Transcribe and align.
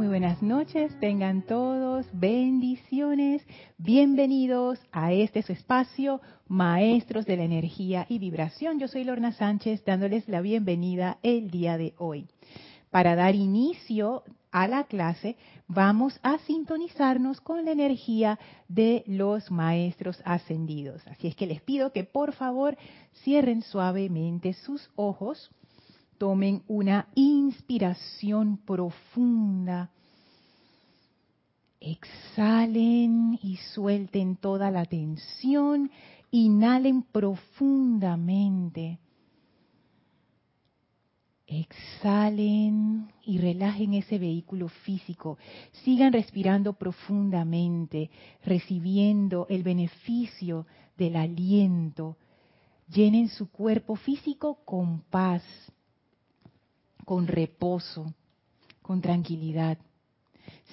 Muy 0.00 0.08
buenas 0.08 0.40
noches, 0.40 0.98
tengan 0.98 1.42
todos 1.42 2.06
bendiciones. 2.14 3.46
Bienvenidos 3.76 4.78
a 4.92 5.12
este 5.12 5.42
su 5.42 5.52
espacio, 5.52 6.22
Maestros 6.48 7.26
de 7.26 7.36
la 7.36 7.44
Energía 7.44 8.06
y 8.08 8.18
Vibración. 8.18 8.78
Yo 8.78 8.88
soy 8.88 9.04
Lorna 9.04 9.32
Sánchez 9.32 9.84
dándoles 9.84 10.26
la 10.26 10.40
bienvenida 10.40 11.18
el 11.22 11.50
día 11.50 11.76
de 11.76 11.92
hoy. 11.98 12.26
Para 12.88 13.14
dar 13.14 13.34
inicio 13.34 14.24
a 14.50 14.68
la 14.68 14.84
clase, 14.84 15.36
vamos 15.68 16.18
a 16.22 16.38
sintonizarnos 16.38 17.42
con 17.42 17.66
la 17.66 17.72
energía 17.72 18.38
de 18.68 19.04
los 19.06 19.50
maestros 19.50 20.22
ascendidos. 20.24 21.06
Así 21.08 21.28
es 21.28 21.36
que 21.36 21.46
les 21.46 21.60
pido 21.60 21.92
que 21.92 22.04
por 22.04 22.32
favor 22.32 22.78
cierren 23.22 23.60
suavemente 23.60 24.54
sus 24.54 24.90
ojos 24.96 25.50
tomen 26.20 26.62
una 26.68 27.08
inspiración 27.14 28.58
profunda. 28.58 29.90
Exhalen 31.80 33.38
y 33.42 33.56
suelten 33.72 34.36
toda 34.36 34.70
la 34.70 34.84
tensión. 34.84 35.90
Inhalen 36.30 37.04
profundamente. 37.04 38.98
Exhalen 41.46 43.10
y 43.24 43.38
relajen 43.38 43.94
ese 43.94 44.18
vehículo 44.18 44.68
físico. 44.68 45.38
Sigan 45.84 46.12
respirando 46.12 46.74
profundamente, 46.74 48.10
recibiendo 48.44 49.46
el 49.48 49.62
beneficio 49.62 50.66
del 50.98 51.16
aliento. 51.16 52.18
Llenen 52.88 53.30
su 53.30 53.50
cuerpo 53.50 53.96
físico 53.96 54.58
con 54.66 55.00
paz, 55.08 55.42
con 57.04 57.26
reposo, 57.26 58.14
con 58.82 59.00
tranquilidad. 59.00 59.78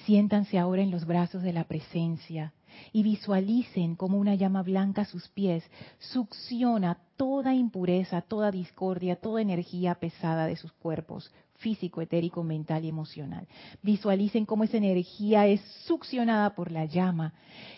Siéntanse 0.04 0.58
ahora 0.58 0.82
en 0.82 0.90
los 0.90 1.06
brazos 1.06 1.42
de 1.42 1.52
la 1.52 1.64
presencia 1.64 2.52
y 2.92 3.02
visualicen 3.02 3.96
como 3.96 4.18
una 4.18 4.34
llama 4.34 4.62
blanca 4.62 5.02
a 5.02 5.06
sus 5.06 5.28
pies 5.28 5.64
succiona 5.98 6.98
toda 7.16 7.54
impureza, 7.54 8.22
toda 8.22 8.50
discordia, 8.50 9.16
toda 9.16 9.42
energía 9.42 9.96
pesada 9.96 10.46
de 10.46 10.56
sus 10.56 10.72
cuerpos, 10.72 11.32
físico, 11.58 12.00
etérico, 12.00 12.42
mental 12.42 12.84
y 12.84 12.88
emocional. 12.88 13.46
Visualicen 13.82 14.46
cómo 14.46 14.64
esa 14.64 14.76
energía 14.76 15.46
es 15.46 15.60
succionada 15.86 16.54
por 16.54 16.72
la 16.72 16.84
llama 16.84 17.34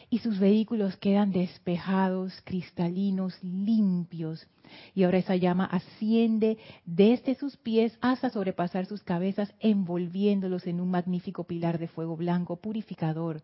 y 0.09 0.19
sus 0.19 0.39
vehículos 0.39 0.97
quedan 0.97 1.33
despejados, 1.33 2.41
cristalinos, 2.45 3.43
limpios. 3.43 4.47
Y 4.95 5.03
ahora 5.03 5.19
esa 5.19 5.37
llama 5.37 5.65
asciende 5.65 6.59
desde 6.85 7.35
sus 7.35 7.57
pies 7.57 7.97
hasta 8.01 8.31
sobrepasar 8.31 8.87
sus 8.87 9.03
cabezas, 9.03 9.53
envolviéndolos 9.61 10.67
en 10.67 10.81
un 10.81 10.91
magnífico 10.91 11.45
pilar 11.45 11.79
de 11.79 11.89
fuego 11.89 12.17
blanco 12.17 12.57
purificador. 12.57 13.43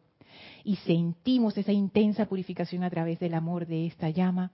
Y 0.65 0.77
sentimos 0.77 1.57
esa 1.57 1.73
intensa 1.73 2.27
purificación 2.27 2.85
a 2.85 2.91
través 2.91 3.19
del 3.19 3.35
amor 3.35 3.67
de 3.67 3.87
esta 3.87 4.11
llama 4.11 4.53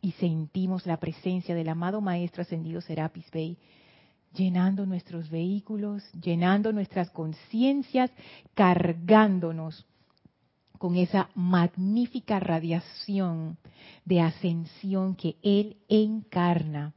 y 0.00 0.12
sentimos 0.12 0.86
la 0.86 0.98
presencia 0.98 1.54
del 1.54 1.68
amado 1.68 2.00
Maestro 2.00 2.42
Ascendido 2.42 2.80
Serapis 2.80 3.30
Bey 3.30 3.58
llenando 4.36 4.86
nuestros 4.86 5.30
vehículos, 5.30 6.02
llenando 6.20 6.72
nuestras 6.72 7.10
conciencias, 7.10 8.10
cargándonos 8.54 9.86
con 10.78 10.96
esa 10.96 11.30
magnífica 11.34 12.38
radiación 12.38 13.56
de 14.04 14.20
ascensión 14.20 15.16
que 15.16 15.36
Él 15.42 15.78
encarna. 15.88 16.92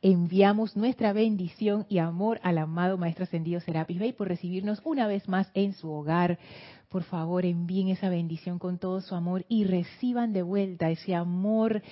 Enviamos 0.00 0.76
nuestra 0.76 1.12
bendición 1.12 1.84
y 1.88 1.98
amor 1.98 2.38
al 2.44 2.58
amado 2.58 2.98
Maestro 2.98 3.24
Ascendido 3.24 3.60
Serapis 3.60 3.98
Bey 3.98 4.12
por 4.12 4.28
recibirnos 4.28 4.80
una 4.84 5.08
vez 5.08 5.28
más 5.28 5.50
en 5.54 5.72
su 5.72 5.90
hogar. 5.90 6.38
Por 6.88 7.02
favor, 7.02 7.44
envíen 7.44 7.88
esa 7.88 8.08
bendición 8.08 8.60
con 8.60 8.78
todo 8.78 9.00
su 9.00 9.16
amor 9.16 9.44
y 9.48 9.64
reciban 9.64 10.32
de 10.32 10.42
vuelta 10.42 10.88
ese 10.90 11.16
amor 11.16 11.82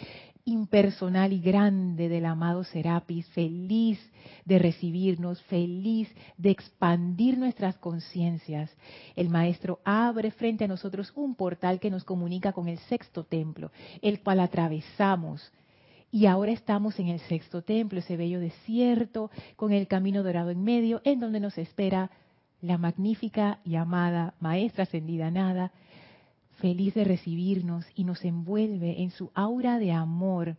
impersonal 0.47 1.33
y 1.33 1.41
grande 1.41 2.09
del 2.09 2.25
amado 2.25 2.63
Serapis, 2.63 3.27
feliz 3.31 3.99
de 4.45 4.61
recibirnos, 4.61 5.43
feliz 5.43 6.09
de 6.39 6.51
expandir 6.51 7.37
nuestras 7.37 7.77
conciencias. 7.79 8.71
El 9.17 9.29
Maestro 9.29 9.81
abre 9.85 10.31
frente 10.31 10.65
a 10.65 10.69
nosotros 10.69 11.13
un 11.17 11.35
portal 11.35 11.81
que 11.81 11.91
nos 11.91 12.05
comunica 12.05 12.53
con 12.53 12.69
el 12.69 12.79
sexto 12.79 13.25
templo, 13.25 13.73
el 14.01 14.21
cual 14.21 14.39
atravesamos. 14.39 15.53
Y 16.13 16.27
ahora 16.27 16.53
estamos 16.53 17.01
en 17.01 17.09
el 17.09 17.19
sexto 17.19 17.63
templo, 17.63 17.99
ese 17.99 18.17
bello 18.17 18.39
desierto, 18.39 19.33
con 19.57 19.73
el 19.73 19.89
camino 19.89 20.23
dorado 20.23 20.51
en 20.51 20.63
medio, 20.63 21.01
en 21.03 21.19
donde 21.19 21.41
nos 21.41 21.59
espera 21.59 22.13
la 22.61 22.79
magnífica 22.79 23.59
y 23.65 23.75
amada 23.75 24.35
Maestra 24.39 24.85
Ascendida 24.85 25.29
Nada, 25.33 25.73
feliz 26.57 26.95
de 26.95 27.05
recibirnos 27.05 27.85
y 27.95 28.05
nos 28.05 28.25
envuelve 28.25 29.03
en 29.03 29.11
su 29.11 29.31
aura 29.35 29.79
de 29.79 29.93
amor. 29.93 30.57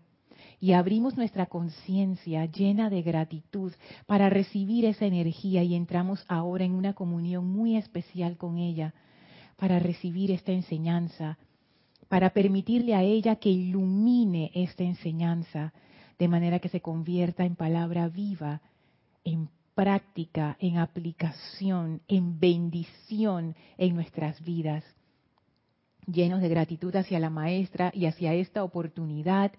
Y 0.59 0.74
abrimos 0.74 1.18
nuestra 1.18 1.47
conciencia 1.47 2.46
llena 2.46 2.90
de 2.90 3.02
gratitud 3.02 3.74
para 4.06 4.30
recibir 4.30 4.86
esa 4.86 5.06
energía 5.06 5.63
y 5.63 5.75
entramos 5.75 6.24
ahora 6.28 6.66
en 6.66 6.74
una 6.74 6.94
comunión 6.94 7.47
muy 7.47 7.75
especial 7.75 8.38
con 8.38 8.57
ella 8.57 8.94
para 9.56 9.80
recibir 9.80 10.31
esta 10.31 10.52
enseñanza, 10.52 11.38
para 12.07 12.31
permitirle 12.31 12.96
a 12.96 13.03
ella 13.03 13.38
que 13.38 13.50
ilumine 13.50 14.52
esta 14.53 14.84
enseñanza 14.84 15.74
de 16.19 16.28
manera 16.28 16.59
que 16.59 16.69
se 16.69 16.81
convierta 16.81 17.44
en 17.44 17.56
palabra 17.56 18.07
viva, 18.07 18.62
en 19.24 19.50
práctica, 19.75 20.57
en 20.59 20.78
aplicación, 20.78 22.02
en 22.07 22.40
bendición 22.40 23.56
en 23.78 23.96
nuestras 23.96 24.44
vidas 24.44 24.84
llenos 26.07 26.41
de 26.41 26.50
gratitud 26.50 26.95
hacia 26.95 27.19
la 27.19 27.29
maestra 27.29 27.91
y 27.94 28.06
hacia 28.06 28.34
esta 28.34 28.63
oportunidad, 28.63 29.51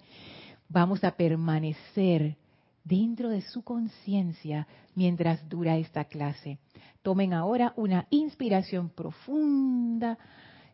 vamos 0.69 1.05
a 1.05 1.13
permanecer 1.13 2.37
dentro 2.85 3.29
de 3.29 3.43
su 3.43 3.63
conciencia 3.63 4.67
mientras 4.95 5.47
dura 5.49 5.77
esta 5.77 6.05
clase. 6.05 6.59
Tomen 7.03 7.35
ahora 7.35 7.73
una 7.77 8.07
inspiración 8.11 8.89
profunda, 8.89 10.19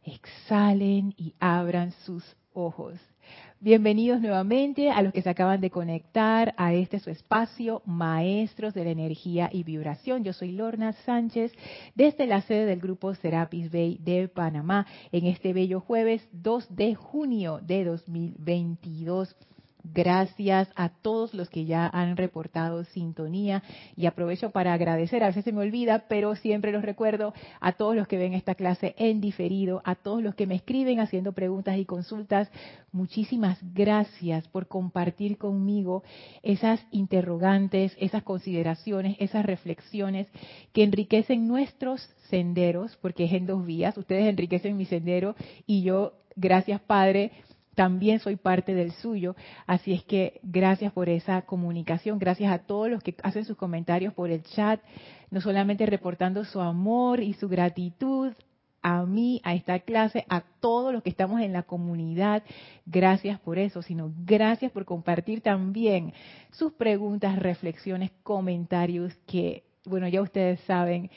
exhalen 0.03 1.13
y 1.17 1.35
abran 1.41 1.93
sus 2.05 2.25
ojos. 2.53 2.99
Bienvenidos 3.65 4.21
nuevamente 4.21 4.91
a 4.91 5.01
los 5.01 5.15
que 5.15 5.23
se 5.23 5.31
acaban 5.31 5.63
de 5.63 5.71
conectar 5.71 6.53
a 6.59 6.75
este 6.75 6.99
su 6.99 7.09
espacio, 7.09 7.81
Maestros 7.87 8.75
de 8.75 8.85
la 8.85 8.91
Energía 8.91 9.49
y 9.51 9.63
Vibración. 9.63 10.23
Yo 10.23 10.35
soy 10.35 10.53
Lorna 10.53 10.93
Sánchez, 11.07 11.51
desde 11.95 12.27
la 12.27 12.43
sede 12.43 12.67
del 12.67 12.79
grupo 12.79 13.15
Serapis 13.15 13.73
Bay 13.73 13.97
de 14.03 14.29
Panamá, 14.29 14.87
en 15.13 15.25
este 15.25 15.55
bello 15.55 15.81
jueves 15.81 16.29
2 16.33 16.77
de 16.77 16.95
junio 16.95 17.59
de 17.63 17.85
2022. 17.87 19.35
Gracias 19.93 20.71
a 20.77 20.89
todos 20.89 21.35
los 21.35 21.51
que 21.51 21.67
ya 21.67 21.87
han 21.87 22.17
reportado 22.17 22.85
sintonía 22.85 23.63
y 23.97 24.07
aprovecho 24.07 24.49
para 24.49 24.73
agradecer, 24.73 25.23
a 25.23 25.27
veces 25.27 25.45
se 25.45 25.53
me 25.53 25.61
olvida, 25.61 26.07
pero 26.09 26.35
siempre 26.37 26.73
los 26.73 26.83
recuerdo 26.83 27.35
a 27.61 27.73
todos 27.73 27.95
los 27.95 28.09
que 28.09 28.17
ven 28.17 28.33
esta 28.33 28.55
clase 28.55 28.95
en 28.97 29.21
diferido, 29.21 29.83
a 29.85 29.95
todos 29.95 30.23
los 30.23 30.35
que 30.35 30.47
me 30.47 30.55
escriben 30.55 31.01
haciendo 31.01 31.33
preguntas 31.33 31.77
y 31.77 31.85
consultas. 31.85 32.51
Muchísimas 32.93 33.59
gracias 33.75 34.49
por 34.49 34.69
compartir 34.69 35.37
conmigo 35.37 36.03
esas 36.43 36.81
interrogantes, 36.91 37.95
esas 38.01 38.23
consideraciones, 38.23 39.17
esas 39.21 39.45
reflexiones 39.45 40.29
que 40.73 40.83
enriquecen 40.83 41.47
nuestros 41.47 42.01
senderos, 42.31 42.97
porque 43.03 43.25
es 43.27 43.33
en 43.35 43.47
dos 43.47 43.67
vías, 43.67 43.99
ustedes 43.99 44.27
enriquecen 44.27 44.79
mi 44.79 44.87
sendero 44.87 45.37
y 45.67 45.83
yo, 45.83 46.15
gracias 46.37 46.81
Padre, 46.81 47.33
también 47.75 48.21
soy 48.21 48.37
parte 48.37 48.75
del 48.75 48.93
suyo. 48.93 49.37
Así 49.67 49.93
es 49.93 50.05
que 50.05 50.41
gracias 50.43 50.93
por 50.93 51.09
esa 51.09 51.43
comunicación, 51.43 52.19
gracias 52.19 52.53
a 52.53 52.59
todos 52.59 52.91
los 52.91 53.03
que 53.03 53.15
hacen 53.23 53.45
sus 53.45 53.57
comentarios 53.57 54.15
por 54.15 54.31
el 54.31 54.43
chat, 54.43 54.81
no 55.31 55.41
solamente 55.41 55.87
reportando 55.87 56.45
su 56.45 56.61
amor 56.61 57.21
y 57.21 57.35
su 57.35 57.49
gratitud 57.49 58.33
a 58.85 59.07
mí, 59.07 59.41
a 59.45 59.55
esta 59.55 59.79
clase, 59.79 60.27
a 60.29 60.43
todos 60.61 60.93
los 60.93 61.03
que 61.03 61.09
estamos 61.09 61.41
en 61.41 61.55
la 61.55 61.63
comunidad. 61.63 62.43
Gracias 62.85 63.41
por 63.41 63.59
eso, 63.59 63.81
sino 63.81 64.13
gracias 64.27 64.71
por 64.73 64.85
compartir 64.85 65.41
también 65.41 66.13
sus 66.51 66.75
preguntas, 66.75 67.39
reflexiones, 67.39 68.11
comentarios 68.23 69.15
que, 69.27 69.65
bueno, 69.87 70.07
ya 70.07 70.21
ustedes 70.21 70.61
saben, 70.61 71.11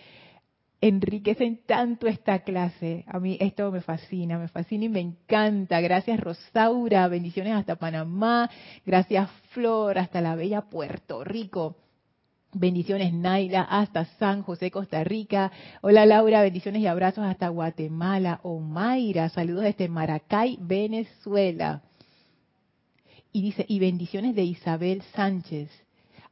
enriquecen 0.82 1.62
tanto 1.66 2.08
esta 2.08 2.40
clase. 2.40 3.04
A 3.08 3.20
mí 3.20 3.38
esto 3.40 3.72
me 3.72 3.82
fascina, 3.82 4.38
me 4.38 4.48
fascina 4.48 4.86
y 4.86 4.90
me 4.90 5.00
encanta. 5.00 5.82
Gracias 5.82 6.20
Rosaura, 6.20 7.08
bendiciones 7.08 7.54
hasta 7.54 7.78
Panamá. 7.78 8.50
Gracias 8.86 9.30
Flor, 9.50 9.98
hasta 9.98 10.22
la 10.22 10.36
bella 10.36 10.62
Puerto 10.62 11.24
Rico. 11.24 11.78
Bendiciones 12.54 13.14
Naila 13.14 13.62
hasta 13.62 14.06
San 14.18 14.42
José, 14.42 14.72
Costa 14.72 15.04
Rica. 15.04 15.52
Hola 15.82 16.06
Laura, 16.06 16.42
bendiciones 16.42 16.82
y 16.82 16.88
abrazos 16.88 17.26
hasta 17.26 17.50
Guatemala. 17.50 18.40
Omaira, 18.44 19.30
saludos 19.30 19.64
desde 19.64 19.90
Maracay, 19.90 20.58
Venezuela. 20.62 21.82
Y 23.34 23.42
dice, 23.42 23.66
y 23.68 23.80
bendiciones 23.80 24.34
de 24.36 24.44
Isabel 24.44 25.02
Sánchez. 25.14 25.70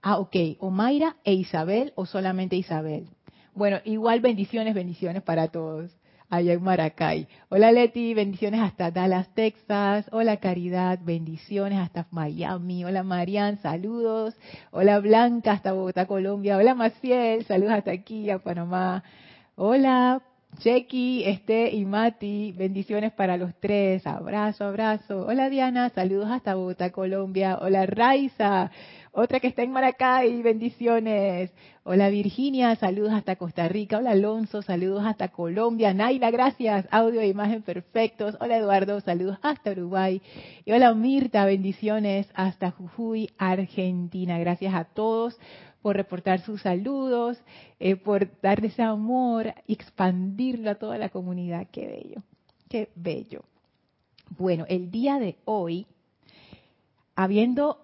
Ah, 0.02 0.20
ok, 0.20 0.36
Omaira 0.60 1.18
e 1.24 1.34
Isabel 1.34 1.92
o 1.96 2.06
solamente 2.06 2.56
Isabel. 2.56 3.08
Bueno, 3.56 3.80
igual 3.86 4.20
bendiciones, 4.20 4.74
bendiciones 4.74 5.24
para 5.24 5.48
todos 5.48 5.90
allá 6.30 6.52
en 6.52 6.62
Maracay. 6.62 7.26
Hola 7.48 7.72
Leti, 7.72 8.14
bendiciones 8.14 8.60
hasta 8.60 8.92
Dallas, 8.92 9.34
Texas. 9.34 10.06
Hola 10.12 10.38
Caridad, 10.38 11.00
bendiciones 11.02 11.80
hasta 11.80 12.06
Miami. 12.12 12.84
Hola 12.84 13.04
Marian, 13.04 13.58
saludos. 13.62 14.36
Hola 14.72 15.00
Blanca 15.00 15.54
hasta 15.54 15.72
Bogotá, 15.72 16.06
Colombia. 16.06 16.58
Hola 16.58 16.76
Maciel, 16.76 17.46
saludos 17.46 17.72
hasta 17.72 17.92
aquí 17.92 18.30
a 18.30 18.40
Panamá. 18.40 19.06
Hola 19.56 20.22
Chequi, 20.58 21.24
Este 21.26 21.70
y 21.76 21.86
Mati, 21.86 22.54
bendiciones 22.58 23.12
para 23.12 23.38
los 23.38 23.54
tres. 23.60 24.06
Abrazo, 24.08 24.66
abrazo. 24.66 25.26
Hola 25.28 25.50
Diana, 25.50 25.90
saludos 25.90 26.30
hasta 26.30 26.56
Bogotá, 26.56 26.92
Colombia. 26.92 27.58
Hola 27.62 27.86
Raiza, 27.86 28.72
otra 29.12 29.40
que 29.40 29.48
está 29.48 29.64
en 29.64 29.72
Maracay, 29.72 30.42
bendiciones. 30.42 31.52
Hola 31.84 32.10
Virginia, 32.10 32.76
saludos 32.76 33.14
hasta 33.14 33.36
Costa 33.36 33.68
Rica. 33.68 33.98
Hola 33.98 34.12
Alonso, 34.12 34.62
saludos 34.62 35.06
hasta 35.06 35.28
Colombia. 35.28 35.94
Naila, 35.94 36.32
gracias. 36.32 36.88
Audio 36.92 37.22
e 37.22 37.28
imagen 37.28 37.62
perfectos. 37.62 38.38
Hola 38.40 38.58
Eduardo, 38.58 39.00
saludos 39.02 39.38
hasta 39.42 39.72
Uruguay. 39.72 40.22
Y 40.66 40.72
hola 40.72 40.94
Mirta, 40.94 41.46
bendiciones 41.46 42.28
hasta 42.34 42.72
Jujuy, 42.72 43.30
Argentina. 43.38 44.40
Gracias 44.40 44.74
a 44.74 44.86
todos 44.86 45.40
por 45.86 45.98
reportar 45.98 46.42
sus 46.42 46.64
saludos, 46.64 47.38
eh, 47.80 47.96
por 47.96 48.28
darle 48.42 48.70
ese 48.70 48.82
amor 48.82 49.54
y 49.68 49.74
expandirlo 49.74 50.72
a 50.72 50.80
toda 50.80 50.98
la 50.98 51.10
comunidad. 51.10 51.68
Qué 51.72 51.86
bello, 51.86 52.24
qué 52.68 52.90
bello. 52.96 53.44
Bueno, 54.32 54.66
el 54.68 54.90
día 54.90 55.20
de 55.20 55.36
hoy, 55.46 55.86
habiendo 57.16 57.78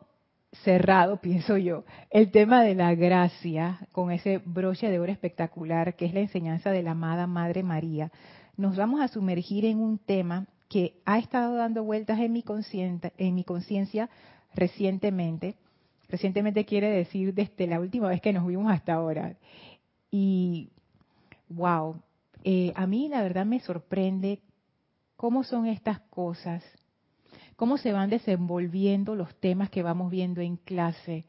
cerrado, 0.64 1.18
pienso 1.22 1.58
yo, 1.58 1.84
el 2.10 2.32
tema 2.32 2.64
de 2.64 2.74
la 2.74 2.96
gracia 2.96 3.88
con 3.92 4.10
ese 4.10 4.42
broche 4.46 4.90
de 4.90 5.00
oro 5.00 5.12
espectacular 5.12 5.96
que 5.96 6.06
es 6.06 6.16
la 6.16 6.22
enseñanza 6.22 6.72
de 6.72 6.82
la 6.82 6.94
amada 6.94 7.28
Madre 7.28 7.62
María, 7.62 8.12
nos 8.58 8.78
vamos 8.78 9.00
a 9.02 9.10
sumergir 9.10 9.64
en 9.64 9.78
un 9.78 10.00
tema 10.00 10.48
que 10.70 10.96
ha 11.06 11.20
estado 11.20 11.54
dando 11.54 11.84
vueltas 11.84 12.18
en 12.20 12.34
mi 13.36 13.44
conciencia 13.44 14.10
recientemente. 14.56 15.56
Recientemente 16.12 16.66
quiere 16.66 16.90
decir 16.90 17.34
desde 17.34 17.66
la 17.66 17.80
última 17.80 18.10
vez 18.10 18.22
que 18.22 18.34
nos 18.34 18.46
vimos 18.46 18.72
hasta 18.72 18.94
ahora. 18.94 19.36
Y, 20.12 20.70
wow, 21.50 21.96
eh, 22.44 22.74
a 22.76 22.86
mí 22.86 23.10
la 23.10 23.24
verdad 23.24 23.46
me 23.46 23.60
sorprende 23.62 24.40
cómo 25.16 25.44
son 25.44 25.66
estas 25.66 26.02
cosas 26.02 26.64
cómo 27.62 27.78
se 27.78 27.92
van 27.92 28.10
desenvolviendo 28.10 29.14
los 29.14 29.36
temas 29.36 29.70
que 29.70 29.84
vamos 29.84 30.10
viendo 30.10 30.42
en 30.42 30.58
clase. 30.58 31.26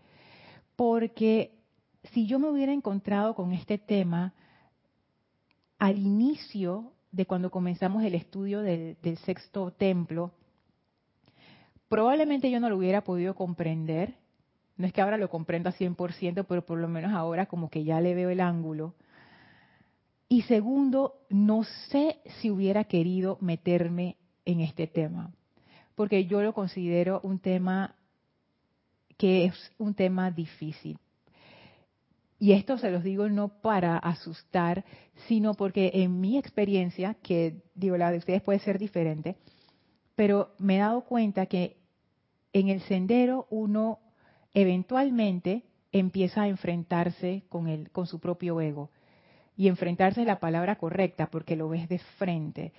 Porque 0.77 1.53
si 2.05 2.27
yo 2.27 2.39
me 2.39 2.49
hubiera 2.49 2.73
encontrado 2.73 3.35
con 3.35 3.53
este 3.53 3.77
tema 3.77 4.33
al 5.79 5.99
inicio 5.99 6.95
de 7.11 7.27
cuando 7.27 7.51
comenzamos 7.51 8.03
el 8.03 8.15
estudio 8.15 8.63
del, 8.63 8.97
sexto 9.27 9.73
templo, 9.73 10.33
probablemente 11.91 12.51
yo 12.51 12.61
no 12.61 12.71
lo 12.71 12.79
hubiera 12.79 13.05
podido 13.05 13.35
comprender. 13.35 14.15
No 14.83 14.87
es 14.87 14.93
que 14.93 15.01
ahora 15.01 15.17
lo 15.17 15.31
comprendo 15.31 15.71
a 15.71 15.73
100%, 15.73 16.45
pero 16.47 16.67
por 16.67 16.79
lo 16.79 16.89
menos 16.89 17.13
ahora 17.15 17.47
como 17.47 17.71
que 17.71 17.85
ya 17.85 18.03
le 18.03 18.15
veo 18.15 18.29
el 18.29 18.41
ángulo. 18.41 18.95
Y 20.29 20.43
segundo, 20.43 21.21
no 21.31 21.65
sé 21.89 22.19
si 22.41 22.51
hubiera 22.51 22.85
querido 22.85 23.39
meterme 23.41 24.19
en 24.45 24.61
este 24.61 24.87
tema 24.87 25.33
porque 25.95 26.27
yo 26.27 26.43
lo 26.43 26.53
considero 26.53 27.21
un 27.23 27.39
tema 27.39 27.95
que 29.17 29.45
es 29.45 29.73
un 29.79 29.95
tema 29.95 30.31
difícil. 30.31 30.99
Y 32.39 32.53
esto 32.53 32.77
se 32.77 32.91
los 32.91 33.05
digo 33.05 33.29
no 33.29 33.61
para 33.61 33.99
asustar, 33.99 34.85
sino 35.29 35.55
porque 35.55 35.93
en 35.95 36.21
mi 36.21 36.39
experiencia, 36.39 37.15
que 37.15 37.63
digo, 37.75 37.97
la 37.97 38.11
de 38.11 38.19
ustedes 38.19 38.43
puede 38.43 38.59
ser 38.59 38.81
diferente, 38.81 39.37
pero 40.17 40.55
me 40.59 40.77
he 40.77 40.79
dado 40.81 41.03
cuenta 41.03 41.47
que 41.47 41.77
en 42.53 42.69
el 42.69 42.81
sendero 42.83 43.47
uno 43.51 44.01
eventualmente 44.55 45.63
empieza 45.93 46.43
a 46.43 46.49
enfrentarse 46.49 47.43
con, 47.49 47.69
el, 47.69 47.91
con 47.91 48.07
su 48.07 48.21
propio 48.21 48.61
ego. 48.61 48.91
Y 49.57 49.69
enfrentarse 49.69 50.23
es 50.23 50.27
la 50.27 50.41
palabra 50.41 50.77
correcta 50.77 51.27
porque 51.27 51.57
lo 51.57 51.69
ves 51.69 51.89
de 51.89 51.99
frente. 51.99 52.73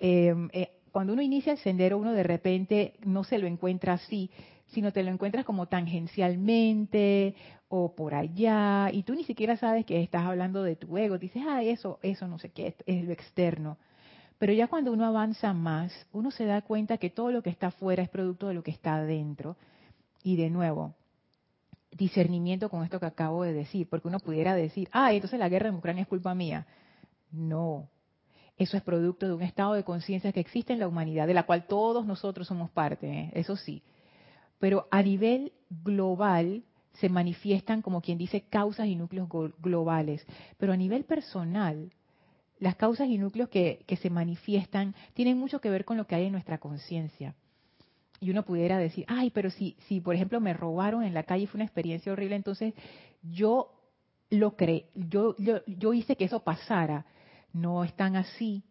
Eh, 0.00 0.34
eh, 0.52 0.70
cuando 0.90 1.12
uno 1.12 1.22
inicia 1.22 1.52
el 1.52 1.58
sendero, 1.58 1.98
uno 1.98 2.12
de 2.12 2.24
repente 2.24 2.94
no 3.04 3.24
se 3.24 3.38
lo 3.38 3.46
encuentra 3.46 3.94
así, 3.94 4.30
sino 4.68 4.92
te 4.92 5.02
lo 5.02 5.10
encuentras 5.10 5.44
como 5.44 5.66
tangencialmente 5.66 7.34
o 7.68 7.94
por 7.94 8.14
allá, 8.14 8.90
y 8.90 9.02
tú 9.02 9.14
ni 9.14 9.24
siquiera 9.24 9.56
sabes 9.56 9.84
que 9.84 10.02
estás 10.02 10.24
hablando 10.24 10.62
de 10.62 10.76
tu 10.76 10.96
ego. 10.96 11.18
Dices, 11.18 11.42
ah, 11.46 11.62
eso, 11.62 11.98
eso 12.02 12.26
no 12.26 12.38
sé 12.38 12.50
qué, 12.50 12.74
es 12.86 13.04
lo 13.04 13.12
externo. 13.12 13.76
Pero 14.38 14.52
ya 14.52 14.68
cuando 14.68 14.92
uno 14.92 15.04
avanza 15.04 15.52
más, 15.52 15.92
uno 16.12 16.30
se 16.30 16.46
da 16.46 16.62
cuenta 16.62 16.98
que 16.98 17.10
todo 17.10 17.30
lo 17.30 17.42
que 17.42 17.50
está 17.50 17.68
afuera 17.68 18.02
es 18.02 18.08
producto 18.08 18.48
de 18.48 18.54
lo 18.54 18.62
que 18.62 18.70
está 18.70 18.96
adentro. 18.96 19.56
Y 20.22 20.36
de 20.36 20.48
nuevo, 20.48 20.94
discernimiento 21.98 22.70
con 22.70 22.84
esto 22.84 23.00
que 23.00 23.06
acabo 23.06 23.42
de 23.42 23.52
decir, 23.52 23.88
porque 23.88 24.08
uno 24.08 24.20
pudiera 24.20 24.54
decir, 24.54 24.88
ah, 24.92 25.12
entonces 25.12 25.38
la 25.38 25.48
guerra 25.48 25.68
en 25.68 25.74
Ucrania 25.74 26.02
es 26.02 26.08
culpa 26.08 26.34
mía. 26.34 26.66
No, 27.30 27.90
eso 28.56 28.76
es 28.76 28.82
producto 28.82 29.26
de 29.26 29.34
un 29.34 29.42
estado 29.42 29.74
de 29.74 29.84
conciencia 29.84 30.32
que 30.32 30.40
existe 30.40 30.72
en 30.72 30.78
la 30.78 30.88
humanidad, 30.88 31.26
de 31.26 31.34
la 31.34 31.44
cual 31.44 31.66
todos 31.66 32.06
nosotros 32.06 32.46
somos 32.46 32.70
parte, 32.70 33.08
¿eh? 33.08 33.30
eso 33.34 33.56
sí. 33.56 33.82
Pero 34.58 34.88
a 34.90 35.02
nivel 35.02 35.52
global 35.68 36.64
se 36.94 37.08
manifiestan, 37.08 37.82
como 37.82 38.00
quien 38.00 38.18
dice, 38.18 38.40
causas 38.42 38.86
y 38.86 38.96
núcleos 38.96 39.28
globales. 39.60 40.26
Pero 40.56 40.72
a 40.72 40.76
nivel 40.76 41.04
personal, 41.04 41.92
las 42.58 42.74
causas 42.74 43.08
y 43.08 43.18
núcleos 43.18 43.48
que, 43.48 43.84
que 43.86 43.96
se 43.96 44.10
manifiestan 44.10 44.96
tienen 45.14 45.38
mucho 45.38 45.60
que 45.60 45.70
ver 45.70 45.84
con 45.84 45.96
lo 45.96 46.06
que 46.06 46.16
hay 46.16 46.24
en 46.24 46.32
nuestra 46.32 46.58
conciencia. 46.58 47.36
Y 48.20 48.30
uno 48.30 48.44
pudiera 48.44 48.78
decir, 48.78 49.04
ay, 49.08 49.30
pero 49.30 49.50
si, 49.50 49.76
si 49.86 50.00
por 50.00 50.14
ejemplo 50.14 50.40
me 50.40 50.52
robaron 50.52 51.04
en 51.04 51.14
la 51.14 51.22
calle 51.22 51.44
y 51.44 51.46
fue 51.46 51.58
una 51.58 51.64
experiencia 51.64 52.12
horrible, 52.12 52.36
entonces 52.36 52.74
yo 53.22 53.72
lo 54.30 54.56
creé, 54.56 54.86
yo, 54.94 55.34
yo, 55.38 55.64
yo 55.66 55.94
hice 55.94 56.16
que 56.16 56.24
eso 56.24 56.40
pasara 56.40 57.06
no 57.52 57.84
están 57.84 58.16
así. 58.16 58.62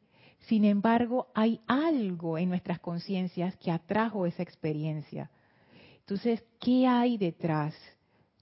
Sin 0.42 0.66
embargo, 0.66 1.28
hay 1.34 1.62
algo 1.68 2.38
en 2.38 2.50
nuestras 2.50 2.80
conciencias 2.80 3.56
que 3.58 3.72
atrajo 3.72 4.26
esa 4.26 4.44
experiencia. 4.44 5.30
Entonces, 6.00 6.44
¿qué 6.60 6.88
hay 6.88 7.18
detrás? 7.18 7.76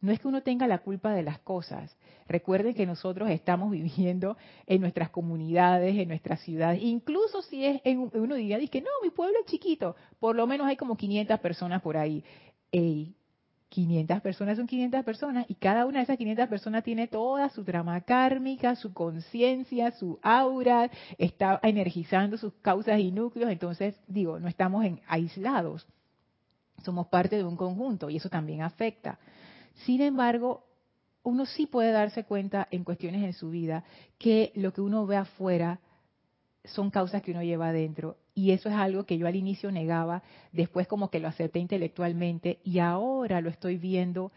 No 0.05 0.11
es 0.11 0.19
que 0.19 0.27
uno 0.27 0.43
tenga 0.43 0.67
la 0.67 0.77
culpa 0.77 1.13
de 1.13 1.23
las 1.23 1.39
cosas. 1.39 1.97
Recuerden 2.27 2.75
que 2.75 2.85
nosotros 2.85 3.29
estamos 3.31 3.71
viviendo 3.71 4.37
en 4.67 4.81
nuestras 4.81 5.09
comunidades, 5.09 5.97
en 5.97 6.07
nuestras 6.07 6.41
ciudades. 6.41 6.81
Incluso 6.83 7.41
si 7.41 7.65
es 7.65 7.81
en 7.83 8.11
uno 8.13 8.35
diría, 8.35 8.59
que 8.67 8.81
no, 8.81 8.89
mi 9.01 9.09
pueblo 9.09 9.35
es 9.39 9.51
chiquito. 9.51 9.95
Por 10.19 10.35
lo 10.35 10.45
menos 10.45 10.67
hay 10.67 10.77
como 10.77 10.95
500 10.95 11.39
personas 11.39 11.81
por 11.81 11.97
ahí. 11.97 12.23
Ey, 12.71 13.15
500 13.69 14.21
personas 14.21 14.57
son 14.57 14.67
500 14.67 15.03
personas 15.03 15.45
y 15.49 15.55
cada 15.55 15.87
una 15.87 15.97
de 15.97 16.03
esas 16.03 16.17
500 16.17 16.47
personas 16.47 16.83
tiene 16.83 17.07
toda 17.07 17.49
su 17.49 17.63
trama 17.63 17.99
kármica, 18.01 18.75
su 18.75 18.93
conciencia, 18.93 19.89
su 19.91 20.19
aura, 20.21 20.91
está 21.17 21.59
energizando 21.63 22.37
sus 22.37 22.53
causas 22.61 22.99
y 22.99 23.11
núcleos, 23.11 23.51
entonces 23.51 23.99
digo, 24.07 24.39
no 24.39 24.47
estamos 24.47 24.85
en, 24.85 25.01
aislados, 25.07 25.87
somos 26.83 27.07
parte 27.07 27.37
de 27.37 27.43
un 27.43 27.57
conjunto 27.57 28.09
y 28.09 28.17
eso 28.17 28.29
también 28.29 28.61
afecta. 28.61 29.17
Sin 29.83 30.01
embargo, 30.01 30.63
uno 31.23 31.45
sí 31.45 31.65
puede 31.65 31.91
darse 31.91 32.23
cuenta 32.23 32.67
en 32.71 32.83
cuestiones 32.83 33.23
en 33.23 33.33
su 33.33 33.49
vida 33.49 33.83
que 34.17 34.51
lo 34.55 34.71
que 34.73 34.81
uno 34.81 35.05
ve 35.05 35.17
afuera 35.17 35.79
son 36.63 36.89
causas 36.89 37.21
que 37.21 37.31
uno 37.31 37.43
lleva 37.43 37.69
adentro. 37.69 38.17
Y 38.33 38.51
eso 38.51 38.69
es 38.69 38.75
algo 38.75 39.05
que 39.05 39.17
yo 39.17 39.27
al 39.27 39.35
inicio 39.35 39.71
negaba, 39.71 40.23
después 40.51 40.87
como 40.87 41.09
que 41.09 41.19
lo 41.19 41.27
acepté 41.27 41.59
intelectualmente 41.59 42.59
y 42.63 42.79
ahora 42.79 43.41
lo 43.41 43.49
estoy 43.49 43.77
viendo 43.77 44.31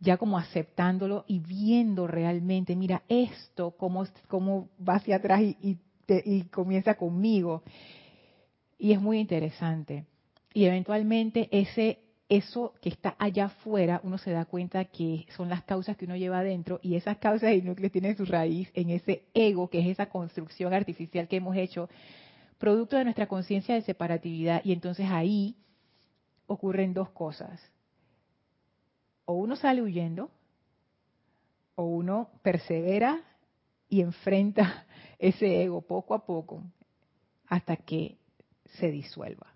ya 0.00 0.16
como 0.16 0.36
aceptándolo 0.36 1.24
y 1.28 1.38
viendo 1.38 2.08
realmente, 2.08 2.74
mira, 2.74 3.02
esto 3.08 3.72
cómo, 3.72 4.04
cómo 4.28 4.68
va 4.86 4.96
hacia 4.96 5.16
atrás 5.16 5.42
y, 5.42 5.78
y 6.08 6.42
comienza 6.44 6.94
conmigo. 6.94 7.62
Y 8.78 8.92
es 8.92 9.00
muy 9.00 9.20
interesante. 9.20 10.06
Y 10.54 10.64
eventualmente 10.64 11.48
ese 11.52 12.00
eso 12.36 12.72
que 12.80 12.88
está 12.88 13.14
allá 13.18 13.44
afuera, 13.44 14.00
uno 14.04 14.16
se 14.16 14.30
da 14.30 14.46
cuenta 14.46 14.86
que 14.86 15.26
son 15.36 15.50
las 15.50 15.64
causas 15.64 15.98
que 15.98 16.06
uno 16.06 16.16
lleva 16.16 16.38
adentro 16.38 16.80
y 16.82 16.96
esas 16.96 17.18
causas 17.18 17.52
y 17.52 17.60
núcleos 17.60 17.92
tienen 17.92 18.16
su 18.16 18.24
raíz 18.24 18.70
en 18.72 18.88
ese 18.88 19.26
ego, 19.34 19.68
que 19.68 19.80
es 19.80 19.86
esa 19.88 20.06
construcción 20.06 20.72
artificial 20.72 21.28
que 21.28 21.36
hemos 21.36 21.54
hecho, 21.56 21.90
producto 22.56 22.96
de 22.96 23.04
nuestra 23.04 23.26
conciencia 23.26 23.74
de 23.74 23.82
separatividad. 23.82 24.62
Y 24.64 24.72
entonces 24.72 25.08
ahí 25.10 25.56
ocurren 26.46 26.94
dos 26.94 27.10
cosas. 27.10 27.60
O 29.26 29.34
uno 29.34 29.54
sale 29.54 29.82
huyendo, 29.82 30.30
o 31.74 31.84
uno 31.84 32.30
persevera 32.40 33.20
y 33.90 34.00
enfrenta 34.00 34.86
ese 35.18 35.62
ego 35.62 35.82
poco 35.82 36.14
a 36.14 36.24
poco 36.24 36.62
hasta 37.46 37.76
que 37.76 38.16
se 38.78 38.90
disuelva. 38.90 39.48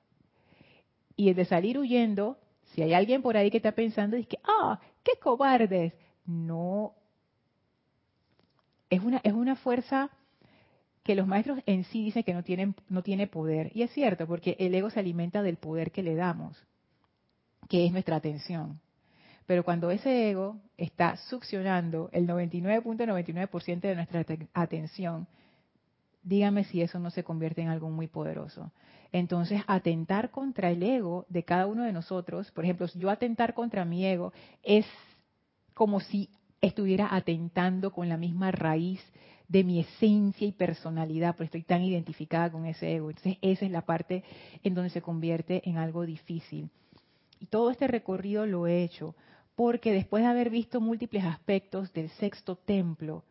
Y 1.16 1.30
el 1.30 1.37
de 1.37 1.47
salir 1.47 1.78
huyendo 1.78 2.37
si 2.75 2.83
hay 2.83 2.95
alguien 2.95 3.23
por 3.23 3.37
ahí 3.37 3.51
que 3.51 3.57
está 3.59 3.73
pensando, 3.73 4.17
dice 4.17 4.29
que, 4.29 4.39
ah, 4.45 4.81
qué 5.03 5.13
cobardes. 5.21 5.93
No, 6.27 6.95
es 8.91 9.01
una, 9.03 9.21
es 9.23 9.33
una 9.33 9.57
fuerza 9.57 10.11
que 11.03 11.15
los 11.15 11.27
maestros 11.27 11.61
en 11.67 11.85
sí 11.85 12.05
dicen 12.05 12.25
que 12.25 12.35
no, 12.35 12.43
tienen, 12.43 12.75
no 12.89 13.03
tiene 13.03 13.29
poder. 13.29 13.71
Y 13.75 13.83
es 13.83 13.93
cierto, 13.93 14.27
porque 14.27 14.57
el 14.59 14.75
ego 14.75 14.91
se 14.91 15.01
alimenta 15.01 15.43
del 15.43 15.57
poder 15.57 15.93
que 15.93 16.03
le 16.03 16.17
damos, 16.17 16.61
que 17.69 17.87
es 17.87 17.93
nuestra 17.93 18.17
atención. 18.17 18.81
Pero 19.47 19.65
cuando 19.65 19.93
ese 19.93 20.31
ego 20.31 20.57
está 20.77 21.17
succionando 21.17 22.11
el 22.13 22.27
99.99% 22.27 23.81
de 23.81 23.95
nuestra 23.95 24.25
atención, 24.53 25.29
dígame 26.25 26.65
si 26.65 26.83
eso 26.83 26.99
no 26.99 27.11
se 27.11 27.23
convierte 27.23 27.63
en 27.63 27.69
algo 27.69 27.89
muy 27.89 28.09
poderoso. 28.09 28.73
Entonces, 29.13 29.63
atentar 29.67 30.31
contra 30.31 30.71
el 30.71 30.83
ego 30.83 31.27
de 31.29 31.45
cada 31.45 31.67
uno 31.67 31.85
de 31.85 31.93
nosotros, 31.93 32.51
por 32.53 32.65
ejemplo, 32.65 32.87
yo 32.95 33.11
atentar 33.11 33.55
contra 33.55 33.85
mi 33.85 34.05
ego, 34.05 34.33
es 34.63 34.87
como 35.75 36.01
si 36.01 36.31
estuviera 36.61 37.15
atentando 37.15 37.93
con 37.93 38.09
la 38.09 38.17
misma 38.17 38.51
raíz 38.51 39.01
de 39.49 39.63
mi 39.63 39.81
esencia 39.81 40.47
y 40.47 40.53
personalidad, 40.53 41.37
porque 41.37 41.45
estoy 41.45 41.63
tan 41.63 41.83
identificada 41.83 42.51
con 42.51 42.67
ese 42.67 42.95
ego. 42.95 43.11
Entonces, 43.11 43.39
esa 43.43 43.65
es 43.65 43.71
la 43.71 43.83
parte 43.83 44.25
en 44.63 44.75
donde 44.75 44.91
se 44.91 45.03
convierte 45.03 45.69
en 45.69 45.79
algo 45.79 46.05
difícil. 46.05 46.71
Y 47.39 47.47
todo 47.47 47.71
este 47.71 47.87
recorrido 47.87 48.47
lo 48.47 48.67
he 48.67 48.83
hecho 48.83 49.15
porque 49.55 49.93
después 49.93 50.23
de 50.23 50.29
haber 50.29 50.51
visto 50.51 50.81
múltiples 50.81 51.25
aspectos 51.25 51.93
del 51.95 52.11
sexto 52.11 52.57
templo, 52.57 53.25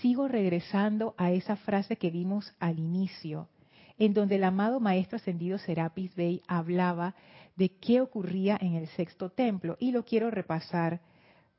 sigo 0.00 0.28
regresando 0.28 1.14
a 1.16 1.32
esa 1.32 1.56
frase 1.56 1.96
que 1.96 2.10
vimos 2.10 2.52
al 2.58 2.78
inicio, 2.78 3.48
en 3.98 4.14
donde 4.14 4.36
el 4.36 4.44
amado 4.44 4.80
Maestro 4.80 5.16
Ascendido 5.16 5.58
Serapis 5.58 6.14
Bey 6.14 6.42
hablaba 6.48 7.14
de 7.56 7.70
qué 7.70 8.00
ocurría 8.00 8.58
en 8.60 8.74
el 8.74 8.88
sexto 8.88 9.30
templo. 9.30 9.76
Y 9.78 9.92
lo 9.92 10.04
quiero 10.04 10.30
repasar 10.30 11.00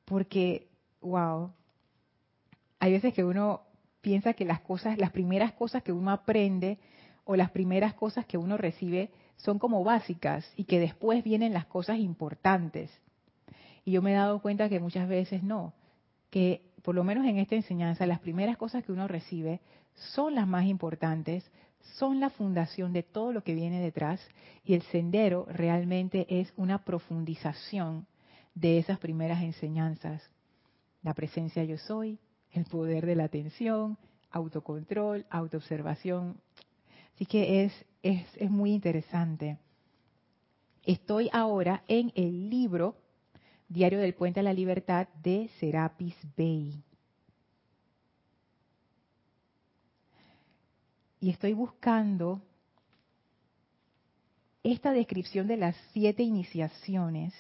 porque, 0.03 0.67
wow, 1.01 1.51
hay 2.79 2.91
veces 2.91 3.13
que 3.13 3.23
uno 3.23 3.61
piensa 4.01 4.33
que 4.33 4.45
las 4.45 4.61
cosas, 4.61 4.97
las 4.97 5.11
primeras 5.11 5.53
cosas 5.53 5.81
que 5.83 5.91
uno 5.91 6.11
aprende 6.11 6.77
o 7.23 7.35
las 7.35 7.51
primeras 7.51 7.93
cosas 7.93 8.25
que 8.25 8.37
uno 8.37 8.57
recibe 8.57 9.09
son 9.37 9.57
como 9.57 9.83
básicas 9.83 10.45
y 10.55 10.65
que 10.65 10.79
después 10.79 11.23
vienen 11.23 11.53
las 11.53 11.65
cosas 11.65 11.97
importantes. 11.97 12.91
Y 13.83 13.91
yo 13.91 14.01
me 14.01 14.11
he 14.11 14.15
dado 14.15 14.41
cuenta 14.41 14.69
que 14.69 14.79
muchas 14.79 15.07
veces 15.07 15.43
no, 15.43 15.73
que 16.29 16.61
por 16.83 16.93
lo 16.93 17.03
menos 17.03 17.25
en 17.25 17.39
esta 17.39 17.55
enseñanza 17.55 18.05
las 18.05 18.19
primeras 18.19 18.57
cosas 18.57 18.83
que 18.83 18.91
uno 18.91 19.07
recibe 19.07 19.59
son 20.13 20.35
las 20.35 20.47
más 20.47 20.65
importantes, 20.65 21.49
son 21.93 22.19
la 22.19 22.29
fundación 22.29 22.93
de 22.93 23.03
todo 23.03 23.31
lo 23.31 23.43
que 23.43 23.55
viene 23.55 23.79
detrás 23.79 24.19
y 24.63 24.73
el 24.73 24.81
sendero 24.83 25.45
realmente 25.49 26.25
es 26.29 26.53
una 26.57 26.83
profundización 26.83 28.07
de 28.53 28.79
esas 28.79 28.99
primeras 28.99 29.43
enseñanzas. 29.43 30.21
La 31.03 31.13
presencia 31.13 31.63
yo 31.63 31.77
soy, 31.77 32.19
el 32.51 32.65
poder 32.65 33.05
de 33.05 33.15
la 33.15 33.25
atención, 33.25 33.97
autocontrol, 34.31 35.25
autoobservación. 35.29 36.37
Así 37.13 37.25
que 37.25 37.63
es, 37.63 37.85
es, 38.01 38.25
es 38.37 38.49
muy 38.49 38.73
interesante. 38.73 39.57
Estoy 40.83 41.29
ahora 41.31 41.83
en 41.87 42.11
el 42.15 42.49
libro 42.49 42.95
Diario 43.67 43.99
del 43.99 44.13
Puente 44.13 44.41
a 44.41 44.43
la 44.43 44.53
Libertad 44.53 45.07
de 45.23 45.49
Serapis 45.59 46.15
Bey. 46.35 46.83
Y 51.19 51.29
estoy 51.29 51.53
buscando 51.53 52.41
esta 54.63 54.91
descripción 54.91 55.47
de 55.47 55.57
las 55.57 55.75
siete 55.93 56.23
iniciaciones 56.23 57.33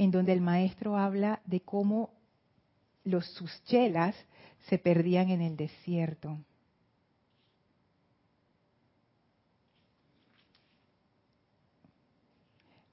en 0.00 0.10
donde 0.10 0.32
el 0.32 0.40
maestro 0.40 0.96
habla 0.96 1.42
de 1.44 1.60
cómo 1.60 2.10
los 3.04 3.26
sus 3.34 3.62
chelas 3.64 4.14
se 4.68 4.78
perdían 4.78 5.28
en 5.28 5.42
el 5.42 5.56
desierto. 5.56 6.38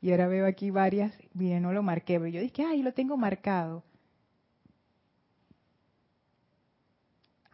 Y 0.02 0.12
ahora 0.12 0.28
veo 0.28 0.46
aquí 0.46 0.70
varias, 0.70 1.14
miren, 1.34 1.64
no 1.64 1.74
lo 1.74 1.82
marqué, 1.82 2.20
pero 2.20 2.28
yo 2.28 2.42
dije, 2.42 2.66
ay, 2.66 2.84
lo 2.84 2.94
tengo 2.94 3.18
marcado. 3.18 3.84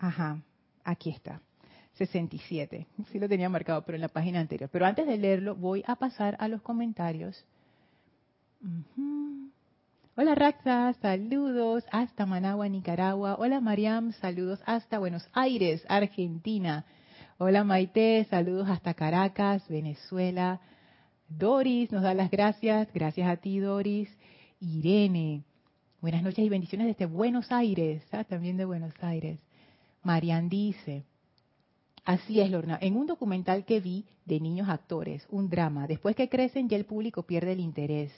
Ajá, 0.03 0.41
aquí 0.83 1.11
está. 1.11 1.39
67. 1.93 2.87
Sí 3.09 3.19
lo 3.19 3.29
tenía 3.29 3.47
marcado, 3.47 3.83
pero 3.85 3.95
en 3.95 4.01
la 4.01 4.09
página 4.09 4.41
anterior. 4.41 4.69
Pero 4.69 4.85
antes 4.85 5.07
de 5.07 5.17
leerlo, 5.17 5.55
voy 5.55 5.81
a 5.87 5.95
pasar 5.95 6.35
a 6.41 6.49
los 6.49 6.61
comentarios. 6.61 7.45
Hola 10.17 10.35
Raxa, 10.35 10.91
saludos 11.01 11.85
hasta 11.89 12.25
Managua, 12.25 12.67
Nicaragua. 12.67 13.37
Hola 13.39 13.61
Mariam, 13.61 14.11
saludos 14.11 14.59
hasta 14.65 14.99
Buenos 14.99 15.25
Aires, 15.31 15.85
Argentina. 15.87 16.83
Hola 17.37 17.63
Maite, 17.63 18.27
saludos 18.29 18.67
hasta 18.67 18.93
Caracas, 18.95 19.65
Venezuela. 19.69 20.59
Doris 21.29 21.93
nos 21.93 22.03
da 22.03 22.13
las 22.13 22.29
gracias. 22.29 22.89
Gracias 22.93 23.29
a 23.29 23.37
ti, 23.37 23.59
Doris. 23.59 24.09
Irene. 24.59 25.45
Buenas 26.01 26.23
noches 26.23 26.43
y 26.43 26.49
bendiciones 26.49 26.87
desde 26.87 27.05
Buenos 27.05 27.53
Aires. 27.53 28.03
¿ah? 28.11 28.25
También 28.25 28.57
de 28.57 28.65
Buenos 28.65 28.93
Aires. 29.01 29.39
Marian 30.03 30.49
dice. 30.49 31.05
Así 32.05 32.41
es, 32.41 32.51
Lorna. 32.51 32.77
En 32.81 32.97
un 32.97 33.07
documental 33.07 33.65
que 33.65 33.79
vi 33.79 34.05
de 34.25 34.39
niños 34.39 34.69
actores, 34.69 35.25
un 35.29 35.49
drama, 35.49 35.87
después 35.87 36.15
que 36.15 36.29
crecen 36.29 36.69
ya 36.69 36.77
el 36.77 36.85
público 36.85 37.23
pierde 37.23 37.53
el 37.53 37.59
interés. 37.59 38.11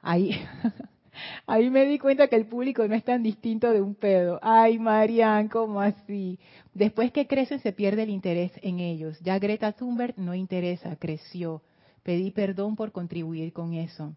Ahí, 0.00 0.30
Ahí 1.46 1.70
me 1.70 1.84
di 1.84 1.98
cuenta 1.98 2.28
que 2.28 2.36
el 2.36 2.46
público 2.46 2.86
no 2.86 2.94
es 2.94 3.04
tan 3.04 3.22
distinto 3.22 3.70
de 3.72 3.80
un 3.80 3.94
pedo. 3.94 4.38
Ay, 4.42 4.78
Marian, 4.78 5.48
¿cómo 5.48 5.80
así? 5.80 6.38
Después 6.74 7.12
que 7.12 7.26
crecen 7.26 7.60
se 7.60 7.72
pierde 7.72 8.04
el 8.04 8.10
interés 8.10 8.52
en 8.62 8.80
ellos. 8.80 9.18
Ya 9.20 9.38
Greta 9.38 9.72
Thunberg 9.72 10.18
no 10.18 10.34
interesa, 10.34 10.96
creció. 10.96 11.62
Pedí 12.02 12.30
perdón 12.30 12.76
por 12.76 12.92
contribuir 12.92 13.52
con 13.52 13.74
eso. 13.74 14.14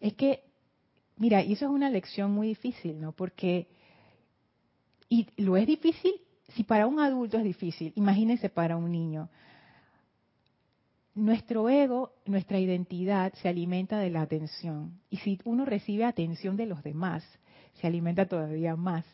Es 0.00 0.14
que, 0.14 0.44
mira, 1.16 1.42
y 1.42 1.52
eso 1.52 1.66
es 1.66 1.70
una 1.70 1.90
lección 1.90 2.30
muy 2.30 2.48
difícil, 2.48 3.00
¿no? 3.00 3.12
Porque, 3.12 3.66
y 5.08 5.26
lo 5.36 5.56
es 5.56 5.66
difícil, 5.66 6.12
si 6.54 6.64
para 6.64 6.86
un 6.86 7.00
adulto 7.00 7.38
es 7.38 7.44
difícil, 7.44 7.92
imagínense 7.96 8.48
para 8.48 8.76
un 8.76 8.90
niño 8.90 9.28
nuestro 11.18 11.68
ego, 11.68 12.12
nuestra 12.26 12.60
identidad 12.60 13.32
se 13.34 13.48
alimenta 13.48 13.98
de 13.98 14.10
la 14.10 14.22
atención. 14.22 15.00
Y 15.10 15.18
si 15.18 15.38
uno 15.44 15.64
recibe 15.64 16.04
atención 16.04 16.56
de 16.56 16.66
los 16.66 16.82
demás, 16.82 17.24
se 17.80 17.86
alimenta 17.86 18.26
todavía 18.26 18.76
más. 18.76 19.04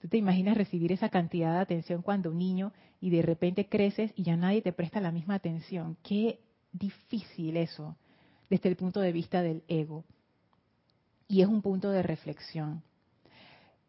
Tú 0.00 0.08
te 0.08 0.16
imaginas 0.16 0.56
recibir 0.56 0.92
esa 0.92 1.08
cantidad 1.08 1.52
de 1.54 1.60
atención 1.60 2.02
cuando 2.02 2.32
niño 2.32 2.72
y 3.00 3.10
de 3.10 3.22
repente 3.22 3.68
creces 3.68 4.12
y 4.16 4.24
ya 4.24 4.36
nadie 4.36 4.60
te 4.60 4.72
presta 4.72 5.00
la 5.00 5.12
misma 5.12 5.36
atención. 5.36 5.96
Qué 6.02 6.40
difícil 6.72 7.56
eso 7.56 7.96
desde 8.50 8.68
el 8.68 8.76
punto 8.76 9.00
de 9.00 9.12
vista 9.12 9.40
del 9.40 9.62
ego. 9.68 10.04
Y 11.28 11.42
es 11.42 11.48
un 11.48 11.62
punto 11.62 11.90
de 11.90 12.02
reflexión. 12.02 12.82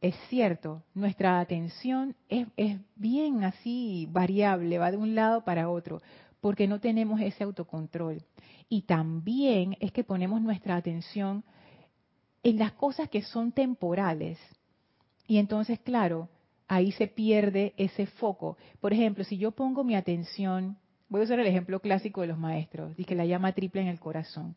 Es 0.03 0.15
cierto, 0.27 0.83
nuestra 0.93 1.39
atención 1.39 2.13
es, 2.27 2.77
bien 2.97 3.45
así 3.45 4.05
variable, 4.11 4.77
va 4.77 4.91
de 4.91 4.97
un 4.97 5.15
lado 5.15 5.45
para 5.45 5.69
otro 5.69 6.01
porque 6.41 6.67
no 6.67 6.81
tenemos 6.81 7.21
ese 7.21 7.45
autocontrol. 7.45 8.21
Y 8.67 8.81
también 8.81 9.77
es 9.79 9.93
que 9.93 10.03
ponemos 10.03 10.41
nuestra 10.41 10.75
atención 10.75 11.45
en 12.43 12.59
las 12.59 12.73
cosas 12.73 13.07
que 13.07 13.21
son 13.21 13.53
temporales. 13.53 14.37
Y 15.25 15.37
entonces, 15.37 15.79
claro, 15.79 16.27
ahí 16.67 16.91
se 16.91 17.07
pierde 17.07 17.73
ese 17.77 18.05
foco. 18.05 18.57
Por 18.81 18.91
ejemplo, 18.91 19.23
si 19.23 19.37
yo 19.37 19.51
pongo 19.51 19.85
mi 19.85 19.95
atención, 19.95 20.75
voy 21.07 21.21
a 21.21 21.23
usar 21.23 21.39
el 21.39 21.47
ejemplo 21.47 21.79
clásico 21.79 22.19
de 22.19 22.27
los 22.27 22.37
maestros, 22.37 22.93
que 22.97 23.15
la 23.15 23.25
llama 23.25 23.53
triple 23.53 23.79
en 23.79 23.87
el 23.87 24.01
corazón. 24.01 24.53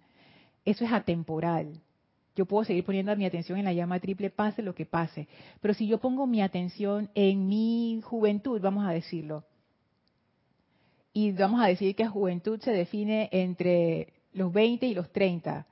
Eso 0.64 0.84
es 0.84 0.90
atemporal. 0.90 1.80
Yo 2.36 2.44
puedo 2.44 2.64
seguir 2.64 2.84
poniendo 2.84 3.16
mi 3.16 3.24
atención 3.24 3.58
en 3.58 3.64
la 3.64 3.72
llama 3.72 3.98
triple, 3.98 4.30
pase 4.30 4.62
lo 4.62 4.74
que 4.74 4.84
pase. 4.84 5.26
Pero 5.60 5.72
si 5.74 5.86
yo 5.86 5.98
pongo 5.98 6.26
mi 6.26 6.42
atención 6.42 7.10
en 7.14 7.48
mi 7.48 8.00
juventud, 8.04 8.60
vamos 8.60 8.86
a 8.86 8.90
decirlo, 8.92 9.44
y 11.14 11.32
vamos 11.32 11.62
a 11.62 11.66
decir 11.66 11.96
que 11.96 12.06
juventud 12.06 12.60
se 12.60 12.72
define 12.72 13.30
entre 13.32 14.12
los 14.34 14.52
20 14.52 14.86
y 14.86 14.94
los 14.94 15.10
30, 15.12 15.66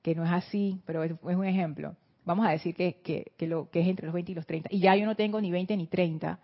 que 0.00 0.14
no 0.14 0.24
es 0.24 0.32
así, 0.32 0.80
pero 0.86 1.04
es, 1.04 1.12
un 1.22 1.44
ejemplo. 1.44 1.96
Vamos 2.24 2.46
a 2.46 2.52
decir 2.52 2.74
que, 2.74 3.32
lo, 3.40 3.68
que 3.70 3.80
es 3.80 3.88
entre 3.88 4.06
los 4.06 4.14
20 4.14 4.32
y 4.32 4.34
los 4.34 4.46
30, 4.46 4.70
y 4.72 4.80
ya 4.80 4.96
yo 4.96 5.04
no 5.04 5.16
tengo 5.16 5.38
ni 5.38 5.50
20 5.50 5.76
ni 5.76 5.86
30. 5.86 6.38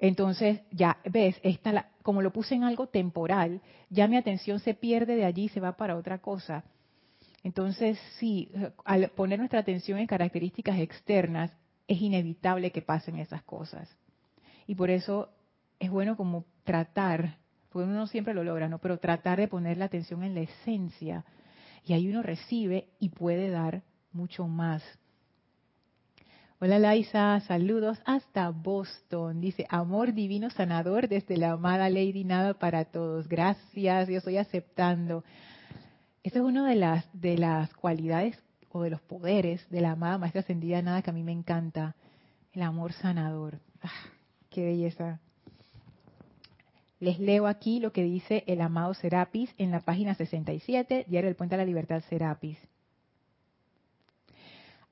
Entonces, 0.00 0.60
ya 0.72 0.98
ves, 1.04 1.38
esta, 1.44 1.90
como 2.02 2.20
lo 2.20 2.32
puse 2.32 2.56
en 2.56 2.64
algo 2.64 2.88
temporal, 2.88 3.60
ya 3.90 4.08
mi 4.08 4.16
atención 4.16 4.58
se 4.58 4.74
pierde 4.74 5.14
de 5.14 5.24
allí 5.24 5.44
y 5.44 5.48
se 5.50 5.60
va 5.60 5.76
para 5.76 5.94
otra 5.94 6.18
cosa. 6.18 6.64
Entonces, 7.42 7.98
sí, 8.18 8.50
al 8.84 9.08
poner 9.10 9.38
nuestra 9.38 9.60
atención 9.60 9.98
en 9.98 10.06
características 10.06 10.78
externas, 10.78 11.50
es 11.88 12.00
inevitable 12.00 12.70
que 12.70 12.82
pasen 12.82 13.18
esas 13.18 13.42
cosas. 13.42 13.88
Y 14.66 14.74
por 14.74 14.90
eso 14.90 15.30
es 15.78 15.90
bueno 15.90 16.16
como 16.16 16.44
tratar, 16.64 17.38
porque 17.70 17.88
uno 17.88 17.98
no 17.98 18.06
siempre 18.06 18.34
lo 18.34 18.44
logra, 18.44 18.68
¿no? 18.68 18.78
Pero 18.78 18.98
tratar 18.98 19.38
de 19.38 19.48
poner 19.48 19.78
la 19.78 19.86
atención 19.86 20.22
en 20.22 20.34
la 20.34 20.42
esencia, 20.42 21.24
y 21.84 21.94
ahí 21.94 22.08
uno 22.08 22.22
recibe 22.22 22.88
y 22.98 23.08
puede 23.08 23.50
dar 23.50 23.82
mucho 24.12 24.46
más. 24.46 24.82
Hola 26.60 26.78
Laisa, 26.78 27.40
saludos 27.48 27.98
hasta 28.04 28.50
Boston. 28.50 29.40
Dice, 29.40 29.66
amor 29.70 30.12
divino 30.12 30.50
sanador 30.50 31.08
desde 31.08 31.38
la 31.38 31.52
amada 31.52 31.88
Lady 31.88 32.22
Nada 32.22 32.52
para 32.52 32.84
todos. 32.84 33.28
Gracias, 33.28 34.08
yo 34.08 34.18
estoy 34.18 34.36
aceptando. 34.36 35.24
Esa 36.22 36.38
es 36.38 36.44
una 36.44 36.68
de 36.68 36.76
las, 36.76 37.06
de 37.12 37.38
las 37.38 37.72
cualidades 37.74 38.38
o 38.70 38.82
de 38.82 38.90
los 38.90 39.00
poderes 39.00 39.68
de 39.70 39.80
la 39.80 39.92
amada 39.92 40.18
Maestra 40.18 40.42
Ascendida 40.42 40.82
Nada 40.82 41.02
que 41.02 41.10
a 41.10 41.14
mí 41.14 41.22
me 41.22 41.32
encanta. 41.32 41.96
El 42.52 42.62
amor 42.62 42.92
sanador. 42.92 43.60
Ah, 43.82 44.10
qué 44.50 44.64
belleza. 44.64 45.20
Les 46.98 47.18
leo 47.18 47.46
aquí 47.46 47.80
lo 47.80 47.92
que 47.92 48.02
dice 48.02 48.44
el 48.46 48.60
amado 48.60 48.92
Serapis 48.92 49.54
en 49.56 49.70
la 49.70 49.80
página 49.80 50.14
67, 50.14 51.06
Diario 51.08 51.28
del 51.28 51.36
Puente 51.36 51.54
a 51.54 51.58
la 51.58 51.64
Libertad 51.64 52.02
Serapis. 52.10 52.58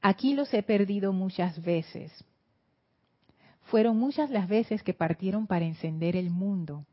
Aquí 0.00 0.34
los 0.34 0.52
he 0.54 0.62
perdido 0.62 1.12
muchas 1.12 1.62
veces. 1.62 2.24
Fueron 3.64 3.98
muchas 3.98 4.30
las 4.30 4.48
veces 4.48 4.82
que 4.82 4.94
partieron 4.94 5.46
para 5.46 5.66
encender 5.66 6.16
el 6.16 6.30
mundo. 6.30 6.86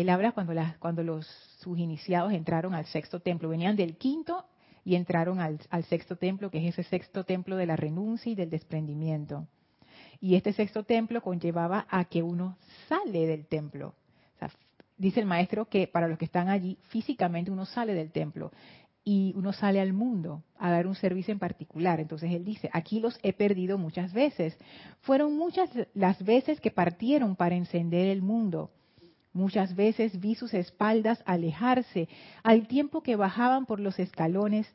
Él 0.00 0.10
habla 0.10 0.32
cuando, 0.32 1.02
los, 1.02 1.26
sus 1.60 1.78
iniciados 1.78 2.32
entraron 2.32 2.74
al 2.74 2.86
sexto 2.86 3.20
templo. 3.20 3.48
Venían 3.48 3.76
del 3.76 3.96
quinto 3.96 4.44
y 4.84 4.94
entraron 4.94 5.40
al 5.40 5.84
sexto 5.84 6.16
templo, 6.16 6.50
que 6.50 6.58
es 6.58 6.78
ese 6.78 6.88
sexto 6.88 7.24
templo 7.24 7.56
de 7.56 7.66
la 7.66 7.76
renuncia 7.76 8.32
y 8.32 8.34
del 8.34 8.50
desprendimiento. 8.50 9.46
Y 10.20 10.34
este 10.34 10.52
sexto 10.52 10.84
templo 10.84 11.22
conllevaba 11.22 11.86
a 11.90 12.04
que 12.04 12.22
uno 12.22 12.56
sale 12.88 13.26
del 13.26 13.46
templo. 13.46 13.94
dice 14.96 15.20
el 15.20 15.26
maestro 15.26 15.66
que 15.66 15.86
para 15.86 16.08
los 16.08 16.18
que 16.18 16.24
están 16.24 16.48
allí, 16.48 16.78
físicamente 16.88 17.50
uno 17.50 17.66
sale 17.66 17.94
del 17.94 18.10
templo 18.10 18.50
y 19.04 19.32
uno 19.36 19.52
sale 19.52 19.80
al 19.80 19.92
mundo 19.92 20.42
a 20.58 20.70
dar 20.70 20.86
un 20.86 20.94
servicio 20.94 21.32
en 21.32 21.38
particular. 21.38 22.00
Entonces 22.00 22.32
él 22.32 22.44
dice, 22.44 22.68
aquí 22.72 23.00
los 23.00 23.18
he 23.22 23.32
perdido 23.32 23.78
muchas 23.78 24.12
veces. 24.12 24.58
Fueron 25.00 25.36
muchas 25.36 25.70
las 25.94 26.22
veces 26.22 26.60
que 26.60 26.70
partieron 26.70 27.36
para 27.36 27.54
encender 27.54 28.08
el 28.08 28.22
mundo. 28.22 28.70
Muchas 29.38 29.76
veces 29.76 30.18
vi 30.18 30.34
sus 30.34 30.52
espaldas 30.52 31.22
alejarse, 31.24 32.08
al 32.42 32.66
tiempo 32.66 33.02
que 33.04 33.14
bajaban 33.14 33.66
por 33.66 33.78
los 33.78 34.00
escalones, 34.00 34.66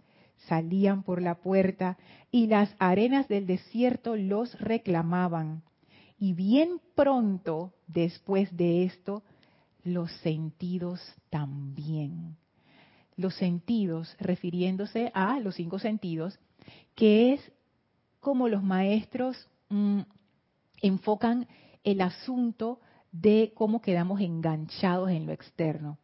salían 0.48 1.03
por 1.03 1.22
la 1.22 1.36
puerta, 1.36 1.98
y 2.32 2.48
las 2.48 2.74
arenas 2.79 3.27
del 3.27 3.46
desierto 3.46 4.15
los 4.15 4.58
reclamaban. 4.62 5.63
Y 6.17 6.32
bien 6.32 6.79
pronto, 6.96 7.74
después 7.88 8.55
de 8.55 8.86
esto, 8.86 9.22
los 9.84 10.10
sentidos 10.22 11.01
también 11.29 12.38
los 13.15 13.36
sentidos, 13.36 14.15
refiriéndose 14.20 15.12
a 15.13 15.39
los 15.39 15.55
cinco 15.55 15.77
sentidos, 15.77 16.39
que 16.96 17.34
es 17.34 17.51
como 18.20 18.48
los 18.48 18.63
maestros 18.63 19.48
mm, 19.70 20.00
enfocan 20.82 21.48
el 21.84 22.01
asunto 22.01 22.79
de 23.13 23.53
cómo 23.55 23.82
quedamos 23.82 24.20
enganchados 24.20 25.10
en 25.12 25.25
lo 25.25 25.32
externo. 25.32 25.98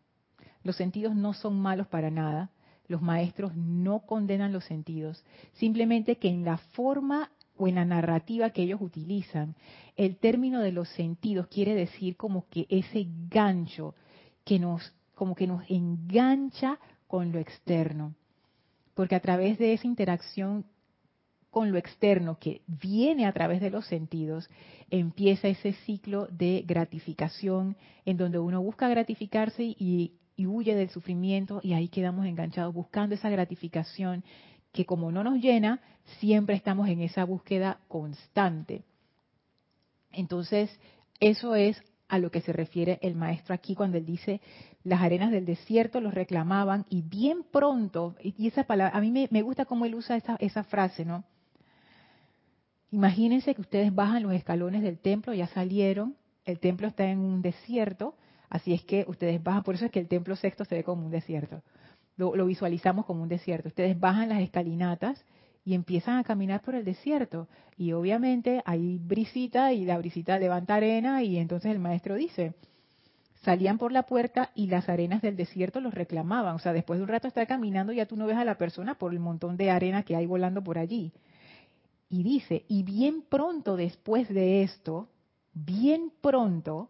Los 0.63 0.77
sentidos 0.77 1.15
no 1.15 1.33
son 1.33 1.59
malos 1.59 1.87
para 1.87 2.11
nada, 2.11 2.51
los 2.87 3.01
maestros 3.01 3.55
no 3.55 4.01
condenan 4.01 4.53
los 4.53 4.63
sentidos, 4.65 5.23
simplemente 5.53 6.17
que 6.17 6.29
en 6.29 6.45
la 6.45 6.57
forma 6.57 7.31
o 7.57 7.67
en 7.67 7.75
la 7.75 7.85
narrativa 7.85 8.51
que 8.51 8.63
ellos 8.63 8.81
utilizan, 8.81 9.55
el 9.97 10.17
término 10.17 10.61
de 10.61 10.71
los 10.71 10.87
sentidos 10.89 11.47
quiere 11.47 11.75
decir 11.75 12.15
como 12.15 12.47
que 12.49 12.65
ese 12.69 13.07
gancho 13.29 13.95
que 14.45 14.59
nos 14.59 14.93
como 15.15 15.35
que 15.35 15.47
nos 15.47 15.69
engancha 15.69 16.79
con 17.07 17.33
lo 17.33 17.39
externo. 17.39 18.15
Porque 18.93 19.15
a 19.15 19.19
través 19.19 19.57
de 19.57 19.73
esa 19.73 19.85
interacción 19.85 20.65
con 21.49 21.71
lo 21.71 21.77
externo 21.77 22.37
que 22.39 22.61
viene 22.67 23.25
a 23.25 23.33
través 23.33 23.59
de 23.61 23.71
los 23.71 23.85
sentidos, 23.87 24.49
empieza 24.91 25.47
ese 25.47 25.73
ciclo 25.85 26.27
de 26.27 26.63
gratificación 26.65 27.75
en 28.05 28.17
donde 28.17 28.39
uno 28.39 28.61
busca 28.61 28.87
gratificarse 28.89 29.63
y, 29.63 30.13
huye 30.37 30.73
del 30.73 30.89
sufrimiento 30.89 31.59
y 31.61 31.73
ahí 31.73 31.89
quedamos 31.89 32.25
enganchados 32.25 32.73
buscando 32.73 33.13
esa 33.13 33.29
gratificación 33.29 34.23
que 34.71 34.85
como 34.85 35.11
no 35.11 35.21
nos 35.21 35.41
llena, 35.41 35.81
siempre 36.19 36.55
estamos 36.55 36.87
en 36.87 37.01
esa 37.01 37.25
búsqueda 37.25 37.81
constante. 37.89 38.83
Entonces, 40.13 40.71
eso 41.19 41.55
es 41.55 41.83
a 42.07 42.19
lo 42.19 42.31
que 42.31 42.39
se 42.39 42.53
refiere 42.53 42.99
el 43.01 43.15
maestro 43.15 43.53
aquí 43.53 43.75
cuando 43.75 43.97
él 43.97 44.05
dice 44.05 44.39
las 44.83 45.01
arenas 45.01 45.31
del 45.31 45.45
desierto 45.45 45.99
los 45.99 46.13
reclamaban 46.13 46.85
y 46.89 47.01
bien 47.01 47.43
pronto, 47.43 48.15
y 48.21 48.47
esa 48.47 48.63
palabra, 48.63 48.97
a 48.97 49.01
mí 49.01 49.11
me, 49.11 49.41
gusta 49.41 49.65
cómo 49.65 49.83
él 49.83 49.95
usa 49.95 50.15
esa, 50.15 50.37
esa 50.39 50.63
frase, 50.63 51.03
¿no? 51.03 51.25
Imagínense 52.91 53.53
que 53.53 53.61
ustedes 53.61 53.93
bajan 53.93 54.23
los 54.23 54.33
escalones 54.33 54.81
del 54.81 54.97
templo, 54.97 55.33
ya 55.33 55.47
salieron, 55.47 56.15
el 56.45 56.59
templo 56.59 56.87
está 56.87 57.05
en 57.05 57.19
un 57.19 57.41
desierto, 57.41 58.15
así 58.49 58.73
es 58.73 58.83
que 58.83 59.05
ustedes 59.07 59.41
bajan, 59.43 59.63
por 59.63 59.75
eso 59.75 59.85
es 59.85 59.91
que 59.91 59.99
el 59.99 60.07
templo 60.07 60.35
sexto 60.35 60.65
se 60.65 60.75
ve 60.75 60.83
como 60.83 61.05
un 61.05 61.11
desierto, 61.11 61.61
lo, 62.17 62.45
visualizamos 62.45 63.05
como 63.05 63.21
un 63.21 63.29
desierto, 63.29 63.69
ustedes 63.69 63.99
bajan 63.99 64.29
las 64.29 64.41
escalinatas 64.41 65.23
y 65.63 65.73
empiezan 65.73 66.17
a 66.17 66.23
caminar 66.23 66.61
por 66.61 66.75
el 66.75 66.83
desierto. 66.83 67.47
Y 67.77 67.91
obviamente 67.93 68.61
hay 68.65 68.97
brisita 68.97 69.71
y 69.71 69.85
la 69.85 69.97
brisita 69.97 70.39
levanta 70.39 70.75
arena 70.75 71.21
y 71.23 71.37
entonces 71.37 71.71
el 71.71 71.79
maestro 71.79 72.15
dice, 72.15 72.53
salían 73.43 73.77
por 73.77 73.91
la 73.91 74.03
puerta 74.03 74.51
y 74.55 74.67
las 74.67 74.89
arenas 74.89 75.21
del 75.21 75.35
desierto 75.35 75.79
los 75.79 75.93
reclamaban. 75.93 76.55
O 76.55 76.59
sea, 76.59 76.73
después 76.73 76.99
de 76.99 77.03
un 77.03 77.09
rato 77.09 77.27
estar 77.27 77.45
caminando 77.47 77.93
ya 77.93 78.05
tú 78.05 78.15
no 78.15 78.25
ves 78.25 78.37
a 78.37 78.45
la 78.45 78.55
persona 78.55 78.95
por 78.95 79.13
el 79.13 79.19
montón 79.19 79.57
de 79.57 79.69
arena 79.69 80.03
que 80.03 80.15
hay 80.15 80.25
volando 80.25 80.63
por 80.63 80.77
allí. 80.77 81.13
Y 82.09 82.23
dice, 82.23 82.65
y 82.67 82.83
bien 82.83 83.21
pronto 83.21 83.75
después 83.75 84.27
de 84.29 84.63
esto, 84.63 85.09
bien 85.53 86.11
pronto, 86.21 86.89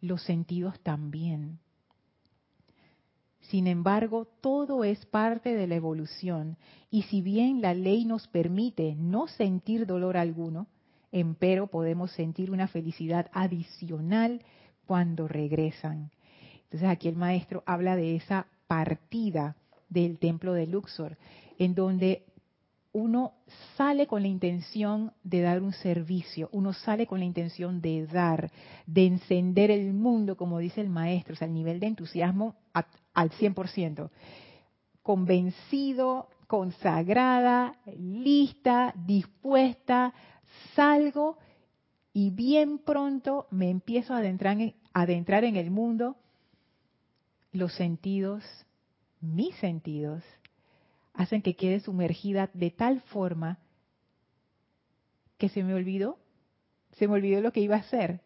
los 0.00 0.22
sentidos 0.22 0.80
también. 0.80 1.58
Sin 3.42 3.66
embargo, 3.66 4.26
todo 4.40 4.84
es 4.84 5.04
parte 5.06 5.54
de 5.54 5.66
la 5.66 5.74
evolución 5.74 6.56
y 6.90 7.02
si 7.02 7.20
bien 7.20 7.60
la 7.60 7.74
ley 7.74 8.04
nos 8.04 8.26
permite 8.28 8.94
no 8.94 9.26
sentir 9.26 9.86
dolor 9.86 10.16
alguno, 10.16 10.68
empero 11.10 11.66
podemos 11.66 12.10
sentir 12.12 12.50
una 12.50 12.68
felicidad 12.68 13.30
adicional 13.32 14.42
cuando 14.86 15.28
regresan. 15.28 16.10
Entonces 16.64 16.88
aquí 16.88 17.08
el 17.08 17.16
maestro 17.16 17.62
habla 17.66 17.96
de 17.96 18.16
esa 18.16 18.46
partida 18.66 19.56
del 19.90 20.18
templo 20.18 20.54
de 20.54 20.66
Luxor, 20.66 21.18
en 21.58 21.74
donde 21.74 22.24
uno 22.92 23.32
sale 23.76 24.06
con 24.06 24.22
la 24.22 24.28
intención 24.28 25.12
de 25.24 25.40
dar 25.40 25.62
un 25.62 25.72
servicio, 25.72 26.48
uno 26.52 26.72
sale 26.74 27.06
con 27.06 27.20
la 27.20 27.24
intención 27.24 27.80
de 27.80 28.06
dar, 28.06 28.50
de 28.86 29.06
encender 29.06 29.70
el 29.70 29.94
mundo, 29.94 30.36
como 30.36 30.58
dice 30.58 30.82
el 30.82 30.90
maestro, 30.90 31.32
o 31.32 31.36
sea, 31.36 31.48
el 31.48 31.54
nivel 31.54 31.80
de 31.80 31.86
entusiasmo 31.86 32.54
al 33.14 33.30
100%, 33.30 34.10
convencido, 35.02 36.28
consagrada, 36.46 37.76
lista, 37.98 38.92
dispuesta, 39.06 40.12
salgo 40.74 41.38
y 42.12 42.28
bien 42.28 42.78
pronto 42.78 43.46
me 43.50 43.70
empiezo 43.70 44.12
a 44.12 44.18
adentrar 44.18 44.60
en, 44.60 44.74
adentrar 44.92 45.44
en 45.44 45.56
el 45.56 45.70
mundo, 45.70 46.16
los 47.52 47.72
sentidos, 47.74 48.44
mis 49.20 49.54
sentidos, 49.56 50.22
hacen 51.14 51.42
que 51.42 51.56
quede 51.56 51.80
sumergida 51.80 52.50
de 52.54 52.70
tal 52.70 53.00
forma 53.02 53.58
que 55.38 55.48
se 55.48 55.62
me 55.62 55.74
olvidó, 55.74 56.18
se 56.92 57.08
me 57.08 57.14
olvidó 57.14 57.40
lo 57.40 57.52
que 57.52 57.60
iba 57.60 57.76
a 57.76 57.80
hacer, 57.80 58.20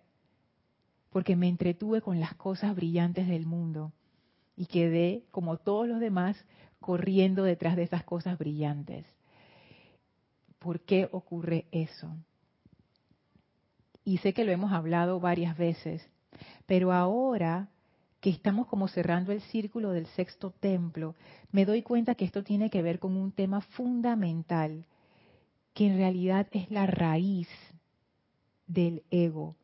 porque 1.11 1.37
me 1.37 1.49
entretuve 1.49 2.03
con 2.03 2.21
las 2.21 2.35
cosas 2.35 2.75
brillantes 2.77 3.27
del 3.29 3.47
mundo 3.47 3.93
y 4.57 4.67
quedé, 4.67 5.25
como 5.31 5.57
todos 5.57 5.89
los 5.89 6.01
demás, 6.01 6.37
corriendo 6.81 7.43
detrás 7.43 7.77
de 7.77 7.85
esas 7.85 8.05
cosas 8.05 8.39
brillantes. 8.39 9.07
¿Por 10.59 10.81
qué 10.81 11.09
ocurre 11.13 11.67
eso? 11.71 12.15
Y 14.05 14.19
sé 14.19 14.33
que 14.33 14.45
lo 14.45 14.53
hemos 14.53 14.73
hablado 14.73 15.21
varias 15.21 15.57
veces, 15.57 16.09
pero 16.67 16.93
ahora 16.93 17.69
que 18.27 18.31
estamos 18.31 18.67
como 18.67 18.89
cerrando 18.89 19.31
el 19.31 19.41
círculo 19.41 19.93
del 19.93 20.09
sexto 20.09 20.51
templo, 20.51 21.15
me 21.53 21.65
doy 21.65 21.83
cuenta 21.83 22.17
que 22.17 22.25
esto 22.25 22.43
tiene 22.43 22.71
que 22.71 22.83
ver 22.83 22.99
con 22.99 23.17
un 23.17 23.31
tema 23.31 23.61
fundamental, 23.61 24.85
que 25.75 25.87
en 25.87 25.97
realidad 25.97 26.49
es 26.51 26.69
la 26.69 26.87
raíz 26.87 27.47
del 28.67 29.05
ego. 29.13 29.55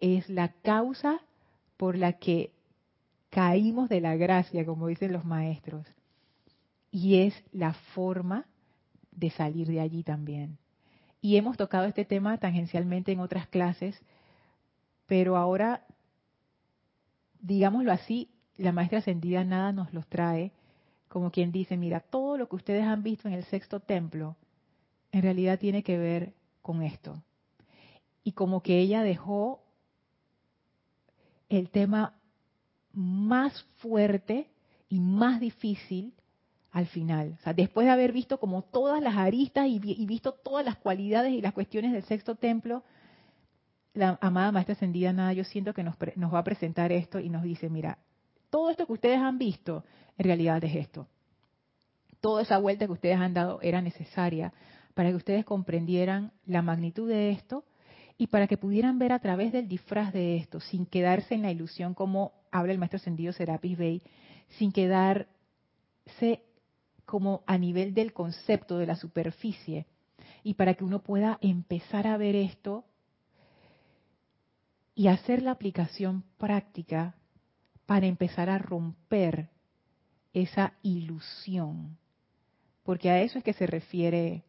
Es 0.00 0.28
la 0.28 0.48
causa 0.64 1.20
por 1.76 1.96
la 1.96 2.14
que 2.14 2.50
caímos 3.30 3.88
de 3.88 4.00
la 4.00 4.16
gracia, 4.16 4.66
como 4.66 4.88
dicen 4.88 5.12
los 5.12 5.24
maestros. 5.24 5.86
Y 6.90 7.20
es 7.20 7.44
la 7.52 7.74
forma 7.94 8.44
de 9.12 9.30
salir 9.30 9.68
de 9.68 9.78
allí 9.78 10.02
también. 10.02 10.58
Y 11.20 11.36
hemos 11.36 11.56
tocado 11.56 11.84
este 11.84 12.04
tema 12.04 12.38
tangencialmente 12.38 13.12
en 13.12 13.20
otras 13.20 13.46
clases, 13.46 14.02
pero 15.06 15.36
ahora 15.36 15.84
digámoslo 17.44 17.92
así, 17.92 18.28
la 18.56 18.72
maestra 18.72 18.98
ascendida 18.98 19.44
nada 19.44 19.72
nos 19.72 19.92
los 19.92 20.06
trae 20.06 20.52
como 21.08 21.30
quien 21.30 21.52
dice, 21.52 21.76
mira, 21.76 22.00
todo 22.00 22.36
lo 22.36 22.48
que 22.48 22.56
ustedes 22.56 22.82
han 22.82 23.04
visto 23.04 23.28
en 23.28 23.34
el 23.34 23.44
sexto 23.44 23.78
templo, 23.78 24.36
en 25.12 25.22
realidad 25.22 25.60
tiene 25.60 25.84
que 25.84 25.96
ver 25.96 26.34
con 26.60 26.82
esto. 26.82 27.22
Y 28.24 28.32
como 28.32 28.64
que 28.64 28.80
ella 28.80 29.04
dejó 29.04 29.62
el 31.48 31.70
tema 31.70 32.14
más 32.92 33.64
fuerte 33.76 34.48
y 34.88 34.98
más 34.98 35.38
difícil 35.38 36.14
al 36.72 36.86
final. 36.86 37.36
O 37.38 37.42
sea, 37.44 37.52
después 37.52 37.86
de 37.86 37.92
haber 37.92 38.10
visto 38.10 38.40
como 38.40 38.62
todas 38.62 39.00
las 39.00 39.16
aristas 39.16 39.68
y, 39.68 39.78
visto 39.78 40.32
todas 40.32 40.64
las 40.64 40.78
cualidades 40.78 41.32
y 41.32 41.40
las 41.40 41.52
cuestiones 41.52 41.92
del 41.92 42.02
sexto 42.02 42.34
templo, 42.34 42.82
la 43.94 44.18
amada 44.20 44.52
Maestra 44.52 44.74
Ascendida 44.74 45.12
Nada, 45.12 45.32
yo 45.32 45.44
siento 45.44 45.72
que 45.72 45.84
nos, 45.84 45.96
va 45.96 46.38
a 46.38 46.44
presentar 46.44 46.92
esto 46.92 47.20
y 47.20 47.28
nos 47.28 47.44
dice, 47.44 47.70
mira, 47.70 47.98
todo 48.50 48.70
esto 48.70 48.86
que 48.86 48.92
ustedes 48.92 49.18
han 49.18 49.38
visto, 49.38 49.84
en 50.18 50.24
realidad 50.24 50.62
es 50.64 50.74
esto. 50.74 51.06
Toda 52.20 52.42
esa 52.42 52.58
vuelta 52.58 52.86
que 52.86 52.92
ustedes 52.92 53.18
han 53.18 53.34
dado 53.34 53.60
era 53.62 53.80
necesaria 53.80 54.52
para 54.94 55.10
que 55.10 55.16
ustedes 55.16 55.44
comprendieran 55.44 56.32
la 56.46 56.62
magnitud 56.62 57.08
de 57.08 57.30
esto 57.30 57.64
y 58.18 58.28
para 58.28 58.46
que 58.46 58.56
pudieran 58.56 58.98
ver 58.98 59.12
a 59.12 59.18
través 59.18 59.52
del 59.52 59.68
disfraz 59.68 60.12
de 60.12 60.36
esto, 60.36 60.60
sin 60.60 60.86
quedarse 60.86 61.34
en 61.34 61.42
la 61.42 61.50
ilusión 61.50 61.94
como 61.94 62.32
habla 62.50 62.72
el 62.72 62.78
maestro 62.78 62.96
ascendido 62.96 63.32
Serapis 63.32 63.76
Bey, 63.76 64.02
sin 64.58 64.72
quedarse 64.72 65.26
como 67.04 67.42
a 67.46 67.58
nivel 67.58 67.92
del 67.94 68.12
concepto 68.12 68.78
de 68.78 68.86
la 68.86 68.96
superficie, 68.96 69.86
y 70.42 70.54
para 70.54 70.74
que 70.74 70.84
uno 70.84 71.00
pueda 71.00 71.38
empezar 71.40 72.06
a 72.06 72.16
ver 72.16 72.36
esto 72.36 72.84
y 74.94 75.08
hacer 75.08 75.42
la 75.42 75.50
aplicación 75.50 76.24
práctica 76.38 77.14
para 77.86 78.06
empezar 78.06 78.48
a 78.48 78.58
romper 78.58 79.50
esa 80.32 80.74
ilusión. 80.82 81.98
Porque 82.82 83.10
a 83.10 83.22
eso 83.22 83.38
es 83.38 83.44
que 83.44 83.52
se 83.52 83.66
refiere 83.66 84.44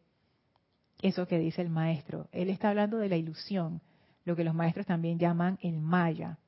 eso 1.02 1.26
que 1.26 1.38
dice 1.38 1.62
el 1.62 1.68
maestro. 1.68 2.28
Él 2.32 2.50
está 2.50 2.70
hablando 2.70 2.98
de 2.98 3.08
la 3.08 3.16
ilusión, 3.16 3.80
lo 4.24 4.36
que 4.36 4.44
los 4.44 4.54
maestros 4.54 4.86
también 4.86 5.18
llaman 5.18 5.58
el 5.62 5.78
maya. 5.80 6.38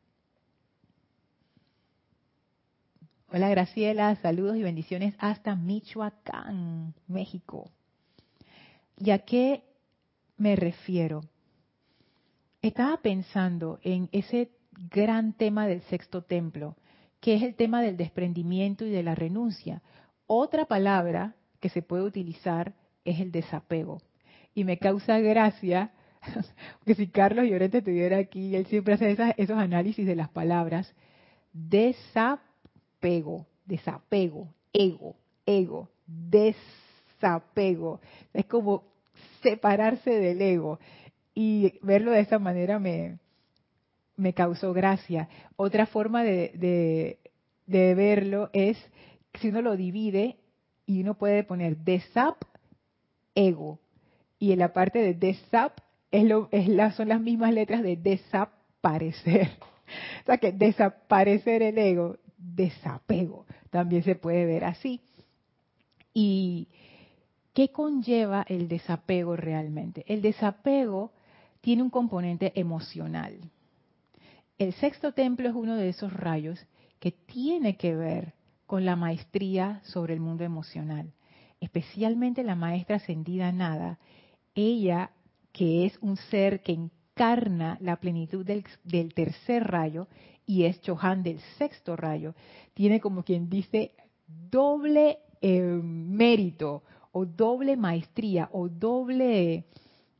Hola 3.30 3.50
Graciela, 3.50 4.16
saludos 4.16 4.56
y 4.56 4.62
bendiciones 4.62 5.14
hasta 5.18 5.54
Michoacán, 5.54 6.94
México. 7.06 7.70
¿Y 8.96 9.10
a 9.10 9.18
qué 9.18 9.64
me 10.38 10.56
refiero? 10.56 11.20
Estaba 12.68 12.98
pensando 12.98 13.80
en 13.82 14.10
ese 14.12 14.50
gran 14.90 15.32
tema 15.32 15.66
del 15.66 15.80
sexto 15.84 16.20
templo, 16.20 16.76
que 17.18 17.34
es 17.34 17.42
el 17.42 17.54
tema 17.54 17.80
del 17.80 17.96
desprendimiento 17.96 18.84
y 18.84 18.90
de 18.90 19.02
la 19.02 19.14
renuncia. 19.14 19.80
Otra 20.26 20.66
palabra 20.66 21.34
que 21.60 21.70
se 21.70 21.80
puede 21.80 22.02
utilizar 22.02 22.74
es 23.06 23.20
el 23.20 23.32
desapego 23.32 24.02
y 24.54 24.64
me 24.64 24.76
causa 24.78 25.18
gracia 25.18 25.92
que 26.84 26.94
si 26.94 27.08
Carlos 27.08 27.46
Llorente 27.46 27.78
estuviera 27.78 28.18
aquí, 28.18 28.54
él 28.54 28.66
siempre 28.66 28.92
hace 28.92 29.16
esos 29.38 29.56
análisis 29.56 30.06
de 30.06 30.16
las 30.16 30.28
palabras, 30.28 30.94
desapego, 31.54 33.46
desapego, 33.64 34.52
ego, 34.74 35.16
ego, 35.46 35.88
desapego. 36.06 38.02
Es 38.34 38.44
como 38.44 38.84
separarse 39.42 40.10
del 40.10 40.42
ego. 40.42 40.78
Y 41.40 41.78
verlo 41.82 42.10
de 42.10 42.18
esa 42.18 42.40
manera 42.40 42.80
me, 42.80 43.20
me 44.16 44.34
causó 44.34 44.72
gracia. 44.72 45.28
Otra 45.54 45.86
forma 45.86 46.24
de, 46.24 47.20
de, 47.64 47.94
verlo 47.94 48.50
es 48.52 48.76
si 49.34 49.50
uno 49.50 49.62
lo 49.62 49.76
divide 49.76 50.34
y 50.84 51.00
uno 51.00 51.14
puede 51.14 51.44
poner 51.44 51.76
desap, 51.76 52.42
ego, 53.36 53.78
y 54.40 54.50
en 54.50 54.58
la 54.58 54.72
parte 54.72 54.98
de 54.98 55.14
desap 55.14 55.78
es 56.10 56.24
lo, 56.24 56.48
es 56.50 56.66
son 56.96 57.08
las 57.08 57.20
mismas 57.20 57.54
letras 57.54 57.84
de 57.84 57.96
desaparecer. 57.96 59.50
O 60.22 60.26
sea 60.26 60.38
que 60.38 60.50
desaparecer 60.50 61.62
el 61.62 61.78
ego, 61.78 62.18
desapego, 62.36 63.46
también 63.70 64.02
se 64.02 64.16
puede 64.16 64.44
ver 64.44 64.64
así. 64.64 65.00
¿Y 66.12 66.66
qué 67.54 67.70
conlleva 67.70 68.44
el 68.48 68.66
desapego 68.66 69.36
realmente? 69.36 70.04
El 70.08 70.20
desapego 70.20 71.12
tiene 71.68 71.82
un 71.82 71.90
componente 71.90 72.58
emocional. 72.58 73.34
El 74.56 74.72
sexto 74.72 75.12
templo 75.12 75.50
es 75.50 75.54
uno 75.54 75.76
de 75.76 75.90
esos 75.90 76.10
rayos 76.10 76.58
que 76.98 77.12
tiene 77.12 77.76
que 77.76 77.94
ver 77.94 78.32
con 78.64 78.86
la 78.86 78.96
maestría 78.96 79.82
sobre 79.84 80.14
el 80.14 80.20
mundo 80.20 80.44
emocional, 80.44 81.12
especialmente 81.60 82.42
la 82.42 82.54
maestra 82.54 82.96
ascendida 82.96 83.52
nada 83.52 83.98
ella, 84.54 85.10
que 85.52 85.84
es 85.84 85.98
un 86.00 86.16
ser 86.16 86.62
que 86.62 86.72
encarna 86.72 87.76
la 87.82 87.96
plenitud 87.96 88.46
del, 88.46 88.64
tercer 89.12 89.64
rayo 89.64 90.08
y 90.46 90.64
es 90.64 90.80
Chohan 90.80 91.22
del 91.22 91.38
sexto 91.58 91.96
rayo, 91.96 92.34
tiene 92.72 92.98
como 92.98 93.24
quien 93.24 93.50
dice 93.50 93.92
doble 94.26 95.18
eh, 95.42 95.60
mérito 95.60 96.82
o 97.12 97.26
doble 97.26 97.76
maestría 97.76 98.48
o 98.54 98.70
doble, 98.70 99.66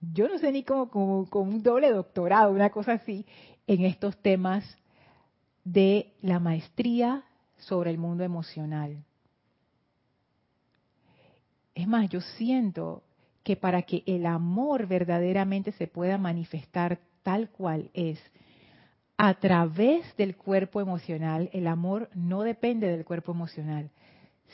yo 0.00 0.28
no 0.28 0.38
sé 0.38 0.52
ni 0.52 0.62
cómo, 0.62 0.88
como, 0.88 1.28
como 1.28 1.50
un 1.50 1.62
doble 1.62 1.90
doctorado, 1.90 2.52
una 2.52 2.70
cosa 2.70 2.92
así, 2.92 3.26
en 3.66 3.84
estos 3.84 4.16
temas 4.18 4.64
de 5.64 6.14
la 6.22 6.38
maestría 6.38 7.24
sobre 7.58 7.90
el 7.90 7.98
mundo 7.98 8.24
emocional. 8.24 9.04
Es 11.74 11.86
más, 11.86 12.08
yo 12.08 12.20
siento 12.20 13.02
que 13.42 13.56
para 13.56 13.82
que 13.82 14.02
el 14.06 14.26
amor 14.26 14.86
verdaderamente 14.86 15.72
se 15.72 15.86
pueda 15.86 16.18
manifestar 16.18 16.98
tal 17.22 17.50
cual 17.50 17.90
es, 17.94 18.20
a 19.16 19.34
través 19.34 20.04
del 20.16 20.36
cuerpo 20.36 20.80
emocional, 20.80 21.50
el 21.52 21.66
amor 21.66 22.08
no 22.14 22.42
depende 22.42 22.88
del 22.88 23.04
cuerpo 23.04 23.32
emocional, 23.32 23.90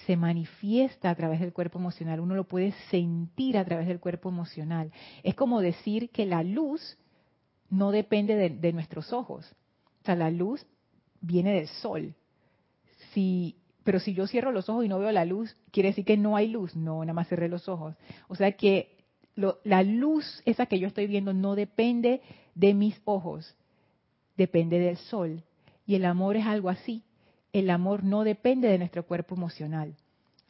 se 0.07 0.17
manifiesta 0.17 1.11
a 1.11 1.15
través 1.15 1.41
del 1.41 1.53
cuerpo 1.53 1.79
emocional, 1.79 2.21
uno 2.21 2.35
lo 2.35 2.45
puede 2.45 2.73
sentir 2.91 3.57
a 3.57 3.65
través 3.65 3.87
del 3.87 4.01
cuerpo 4.01 4.29
emocional. 4.29 4.93
Es 5.23 5.35
como 5.35 5.61
decir 5.61 6.11
que 6.11 6.27
la 6.27 6.43
luz 6.43 6.99
no 7.71 7.91
depende 7.91 8.37
de, 8.51 8.73
nuestros 8.73 9.13
ojos, 9.13 9.55
o 10.03 10.05
sea, 10.05 10.17
la 10.17 10.31
luz 10.31 10.67
viene 11.21 11.53
del 11.53 11.69
sol. 11.69 12.15
Si 13.13 13.57
pero 13.85 14.01
si 14.01 14.15
yo 14.15 14.27
cierro 14.27 14.51
los 14.51 14.69
ojos 14.71 14.85
y 14.85 14.89
no 14.89 14.99
veo 14.99 15.13
la 15.13 15.27
luz, 15.27 15.55
quiere 15.71 15.91
decir 15.91 16.07
que 16.07 16.17
no 16.17 16.37
hay 16.37 16.49
luz. 16.49 16.75
No, 16.75 17.01
nada 17.01 17.13
más 17.13 17.29
cerré 17.29 17.49
los 17.49 17.69
ojos. 17.69 17.95
O 18.29 18.35
sea 18.35 18.53
que 18.53 18.97
la 19.37 19.83
luz, 19.83 20.43
esa 20.47 20.67
que 20.67 20.79
yo 20.79 20.89
estoy 20.89 21.07
viendo, 21.07 21.35
no 21.35 21.55
depende 21.55 22.23
de 22.55 22.73
mis 22.73 23.01
ojos, 23.05 23.55
depende 24.39 24.79
del 24.79 24.97
sol. 24.97 25.43
Y 25.87 25.97
el 25.97 26.07
amor 26.07 26.37
es 26.37 26.47
algo 26.47 26.71
así. 26.71 27.03
El 27.55 27.71
amor 27.71 28.03
no 28.03 28.25
depende 28.25 28.67
de 28.67 28.79
nuestro 28.79 29.07
cuerpo 29.07 29.37
emocional. 29.37 29.95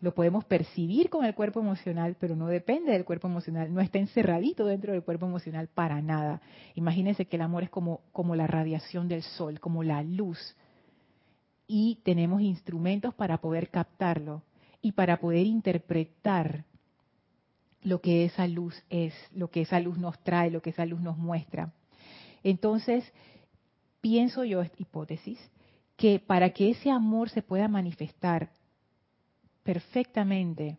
Lo 0.00 0.14
podemos 0.14 0.46
percibir 0.46 1.10
con 1.10 1.26
el 1.26 1.34
cuerpo 1.34 1.60
emocional, 1.60 2.16
pero 2.18 2.34
no 2.34 2.46
depende 2.46 2.92
del 2.92 3.04
cuerpo 3.04 3.28
emocional. 3.28 3.74
No 3.74 3.82
está 3.82 3.98
encerradito 3.98 4.64
dentro 4.64 4.94
del 4.94 5.02
cuerpo 5.02 5.26
emocional 5.26 5.68
para 5.68 6.00
nada. 6.00 6.40
Imagínense 6.74 7.26
que 7.26 7.36
el 7.36 7.42
amor 7.42 7.62
es 7.62 7.68
como, 7.68 8.00
como 8.10 8.34
la 8.34 8.46
radiación 8.46 9.06
del 9.06 9.22
sol, 9.22 9.60
como 9.60 9.82
la 9.82 10.02
luz 10.02 10.56
y 11.66 12.00
tenemos 12.04 12.40
instrumentos 12.40 13.12
para 13.12 13.36
poder 13.36 13.68
captarlo 13.68 14.42
y 14.80 14.92
para 14.92 15.20
poder 15.20 15.46
interpretar 15.46 16.64
lo 17.82 18.00
que 18.00 18.24
esa 18.24 18.46
luz 18.46 18.82
es, 18.88 19.12
lo 19.34 19.50
que 19.50 19.60
esa 19.60 19.78
luz 19.78 19.98
nos 19.98 20.18
trae, 20.24 20.50
lo 20.50 20.62
que 20.62 20.70
esa 20.70 20.86
luz 20.86 21.02
nos 21.02 21.18
muestra. 21.18 21.74
Entonces, 22.42 23.04
pienso 24.00 24.44
yo, 24.44 24.62
esta 24.62 24.82
hipótesis, 24.82 25.38
que 25.96 26.18
para 26.18 26.50
que 26.50 26.70
ese 26.70 26.90
amor 26.90 27.30
se 27.30 27.42
pueda 27.42 27.68
manifestar 27.68 28.50
perfectamente, 29.62 30.78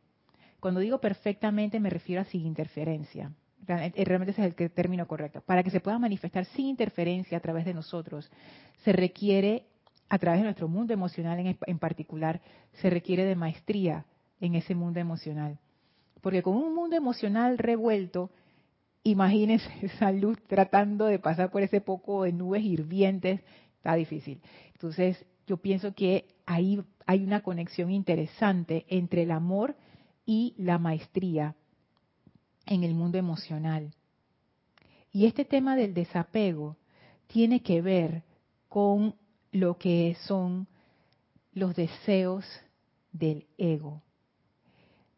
cuando 0.60 0.80
digo 0.80 1.00
perfectamente 1.00 1.80
me 1.80 1.90
refiero 1.90 2.22
a 2.22 2.26
sin 2.26 2.46
interferencia, 2.46 3.32
realmente 3.66 4.32
ese 4.32 4.46
es 4.46 4.60
el 4.60 4.72
término 4.72 5.08
correcto, 5.08 5.42
para 5.42 5.64
que 5.64 5.72
se 5.72 5.80
pueda 5.80 5.98
manifestar 5.98 6.46
sin 6.46 6.68
interferencia 6.68 7.38
a 7.38 7.42
través 7.42 7.66
de 7.66 7.74
nosotros, 7.74 8.30
se 8.84 8.92
requiere 8.92 9.66
a 10.10 10.20
través 10.20 10.40
de 10.40 10.46
nuestro 10.46 10.68
mundo 10.68 10.94
emocional 10.94 11.40
en, 11.40 11.80
particular, 11.80 12.42
se 12.74 12.90
requiere 12.90 13.26
de 13.26 13.36
maestría 13.36 14.06
en 14.40 14.56
ese 14.56 14.76
mundo 14.76 15.00
emocional. 15.00 15.58
Porque 16.22 16.44
con 16.44 16.56
un 16.56 16.76
mundo 16.76 16.96
emocional 16.96 17.58
revuelto, 17.58 18.30
imagínense 19.04 19.68
esa 19.82 20.12
luz 20.12 20.38
tratando 20.48 21.06
de 21.06 21.20
pasar 21.20 21.50
por 21.50 21.64
ese 21.64 21.82
poco 21.82 22.24
de 22.24 22.34
nubes 22.34 22.64
hirvientes, 22.64 23.42
está 23.86 23.94
difícil. 23.94 24.42
Entonces, 24.74 25.24
yo 25.46 25.58
pienso 25.58 25.94
que 25.94 26.26
ahí 26.48 26.82
hay 27.06 27.24
una 27.24 27.42
conexión 27.42 27.92
interesante 27.92 28.84
entre 28.90 29.22
el 29.22 29.32
amor 29.32 29.76
y 30.26 30.56
la 30.58 30.80
maestría 30.80 31.56
en 32.66 32.84
el 32.84 32.96
mundo 32.96 33.20
emocional. 33.20 33.94
Y 35.12 35.28
este 35.28 35.46
tema 35.46 35.76
del 35.76 35.94
desapego 35.94 36.78
tiene 37.28 37.62
que 37.62 37.84
ver 37.84 38.24
con 38.70 39.14
lo 39.52 39.78
que 39.78 40.18
son 40.26 40.68
los 41.54 41.76
deseos 41.76 42.44
del 43.12 43.46
ego. 43.60 44.02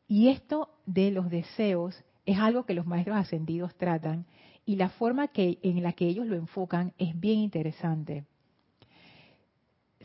Y 0.09 0.27
esto 0.27 0.69
de 0.85 1.11
los 1.11 1.29
deseos 1.29 2.03
es 2.25 2.37
algo 2.37 2.65
que 2.65 2.73
los 2.73 2.85
maestros 2.85 3.15
ascendidos 3.15 3.73
tratan 3.75 4.25
y 4.65 4.75
la 4.75 4.89
forma 4.89 5.29
que, 5.29 5.57
en 5.63 5.81
la 5.81 5.93
que 5.93 6.07
ellos 6.07 6.27
lo 6.27 6.35
enfocan 6.35 6.93
es 6.97 7.17
bien 7.17 7.39
interesante. 7.39 8.25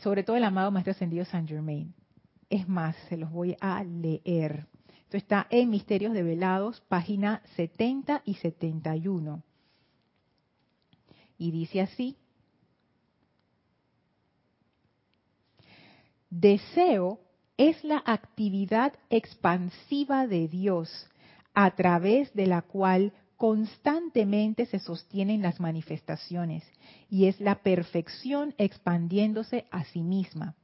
Sobre 0.02 0.24
todo 0.24 0.36
el 0.36 0.44
amado 0.44 0.70
maestro 0.70 0.92
ascendido 0.92 1.24
Saint 1.24 1.48
Germain. 1.48 1.94
Es 2.50 2.68
más, 2.68 2.96
se 3.08 3.16
los 3.16 3.30
voy 3.30 3.56
a 3.60 3.84
leer. 3.84 4.66
Esto 5.04 5.16
está 5.16 5.46
en 5.50 5.70
Misterios 5.70 6.12
de 6.12 6.22
Velados, 6.22 6.80
página 6.88 7.40
70 7.56 8.22
y 8.24 8.34
71. 8.34 9.42
Y 11.38 11.50
dice 11.50 11.80
así, 11.80 12.16
deseo 16.30 17.20
es 17.56 17.84
la 17.84 18.02
actividad 18.04 18.94
expansiva 19.08 20.26
de 20.26 20.48
Dios 20.48 21.08
a 21.54 21.70
través 21.76 22.32
de 22.34 22.46
la 22.46 22.62
cual 22.62 23.12
constantemente 23.42 24.66
se 24.66 24.78
sostienen 24.78 25.42
las 25.42 25.58
manifestaciones 25.58 26.62
y 27.10 27.26
es 27.26 27.40
la 27.40 27.56
perfección 27.56 28.54
expandiéndose 28.56 29.64
a 29.72 29.82
sí 29.82 30.04
misma. 30.04 30.54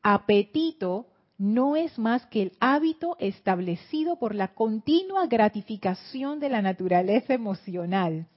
Apetito 0.00 1.08
no 1.38 1.74
es 1.74 1.98
más 1.98 2.24
que 2.26 2.42
el 2.42 2.52
hábito 2.60 3.16
establecido 3.18 4.16
por 4.20 4.36
la 4.36 4.54
continua 4.54 5.26
gratificación 5.26 6.38
de 6.38 6.50
la 6.50 6.62
naturaleza 6.62 7.34
emocional 7.34 8.28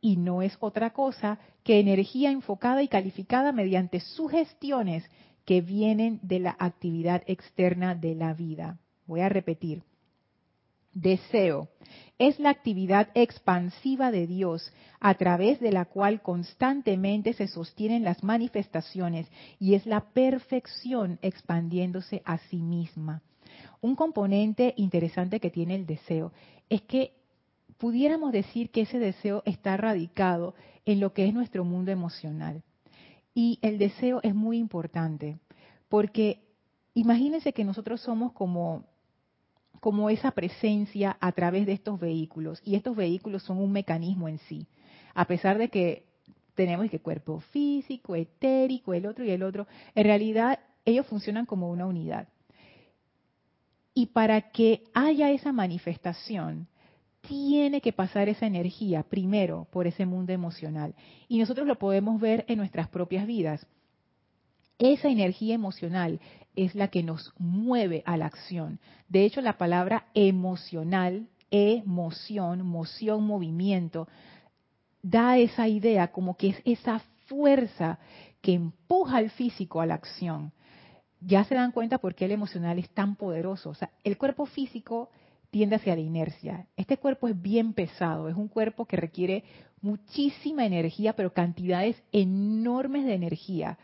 y 0.00 0.16
no 0.16 0.42
es 0.42 0.56
otra 0.58 0.90
cosa 0.90 1.38
que 1.62 1.78
energía 1.78 2.32
enfocada 2.32 2.82
y 2.82 2.88
calificada 2.88 3.52
mediante 3.52 4.00
sugestiones 4.00 5.08
que 5.44 5.60
vienen 5.60 6.18
de 6.24 6.40
la 6.40 6.56
actividad 6.58 7.22
externa 7.28 7.94
de 7.94 8.16
la 8.16 8.34
vida. 8.34 8.80
Voy 9.06 9.20
a 9.20 9.28
repetir. 9.28 9.84
Deseo 10.94 11.68
es 12.18 12.38
la 12.38 12.50
actividad 12.50 13.08
expansiva 13.14 14.10
de 14.10 14.26
Dios 14.26 14.72
a 15.00 15.14
través 15.14 15.58
de 15.60 15.72
la 15.72 15.86
cual 15.86 16.22
constantemente 16.22 17.32
se 17.32 17.48
sostienen 17.48 18.04
las 18.04 18.22
manifestaciones 18.22 19.26
y 19.58 19.74
es 19.74 19.86
la 19.86 20.00
perfección 20.12 21.18
expandiéndose 21.22 22.22
a 22.24 22.38
sí 22.38 22.62
misma. 22.62 23.22
Un 23.80 23.96
componente 23.96 24.74
interesante 24.76 25.40
que 25.40 25.50
tiene 25.50 25.74
el 25.74 25.86
deseo 25.86 26.32
es 26.68 26.82
que 26.82 27.14
pudiéramos 27.78 28.30
decir 28.30 28.70
que 28.70 28.82
ese 28.82 29.00
deseo 29.00 29.42
está 29.44 29.76
radicado 29.76 30.54
en 30.84 31.00
lo 31.00 31.12
que 31.12 31.26
es 31.26 31.34
nuestro 31.34 31.64
mundo 31.64 31.90
emocional. 31.90 32.62
Y 33.34 33.58
el 33.62 33.78
deseo 33.78 34.20
es 34.22 34.34
muy 34.34 34.58
importante, 34.58 35.38
porque 35.88 36.44
imagínense 36.94 37.52
que 37.52 37.64
nosotros 37.64 38.00
somos 38.00 38.32
como, 38.32 38.84
como 39.82 40.10
esa 40.10 40.30
presencia 40.30 41.16
a 41.18 41.32
través 41.32 41.66
de 41.66 41.72
estos 41.72 41.98
vehículos, 41.98 42.62
y 42.64 42.76
estos 42.76 42.94
vehículos 42.94 43.42
son 43.42 43.58
un 43.58 43.72
mecanismo 43.72 44.28
en 44.28 44.38
sí, 44.38 44.68
a 45.12 45.24
pesar 45.24 45.58
de 45.58 45.70
que 45.70 46.04
tenemos 46.54 46.88
que 46.88 47.00
cuerpo 47.00 47.40
físico, 47.50 48.14
etérico, 48.14 48.94
el 48.94 49.06
otro 49.06 49.24
y 49.24 49.30
el 49.30 49.42
otro, 49.42 49.66
en 49.96 50.04
realidad 50.04 50.60
ellos 50.84 51.04
funcionan 51.08 51.46
como 51.46 51.68
una 51.68 51.84
unidad. 51.84 52.28
Y 53.92 54.06
para 54.06 54.52
que 54.52 54.84
haya 54.94 55.32
esa 55.32 55.50
manifestación, 55.50 56.68
tiene 57.20 57.80
que 57.80 57.92
pasar 57.92 58.28
esa 58.28 58.46
energía 58.46 59.02
primero 59.02 59.66
por 59.72 59.88
ese 59.88 60.06
mundo 60.06 60.32
emocional. 60.32 60.94
Y 61.26 61.40
nosotros 61.40 61.66
lo 61.66 61.76
podemos 61.76 62.20
ver 62.20 62.44
en 62.46 62.58
nuestras 62.58 62.86
propias 62.86 63.26
vidas. 63.26 63.66
Esa 64.78 65.08
energía 65.08 65.54
emocional 65.54 66.20
es 66.56 66.74
la 66.74 66.88
que 66.88 67.02
nos 67.02 67.32
mueve 67.38 68.02
a 68.06 68.16
la 68.16 68.26
acción. 68.26 68.80
De 69.08 69.24
hecho, 69.24 69.40
la 69.40 69.58
palabra 69.58 70.06
emocional, 70.14 71.28
emoción, 71.50 72.66
moción, 72.66 73.24
movimiento, 73.24 74.08
da 75.02 75.38
esa 75.38 75.68
idea 75.68 76.12
como 76.12 76.36
que 76.36 76.48
es 76.48 76.62
esa 76.64 77.00
fuerza 77.26 77.98
que 78.40 78.54
empuja 78.54 79.18
al 79.18 79.30
físico 79.30 79.80
a 79.80 79.86
la 79.86 79.94
acción. 79.94 80.52
Ya 81.20 81.44
se 81.44 81.54
dan 81.54 81.72
cuenta 81.72 81.98
por 81.98 82.14
qué 82.14 82.24
el 82.24 82.32
emocional 82.32 82.78
es 82.78 82.90
tan 82.90 83.16
poderoso. 83.16 83.70
O 83.70 83.74
sea, 83.74 83.90
el 84.02 84.18
cuerpo 84.18 84.46
físico 84.46 85.10
tiende 85.50 85.76
hacia 85.76 85.94
la 85.94 86.00
inercia. 86.00 86.66
Este 86.76 86.96
cuerpo 86.96 87.28
es 87.28 87.40
bien 87.40 87.74
pesado, 87.74 88.28
es 88.28 88.36
un 88.36 88.48
cuerpo 88.48 88.86
que 88.86 88.96
requiere 88.96 89.44
muchísima 89.80 90.64
energía, 90.64 91.14
pero 91.14 91.32
cantidades 91.32 92.02
enormes 92.10 93.04
de 93.04 93.14
energía. 93.14 93.78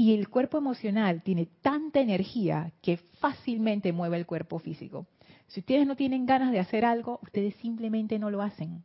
Y 0.00 0.14
el 0.14 0.28
cuerpo 0.28 0.58
emocional 0.58 1.22
tiene 1.22 1.48
tanta 1.60 2.00
energía 2.00 2.70
que 2.82 2.98
fácilmente 3.18 3.92
mueve 3.92 4.16
el 4.16 4.26
cuerpo 4.26 4.60
físico. 4.60 5.06
Si 5.48 5.58
ustedes 5.58 5.88
no 5.88 5.96
tienen 5.96 6.24
ganas 6.24 6.52
de 6.52 6.60
hacer 6.60 6.84
algo, 6.84 7.18
ustedes 7.24 7.56
simplemente 7.56 8.16
no 8.20 8.30
lo 8.30 8.40
hacen. 8.40 8.84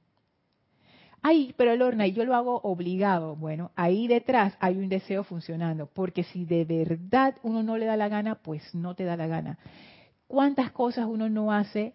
Ay, 1.22 1.54
pero 1.56 1.76
Lorna, 1.76 2.08
yo 2.08 2.26
lo 2.26 2.36
hago 2.36 2.60
obligado. 2.64 3.36
Bueno, 3.36 3.70
ahí 3.76 4.08
detrás 4.08 4.58
hay 4.60 4.78
un 4.78 4.90
deseo 4.90 5.24
funcionando, 5.24 5.86
porque 5.86 6.24
si 6.24 6.46
de 6.46 6.66
verdad 6.66 7.36
uno 7.44 7.62
no 7.62 7.78
le 7.78 7.86
da 7.86 7.96
la 7.96 8.10
gana, 8.10 8.36
pues 8.36 8.74
no 8.74 8.96
te 8.96 9.04
da 9.04 9.16
la 9.16 9.28
gana. 9.28 9.60
¿Cuántas 10.26 10.72
cosas 10.72 11.06
uno 11.06 11.30
no 11.30 11.54
hace 11.54 11.94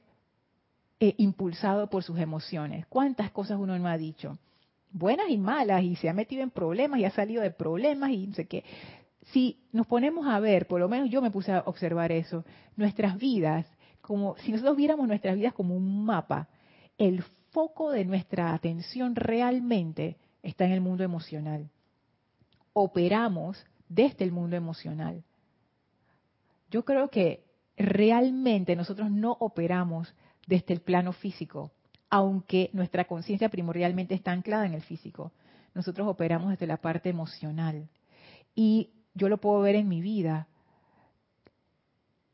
eh, 1.01 1.15
impulsado 1.19 1.91
por 1.91 2.05
sus 2.05 2.21
emociones? 2.21 2.87
¿Cuántas 2.87 3.33
cosas 3.33 3.59
uno 3.59 3.77
no 3.81 3.89
ha 3.89 3.99
dicho? 3.99 4.39
Buenas 4.93 5.29
y 5.29 5.37
malas, 5.39 5.83
y 5.83 5.97
se 5.97 6.09
ha 6.09 6.15
metido 6.15 6.43
en 6.43 6.51
problemas 6.51 7.01
y 7.01 7.05
ha 7.05 7.11
salido 7.11 7.43
de 7.43 7.51
problemas 7.51 8.11
y 8.11 8.29
no 8.29 8.35
sé 8.35 8.47
qué. 8.47 8.65
Si 9.33 9.61
nos 9.73 9.87
ponemos 9.87 10.27
a 10.27 10.41
ver, 10.41 10.67
por 10.67 10.81
lo 10.81 10.89
menos 10.89 11.11
yo 11.11 11.21
me 11.21 11.31
puse 11.31 11.53
a 11.53 11.63
observar 11.67 12.13
eso, 12.13 12.45
nuestras 12.77 13.19
vidas, 13.19 13.67
como 14.01 14.37
si 14.39 14.53
nosotros 14.53 14.77
viéramos 14.77 15.07
nuestras 15.07 15.37
vidas 15.37 15.53
como 15.53 15.77
un 15.77 16.05
mapa, 16.05 16.49
el 16.97 17.23
foco 17.51 17.91
de 17.91 18.05
nuestra 18.05 18.55
atención 18.55 19.15
realmente 19.15 20.17
está 20.43 20.65
en 20.65 20.73
el 20.73 20.81
mundo 20.81 21.05
emocional. 21.05 21.69
Operamos 22.73 23.65
desde 23.89 24.25
el 24.25 24.33
mundo 24.33 24.57
emocional. 24.57 25.23
Yo 26.71 26.85
creo 26.85 27.09
que 27.09 27.45
realmente 27.77 28.77
nosotros 28.77 29.11
no 29.11 29.37
operamos 29.41 30.15
desde 30.47 30.75
el 30.75 30.81
plano 30.81 31.13
físico, 31.13 31.73
aunque 32.11 32.71
nuestra 32.73 33.05
conciencia 33.05 33.49
primordialmente 33.49 34.15
está 34.15 34.33
anclada 34.33 34.67
en 34.67 34.75
el 34.75 34.83
físico. 34.83 35.33
Nosotros 35.75 36.09
operamos 36.09 36.51
desde 36.51 36.67
la 36.67 36.79
parte 36.79 37.11
emocional. 37.11 37.89
Y 38.55 38.91
yo 39.19 39.29
lo 39.29 39.39
puedo 39.39 39.61
ver 39.61 39.75
en 39.75 39.89
mi 39.89 40.01
vida. 40.01 40.49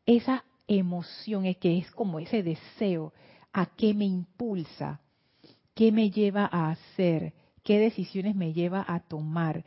Esa 0.06 0.44
emoción 0.68 1.46
es 1.46 1.56
que 1.56 1.78
es 1.78 1.90
como 1.90 2.20
ese 2.20 2.42
deseo 2.42 3.12
a 3.52 3.66
qué 3.66 3.94
me 3.94 4.04
impulsa, 4.04 5.00
qué 5.74 5.92
me 5.92 6.10
lleva 6.10 6.48
a 6.50 6.70
hacer, 6.70 7.32
qué 7.62 7.78
decisiones 7.78 8.36
me 8.36 8.52
lleva 8.52 8.84
a 8.86 9.00
tomar. 9.00 9.64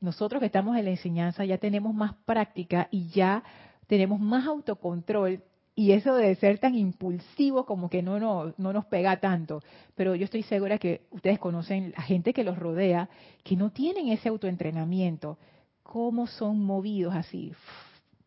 Nosotros 0.00 0.40
que 0.40 0.46
estamos 0.46 0.76
en 0.76 0.84
la 0.84 0.90
enseñanza 0.90 1.44
ya 1.44 1.58
tenemos 1.58 1.94
más 1.94 2.14
práctica 2.26 2.88
y 2.90 3.08
ya 3.08 3.42
tenemos 3.86 4.20
más 4.20 4.46
autocontrol 4.46 5.42
y 5.76 5.92
eso 5.92 6.14
de 6.14 6.36
ser 6.36 6.58
tan 6.58 6.76
impulsivo 6.76 7.66
como 7.66 7.90
que 7.90 8.02
no, 8.02 8.20
no, 8.20 8.54
no 8.56 8.72
nos 8.72 8.84
pega 8.84 9.18
tanto. 9.18 9.62
Pero 9.96 10.14
yo 10.14 10.24
estoy 10.24 10.42
segura 10.44 10.78
que 10.78 11.02
ustedes 11.10 11.38
conocen 11.38 11.92
a 11.96 12.02
gente 12.02 12.32
que 12.32 12.44
los 12.44 12.58
rodea 12.58 13.08
que 13.42 13.56
no 13.56 13.70
tienen 13.70 14.08
ese 14.08 14.28
autoentrenamiento. 14.28 15.38
¿Cómo 15.84 16.26
son 16.26 16.64
movidos 16.64 17.14
así 17.14 17.52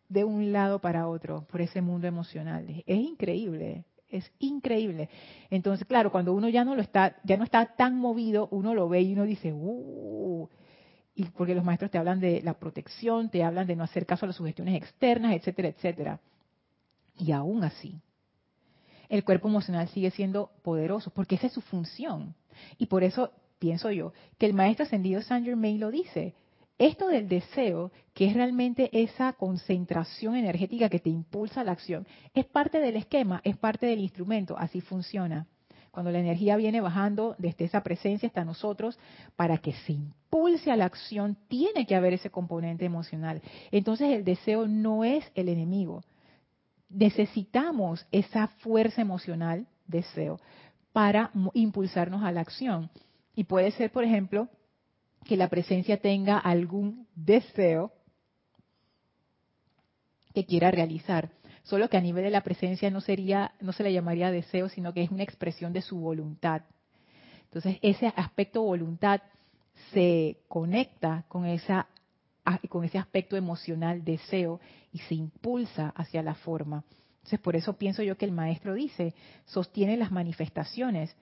de 0.08 0.24
un 0.24 0.54
lado 0.54 0.80
para 0.80 1.10
otro 1.10 1.46
por 1.52 1.60
ese 1.60 1.82
mundo 1.82 2.08
emocional? 2.08 2.84
Es 2.86 2.98
increíble, 2.98 3.84
es 4.08 4.32
increíble. 4.40 5.10
Entonces, 5.50 5.86
claro, 5.86 6.12
cuando 6.12 6.34
uno 6.34 6.48
ya 6.48 6.64
no 6.64 6.76
lo 6.76 6.82
está, 6.82 7.18
ya 7.26 7.36
no 7.36 7.44
está 7.44 7.76
tan 7.76 7.98
movido, 7.98 8.48
uno 8.52 8.74
lo 8.74 8.88
ve 8.88 9.02
y 9.02 9.14
uno 9.14 9.24
dice, 9.24 9.52
uh, 9.52 10.48
y 11.14 11.26
porque 11.26 11.56
los 11.56 11.66
maestros 11.66 11.92
te 11.92 11.98
hablan 11.98 12.20
de 12.20 12.42
la 12.42 12.54
protección, 12.54 13.30
te 13.30 13.44
hablan 13.44 13.68
de 13.68 13.76
no 13.76 13.84
hacer 13.84 14.06
caso 14.06 14.26
a 14.26 14.28
las 14.28 14.38
sugestiones 14.38 14.76
externas, 14.76 15.36
etcétera, 15.36 15.68
etcétera. 15.68 16.20
Y 17.18 17.32
aún 17.32 17.64
así, 17.64 18.00
el 19.10 19.24
cuerpo 19.24 19.48
emocional 19.48 19.90
sigue 19.90 20.12
siendo 20.12 20.52
poderoso, 20.62 21.10
porque 21.10 21.36
esa 21.36 21.48
es 21.48 21.54
su 21.54 21.62
función. 21.62 22.36
Y 22.78 22.86
por 22.86 23.04
eso 23.04 23.32
pienso 23.60 23.92
yo 23.92 24.14
que 24.38 24.46
el 24.46 24.54
maestro 24.54 24.86
ascendido 24.86 25.22
Saint 25.22 25.46
Germain 25.46 25.80
lo 25.80 25.92
dice. 25.92 26.36
Esto 26.78 27.08
del 27.08 27.28
deseo, 27.28 27.92
que 28.14 28.28
es 28.28 28.34
realmente 28.34 28.90
esa 28.92 29.34
concentración 29.34 30.36
energética 30.36 30.90
que 30.90 31.00
te 31.00 31.10
impulsa 31.10 31.62
a 31.62 31.64
la 31.64 31.72
acción, 31.72 32.06
es 32.34 32.46
parte 32.46 32.80
del 32.80 32.96
esquema, 32.96 33.42
es 33.44 33.58
parte 33.58 33.88
del 33.88 34.00
instrumento, 34.00 34.56
así 34.58 34.82
funciona 34.82 35.48
cuando 35.98 36.12
la 36.12 36.20
energía 36.20 36.58
viene 36.58 36.80
bajando 36.80 37.34
desde 37.40 37.66
esa 37.66 37.82
presencia 37.82 38.28
hasta 38.28 38.46
nosotros, 38.46 39.00
para 39.36 39.58
que 39.58 39.74
se 39.74 39.94
impulse 39.94 40.70
a 40.70 40.76
la 40.76 40.86
acción, 40.86 41.36
tiene 41.48 41.88
que 41.88 41.96
haber 41.96 42.14
ese 42.14 42.30
componente 42.30 42.86
emocional. 42.86 43.42
Entonces 43.72 44.12
el 44.12 44.24
deseo 44.24 44.68
no 44.68 45.04
es 45.04 45.26
el 45.34 45.50
enemigo. 45.50 46.04
Necesitamos 46.88 48.06
esa 48.12 48.46
fuerza 48.60 49.02
emocional, 49.02 49.66
deseo, 49.88 50.40
para 50.94 51.32
impulsarnos 51.56 52.22
a 52.22 52.32
la 52.32 52.42
acción. 52.42 52.92
Y 53.34 53.46
puede 53.46 53.72
ser, 53.72 53.92
por 53.92 54.04
ejemplo, 54.04 54.50
que 55.26 55.38
la 55.38 55.50
presencia 55.50 56.00
tenga 56.00 56.38
algún 56.38 57.08
deseo 57.16 57.92
que 60.34 60.46
quiera 60.46 60.72
realizar. 60.72 61.32
Solo 61.64 61.90
que 61.90 61.98
a 61.98 62.02
nivel 62.02 62.24
de 62.24 62.30
la 62.30 62.42
presencia 62.42 62.90
no 62.90 63.02
sería, 63.02 63.52
no 63.60 63.74
se 63.74 63.84
le 63.84 63.92
llamaría 63.92 64.32
deseo, 64.32 64.70
sino 64.70 64.94
que 64.94 65.04
es 65.04 65.12
una 65.12 65.24
expresión 65.24 65.74
de 65.74 65.82
su 65.82 66.00
voluntad. 66.00 66.62
Entonces, 67.44 67.78
ese 67.82 68.14
aspecto 68.16 68.62
voluntad 68.62 69.22
se 69.92 70.38
conecta 70.48 71.26
con 71.28 71.46
esa 71.46 71.88
con 72.70 72.86
ese 72.86 72.98
aspecto 72.98 73.36
emocional 73.36 74.06
deseo 74.06 74.62
y 74.94 75.00
se 75.00 75.16
impulsa 75.16 75.90
hacia 75.96 76.24
la 76.24 76.36
forma. 76.36 76.86
Entonces, 77.18 77.40
por 77.40 77.58
eso 77.58 77.74
pienso 77.74 78.04
yo 78.04 78.18
que 78.18 78.24
el 78.24 78.32
maestro 78.32 78.74
dice, 78.74 79.14
sostiene 79.46 79.98
las 79.98 80.12
manifestaciones, 80.12 81.14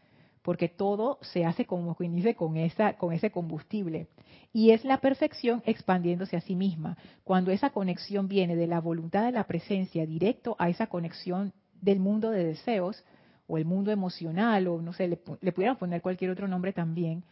porque 0.46 0.70
todo 0.70 1.18
se 1.22 1.44
hace 1.44 1.66
como 1.66 1.96
quien 1.96 2.14
dice 2.14 2.36
con 2.36 2.56
esa 2.56 2.98
con 2.98 3.12
ese 3.14 3.32
combustible 3.32 4.10
y 4.54 4.70
es 4.70 4.86
la 4.86 5.00
perfección 5.02 5.64
expandiéndose 5.66 6.38
a 6.38 6.42
sí 6.42 6.56
misma. 6.56 6.98
Cuando 7.24 7.50
esa 7.50 7.72
conexión 7.72 8.28
viene 8.28 8.56
de 8.56 8.68
la 8.68 8.80
voluntad 8.80 9.26
de 9.26 9.32
la 9.32 9.46
presencia 9.46 10.06
directo 10.06 10.56
a 10.60 10.70
esa 10.70 10.86
conexión 10.86 11.52
del 11.82 12.00
mundo 12.00 12.30
de 12.30 12.46
deseos 12.46 13.04
o 13.48 13.58
el 13.58 13.66
mundo 13.66 13.90
emocional 13.90 14.68
o 14.68 14.84
no 14.84 14.94
sé, 14.94 15.08
le, 15.08 15.20
le 15.42 15.52
pudieran 15.52 15.78
poner 15.78 16.04
cualquier 16.04 16.30
otro 16.30 16.48
nombre 16.48 16.74
también, 16.74 17.24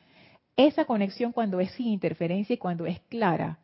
esa 0.58 0.86
conexión 0.86 1.34
cuando 1.34 1.60
es 1.60 1.72
sin 1.74 1.90
interferencia 1.90 2.56
y 2.56 2.58
cuando 2.58 2.88
es 2.88 3.00
clara, 3.10 3.60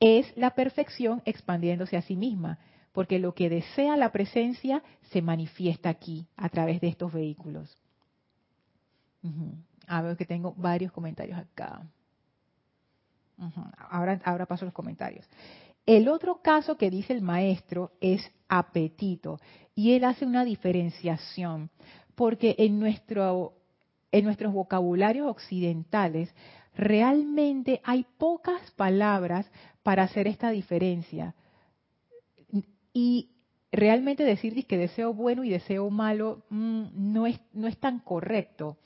es 0.00 0.34
la 0.34 0.54
perfección 0.54 1.20
expandiéndose 1.26 1.98
a 1.98 2.02
sí 2.02 2.16
misma, 2.16 2.58
porque 2.92 3.18
lo 3.18 3.34
que 3.34 3.50
desea 3.50 3.98
la 3.98 4.12
presencia 4.12 4.82
se 5.10 5.20
manifiesta 5.20 5.90
aquí 5.90 6.26
a 6.38 6.48
través 6.48 6.80
de 6.80 6.88
estos 6.88 7.12
vehículos. 7.12 7.76
A 9.86 10.02
ver 10.02 10.16
que 10.16 10.26
tengo 10.26 10.54
varios 10.56 10.92
comentarios 10.92 11.38
acá. 11.38 11.82
ahora, 13.90 14.20
ahora 14.24 14.46
paso 14.46 14.64
los 14.64 14.74
comentarios. 14.74 15.26
El 15.86 16.08
otro 16.08 16.42
caso 16.42 16.76
que 16.76 16.90
dice 16.90 17.14
el 17.14 17.22
maestro 17.22 17.92
es 18.00 18.30
apetito 18.48 19.40
y 19.74 19.92
él 19.92 20.04
hace 20.04 20.26
una 20.26 20.44
diferenciación 20.44 21.70
porque 22.14 22.56
en 22.58 22.78
nuestro 22.78 23.54
en 24.12 24.24
nuestros 24.24 24.52
vocabularios 24.52 25.28
occidentales 25.28 26.34
realmente 26.74 27.80
hay 27.84 28.06
pocas 28.16 28.70
palabras 28.72 29.50
para 29.82 30.04
hacer 30.04 30.26
esta 30.26 30.50
diferencia. 30.50 31.34
Y 32.92 33.30
realmente 33.70 34.24
decir 34.24 34.66
que 34.66 34.78
deseo 34.78 35.12
bueno 35.12 35.44
y 35.44 35.50
deseo 35.50 35.90
malo 35.90 36.44
mm, 36.48 36.86
no, 36.94 37.26
es, 37.26 37.40
no 37.52 37.66
es 37.68 37.78
tan 37.78 38.00
correcto. 38.00 38.78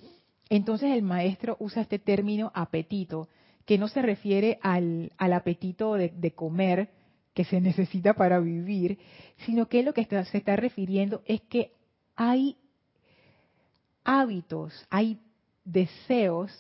Entonces 0.55 0.91
el 0.91 1.01
maestro 1.01 1.57
usa 1.61 1.81
este 1.81 1.99
término 1.99 2.53
apetito, 2.55 3.31
que 3.65 3.79
no 3.79 3.89
se 3.89 4.03
refiere 4.03 4.59
al, 4.61 5.11
apetito 5.17 5.95
de, 5.95 6.33
comer 6.35 6.91
que 7.33 7.47
se 7.47 7.59
necesita 7.63 8.13
para 8.13 8.39
vivir, 8.39 8.99
sino 9.47 9.67
que 9.67 9.83
lo 9.83 9.95
que 9.95 10.05
se 10.05 10.37
está 10.37 10.55
refiriendo 10.57 11.23
es 11.25 11.41
que 11.41 11.73
hay 12.17 12.59
hábitos, 14.05 14.87
hay 14.91 15.19
deseos 15.65 16.53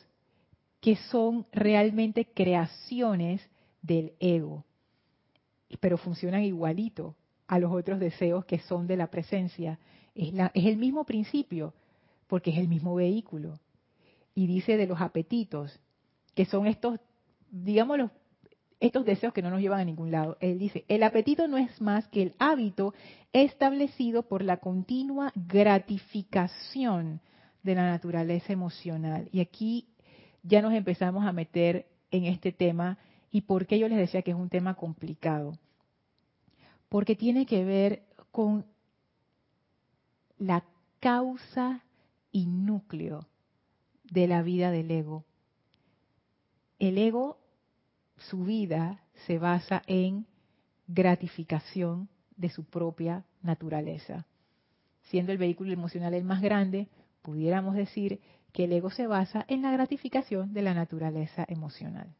que 0.81 0.97
son 0.97 1.45
realmente 1.53 2.25
creaciones 2.25 3.47
del 3.83 4.15
ego, 4.21 4.65
pero 5.81 5.99
funcionan 5.99 6.45
igualito 6.45 7.15
a 7.47 7.59
los 7.59 7.71
otros 7.71 8.01
deseos 8.01 8.47
que 8.47 8.59
son 8.61 8.87
de 8.87 8.97
la 8.97 9.09
presencia. 9.09 9.79
Es 10.15 10.33
el 10.65 10.79
mismo 10.79 11.05
principio, 11.05 11.75
porque 12.27 12.53
es 12.53 12.57
el 12.57 12.69
mismo 12.69 12.95
vehículo. 12.95 13.61
Y 14.35 14.47
dice 14.47 14.77
de 14.77 14.87
los 14.87 15.01
apetitos, 15.01 15.81
que 16.35 16.45
son 16.47 16.67
estos, 16.67 16.99
digamos, 17.51 18.11
estos 18.81 19.05
deseos 19.05 19.33
que 19.33 19.43
no 19.43 19.51
nos 19.51 19.61
llevan 19.61 19.81
a 19.81 19.85
ningún 19.85 20.11
lado. 20.11 20.37
Él 20.41 20.59
dice, 20.59 20.85
el 20.89 21.03
apetito 21.05 21.47
no 21.47 21.57
es 21.57 21.81
más 21.81 22.09
que 22.09 22.23
el 22.23 22.35
hábito 22.39 22.95
establecido 23.33 24.25
por 24.25 24.43
la 24.43 24.57
continua 24.57 25.33
gratificación 25.37 27.21
de 27.63 27.75
la 27.75 27.89
naturaleza 27.89 28.53
emocional. 28.53 29.29
Y 29.31 29.41
aquí 29.41 29.87
ya 30.43 30.63
nos 30.63 30.73
empezamos 30.75 31.25
a 31.25 31.33
meter 31.33 31.87
en 32.11 32.25
este 32.25 32.51
tema 32.51 32.99
y 33.31 33.43
por 33.43 33.67
qué 33.67 33.79
yo 33.79 33.89
les 33.89 33.99
decía 33.99 34.23
que 34.23 34.33
es 34.33 34.37
un 34.37 34.49
tema 34.49 34.75
complicado. 34.75 35.57
Porque 36.89 37.15
tiene 37.15 37.47
que 37.47 37.65
ver 37.65 38.03
con 38.33 38.67
la 40.39 40.65
causa 40.99 41.85
y 42.33 42.47
núcleo 42.47 43.29
de 44.13 44.27
la 44.27 44.43
vida 44.43 44.71
del 44.71 44.91
ego. 44.91 45.25
El 46.79 46.99
ego, 46.99 47.39
su 48.19 48.45
vida 48.45 49.01
se 49.27 49.39
basa 49.39 49.83
en 49.87 50.27
gratificación 50.87 52.11
de 52.37 52.51
su 52.51 52.65
propia 52.65 53.25
naturaleza. 53.41 54.27
Siendo 55.05 55.33
el 55.33 55.39
vehículo 55.39 55.73
emocional 55.73 56.13
el 56.13 56.25
más 56.25 56.43
grande, 56.43 56.89
pudiéramos 57.23 57.75
decir 57.75 58.21
que 58.53 58.65
el 58.65 58.73
ego 58.75 58.91
se 58.91 59.07
basa 59.07 59.47
en 59.49 59.63
la 59.63 59.73
gratificación 59.73 60.53
de 60.53 60.61
la 60.61 60.75
naturaleza 60.75 61.47
emocional. 61.49 62.15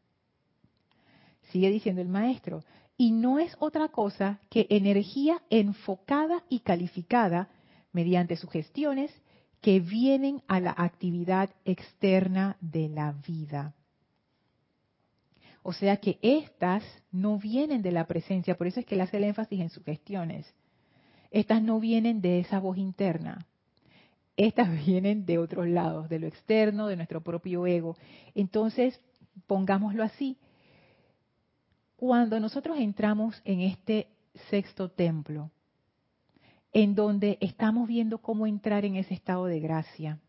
Sigue 1.51 1.69
diciendo 1.69 2.01
el 2.01 2.07
maestro, 2.07 2.63
y 2.97 3.11
no 3.11 3.37
es 3.37 3.55
otra 3.59 3.89
cosa 3.89 4.39
que 4.49 4.65
energía 4.71 5.43
enfocada 5.51 6.43
y 6.49 6.61
calificada 6.61 7.49
mediante 7.91 8.35
sugestiones 8.35 9.11
que 9.63 9.79
vienen 9.79 10.43
a 10.49 10.59
la 10.59 10.75
actividad 10.77 11.49
externa 11.63 12.57
de 12.59 12.89
la 12.89 13.13
vida. 13.25 13.73
O 15.63 15.71
sea 15.71 15.95
que 15.97 16.19
estas 16.21 16.83
no 17.13 17.39
vienen 17.39 17.81
de 17.81 17.93
la 17.93 18.05
presencia, 18.05 18.57
por 18.57 18.67
eso 18.67 18.81
es 18.81 18.85
que 18.85 18.95
él 18.95 19.01
hace 19.01 19.15
el 19.15 19.23
énfasis 19.23 19.61
en 19.61 19.69
sugestiones. 19.69 20.53
Estas 21.31 21.63
no 21.63 21.79
vienen 21.79 22.19
de 22.19 22.41
esa 22.41 22.59
voz 22.59 22.77
interna, 22.77 23.47
estas 24.35 24.69
vienen 24.85 25.25
de 25.25 25.37
otros 25.37 25.69
lados, 25.69 26.09
de 26.09 26.19
lo 26.19 26.27
externo, 26.27 26.87
de 26.87 26.97
nuestro 26.97 27.21
propio 27.21 27.65
ego. 27.65 27.95
Entonces, 28.35 28.99
pongámoslo 29.47 30.03
así, 30.03 30.37
cuando 31.95 32.37
nosotros 32.41 32.77
entramos 32.79 33.41
en 33.45 33.61
este 33.61 34.09
sexto 34.49 34.89
templo, 34.89 35.51
en 36.73 36.95
donde 36.95 37.37
estamos 37.39 37.87
viendo 37.87 38.17
cómo 38.17 38.47
entrar 38.47 38.83
en 38.83 38.95
ese 38.95 39.13
estado 39.13 39.45
de 39.45 39.59
gracia, 39.59 40.19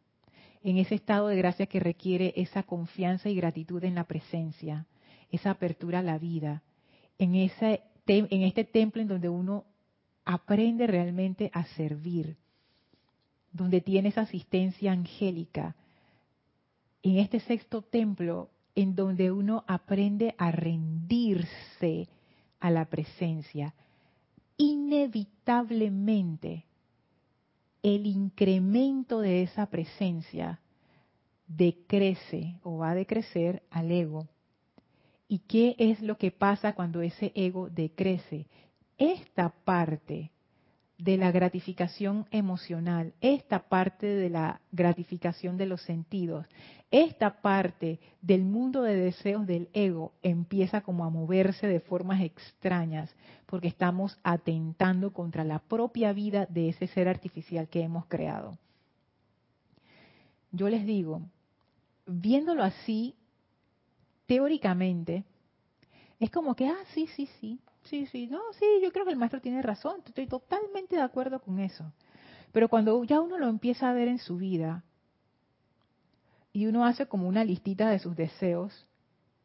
en 0.62 0.76
ese 0.76 0.94
estado 0.94 1.28
de 1.28 1.36
gracia 1.36 1.66
que 1.66 1.80
requiere 1.80 2.34
esa 2.36 2.62
confianza 2.62 3.30
y 3.30 3.34
gratitud 3.34 3.82
en 3.82 3.94
la 3.94 4.04
presencia, 4.04 4.86
esa 5.30 5.50
apertura 5.50 6.00
a 6.00 6.02
la 6.02 6.18
vida, 6.18 6.62
en, 7.18 7.34
este 7.34 8.64
templo 8.64 9.00
en 9.00 9.08
donde 9.08 9.28
uno 9.28 9.64
aprende 10.24 10.86
realmente 10.86 11.50
a 11.54 11.64
servir, 11.76 12.36
donde 13.52 13.80
tienes 13.80 14.18
asistencia 14.18 14.92
angélica, 14.92 15.76
en 17.02 17.18
este 17.18 17.40
sexto 17.40 17.82
templo, 17.82 18.50
en 18.74 18.94
donde 18.94 19.30
uno 19.30 19.64
aprende 19.66 20.34
a 20.38 20.50
rendirse 20.50 22.08
a 22.60 22.70
la 22.70 22.86
presencia, 22.86 23.74
inevitablemente 24.56 26.64
el 27.82 28.06
incremento 28.06 29.20
de 29.20 29.42
esa 29.42 29.66
presencia 29.66 30.60
decrece 31.46 32.58
o 32.62 32.78
va 32.78 32.90
a 32.90 32.94
decrecer 32.94 33.62
al 33.70 33.90
ego. 33.90 34.28
¿Y 35.28 35.40
qué 35.40 35.76
es 35.78 36.00
lo 36.00 36.16
que 36.16 36.30
pasa 36.30 36.74
cuando 36.74 37.02
ese 37.02 37.32
ego 37.34 37.68
decrece? 37.68 38.46
Esta 38.96 39.50
parte 39.50 40.30
de 40.98 41.16
la 41.16 41.32
gratificación 41.32 42.26
emocional, 42.30 43.14
esta 43.20 43.68
parte 43.68 44.06
de 44.06 44.30
la 44.30 44.60
gratificación 44.70 45.56
de 45.56 45.66
los 45.66 45.82
sentidos, 45.82 46.46
esta 46.90 47.42
parte 47.42 47.98
del 48.22 48.44
mundo 48.44 48.82
de 48.82 48.94
deseos 48.94 49.46
del 49.46 49.68
ego 49.72 50.12
empieza 50.22 50.82
como 50.82 51.04
a 51.04 51.10
moverse 51.10 51.66
de 51.66 51.80
formas 51.80 52.22
extrañas 52.22 53.14
porque 53.46 53.66
estamos 53.68 54.18
atentando 54.22 55.12
contra 55.12 55.42
la 55.42 55.58
propia 55.58 56.12
vida 56.12 56.46
de 56.46 56.68
ese 56.68 56.86
ser 56.86 57.08
artificial 57.08 57.68
que 57.68 57.82
hemos 57.82 58.06
creado. 58.06 58.56
Yo 60.52 60.68
les 60.68 60.86
digo, 60.86 61.22
viéndolo 62.06 62.62
así, 62.62 63.16
teóricamente, 64.26 65.24
es 66.20 66.30
como 66.30 66.54
que, 66.54 66.68
ah, 66.68 66.78
sí, 66.94 67.08
sí, 67.08 67.28
sí, 67.40 67.58
Sí, 67.84 68.06
sí, 68.06 68.26
no, 68.26 68.40
sí, 68.58 68.64
yo 68.82 68.90
creo 68.92 69.04
que 69.04 69.10
el 69.10 69.18
maestro 69.18 69.40
tiene 69.40 69.60
razón, 69.60 70.00
estoy 70.06 70.26
totalmente 70.26 70.96
de 70.96 71.02
acuerdo 71.02 71.40
con 71.40 71.58
eso. 71.60 71.92
Pero 72.52 72.68
cuando 72.68 73.02
ya 73.04 73.20
uno 73.20 73.38
lo 73.38 73.48
empieza 73.48 73.90
a 73.90 73.92
ver 73.92 74.08
en 74.08 74.18
su 74.18 74.36
vida 74.36 74.84
y 76.52 76.66
uno 76.66 76.86
hace 76.86 77.06
como 77.06 77.28
una 77.28 77.44
listita 77.44 77.90
de 77.90 77.98
sus 77.98 78.16
deseos, 78.16 78.86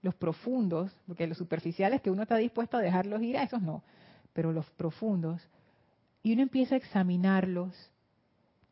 los 0.01 0.15
profundos, 0.15 0.95
porque 1.05 1.27
los 1.27 1.37
superficiales 1.37 2.01
que 2.01 2.11
uno 2.11 2.21
está 2.23 2.37
dispuesto 2.37 2.77
a 2.77 2.81
dejarlos 2.81 3.21
ir, 3.21 3.37
a 3.37 3.43
esos 3.43 3.61
no, 3.61 3.83
pero 4.31 4.53
los 4.53 4.69
profundos, 4.71 5.41
y 6.23 6.33
uno 6.33 6.43
empieza 6.43 6.75
a 6.75 6.77
examinarlos, 6.77 7.75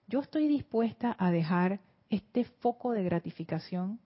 yo 0.07 0.22
estoy 0.22 0.47
dispuesta 0.47 1.15
a 1.20 1.32
dejar 1.32 1.82
este 2.09 2.45
foco 2.45 2.93
de 2.93 3.03
gratificación. 3.03 3.99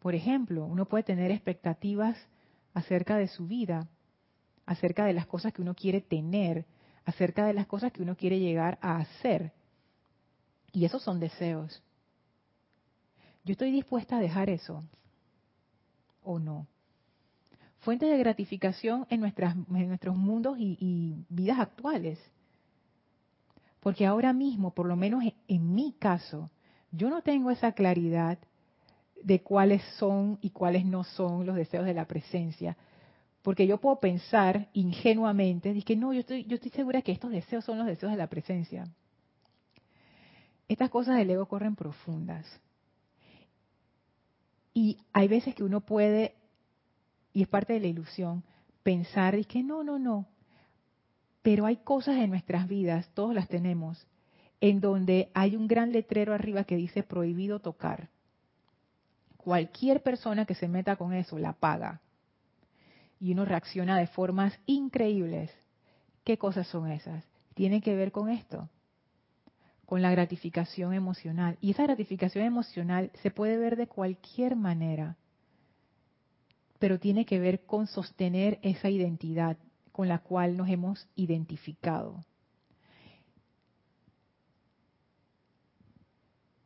Por 0.00 0.14
ejemplo, 0.14 0.66
uno 0.66 0.84
puede 0.84 1.04
tener 1.04 1.30
expectativas 1.30 2.18
acerca 2.76 3.16
de 3.16 3.26
su 3.26 3.46
vida. 3.46 3.88
acerca 4.66 5.04
de 5.04 5.12
las 5.12 5.26
cosas 5.26 5.52
que 5.52 5.62
uno 5.62 5.74
quiere 5.76 6.00
tener, 6.00 6.66
acerca 7.04 7.46
de 7.46 7.54
las 7.54 7.68
cosas 7.68 7.92
que 7.92 8.02
uno 8.02 8.16
quiere 8.16 8.40
llegar 8.40 8.78
a 8.82 8.96
hacer. 8.96 9.52
Y 10.72 10.84
esos 10.84 11.02
son 11.04 11.20
deseos. 11.20 11.80
Yo 13.44 13.52
estoy 13.52 13.70
dispuesta 13.70 14.16
a 14.16 14.20
dejar 14.20 14.50
eso 14.50 14.82
o 16.24 16.40
no. 16.40 16.66
Fuentes 17.78 18.10
de 18.10 18.18
gratificación 18.18 19.06
en, 19.08 19.20
nuestras, 19.20 19.54
en 19.54 19.86
nuestros 19.86 20.16
mundos 20.16 20.58
y, 20.58 20.76
y 20.80 21.24
vidas 21.28 21.60
actuales. 21.60 22.18
Porque 23.78 24.04
ahora 24.04 24.32
mismo, 24.32 24.74
por 24.74 24.86
lo 24.86 24.96
menos 24.96 25.22
en 25.46 25.74
mi 25.74 25.92
caso, 25.92 26.50
yo 26.90 27.08
no 27.08 27.22
tengo 27.22 27.52
esa 27.52 27.70
claridad 27.70 28.36
de 29.26 29.42
cuáles 29.42 29.82
son 29.98 30.38
y 30.40 30.50
cuáles 30.50 30.84
no 30.84 31.02
son 31.02 31.46
los 31.46 31.56
deseos 31.56 31.84
de 31.84 31.94
la 31.94 32.04
presencia. 32.04 32.76
Porque 33.42 33.66
yo 33.66 33.78
puedo 33.78 33.98
pensar 33.98 34.68
ingenuamente, 34.72 35.82
que 35.82 35.96
no, 35.96 36.12
yo 36.12 36.20
estoy, 36.20 36.44
yo 36.44 36.54
estoy 36.54 36.70
segura 36.70 37.02
que 37.02 37.10
estos 37.10 37.32
deseos 37.32 37.64
son 37.64 37.76
los 37.76 37.88
deseos 37.88 38.12
de 38.12 38.18
la 38.18 38.28
presencia. 38.28 38.86
Estas 40.68 40.90
cosas 40.90 41.16
del 41.16 41.28
ego 41.28 41.46
corren 41.46 41.74
profundas. 41.74 42.46
Y 44.72 44.98
hay 45.12 45.26
veces 45.26 45.56
que 45.56 45.64
uno 45.64 45.80
puede, 45.80 46.36
y 47.32 47.42
es 47.42 47.48
parte 47.48 47.72
de 47.72 47.80
la 47.80 47.88
ilusión, 47.88 48.44
pensar 48.84 49.36
y 49.36 49.44
que 49.44 49.64
no, 49.64 49.82
no, 49.82 49.98
no. 49.98 50.28
Pero 51.42 51.66
hay 51.66 51.78
cosas 51.78 52.18
en 52.18 52.30
nuestras 52.30 52.68
vidas, 52.68 53.10
todos 53.12 53.34
las 53.34 53.48
tenemos, 53.48 54.06
en 54.60 54.80
donde 54.80 55.30
hay 55.34 55.56
un 55.56 55.66
gran 55.66 55.90
letrero 55.90 56.32
arriba 56.32 56.62
que 56.62 56.76
dice 56.76 57.02
prohibido 57.02 57.58
tocar. 57.58 58.08
Cualquier 59.46 60.02
persona 60.02 60.44
que 60.44 60.56
se 60.56 60.66
meta 60.66 60.96
con 60.96 61.12
eso 61.12 61.38
la 61.38 61.52
paga 61.52 62.00
y 63.20 63.30
uno 63.30 63.44
reacciona 63.44 63.96
de 63.96 64.08
formas 64.08 64.58
increíbles. 64.66 65.52
¿Qué 66.24 66.36
cosas 66.36 66.66
son 66.66 66.90
esas? 66.90 67.22
Tienen 67.54 67.80
que 67.80 67.94
ver 67.94 68.10
con 68.10 68.28
esto, 68.28 68.68
con 69.84 70.02
la 70.02 70.10
gratificación 70.10 70.94
emocional. 70.94 71.58
Y 71.60 71.70
esa 71.70 71.84
gratificación 71.84 72.44
emocional 72.44 73.12
se 73.22 73.30
puede 73.30 73.56
ver 73.56 73.76
de 73.76 73.86
cualquier 73.86 74.56
manera, 74.56 75.16
pero 76.80 76.98
tiene 76.98 77.24
que 77.24 77.38
ver 77.38 77.66
con 77.66 77.86
sostener 77.86 78.58
esa 78.62 78.90
identidad 78.90 79.58
con 79.92 80.08
la 80.08 80.18
cual 80.18 80.56
nos 80.56 80.68
hemos 80.68 81.06
identificado. 81.14 82.24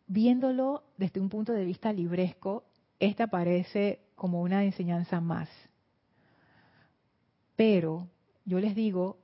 Viéndolo 0.06 0.82
desde 0.96 1.20
un 1.20 1.28
punto 1.28 1.52
de 1.52 1.66
vista 1.66 1.92
libresco, 1.92 2.64
esta 3.00 3.26
parece 3.26 4.00
como 4.14 4.42
una 4.42 4.64
enseñanza 4.64 5.20
más. 5.20 5.48
Pero 7.56 8.08
yo 8.44 8.60
les 8.60 8.74
digo 8.74 9.18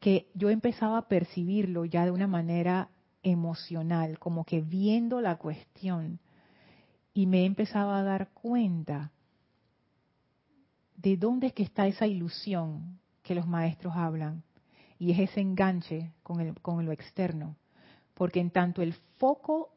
que 0.00 0.30
yo 0.34 0.50
empezaba 0.50 0.98
a 0.98 1.08
percibirlo 1.08 1.84
ya 1.84 2.04
de 2.04 2.10
una 2.10 2.26
manera 2.26 2.88
emocional, 3.22 4.18
como 4.18 4.44
que 4.44 4.62
viendo 4.62 5.20
la 5.20 5.36
cuestión, 5.36 6.20
y 7.12 7.26
me 7.26 7.44
empezaba 7.44 7.98
a 7.98 8.02
dar 8.02 8.30
cuenta 8.30 9.12
de 10.96 11.16
dónde 11.16 11.48
es 11.48 11.52
que 11.52 11.62
está 11.62 11.86
esa 11.86 12.06
ilusión 12.06 12.98
que 13.22 13.34
los 13.34 13.46
maestros 13.46 13.94
hablan, 13.94 14.42
y 14.98 15.12
es 15.12 15.18
ese 15.18 15.40
enganche 15.40 16.12
con, 16.22 16.40
el, 16.40 16.58
con 16.60 16.84
lo 16.84 16.92
externo, 16.92 17.56
porque 18.14 18.40
en 18.40 18.50
tanto 18.50 18.80
el 18.82 18.94
foco, 19.18 19.74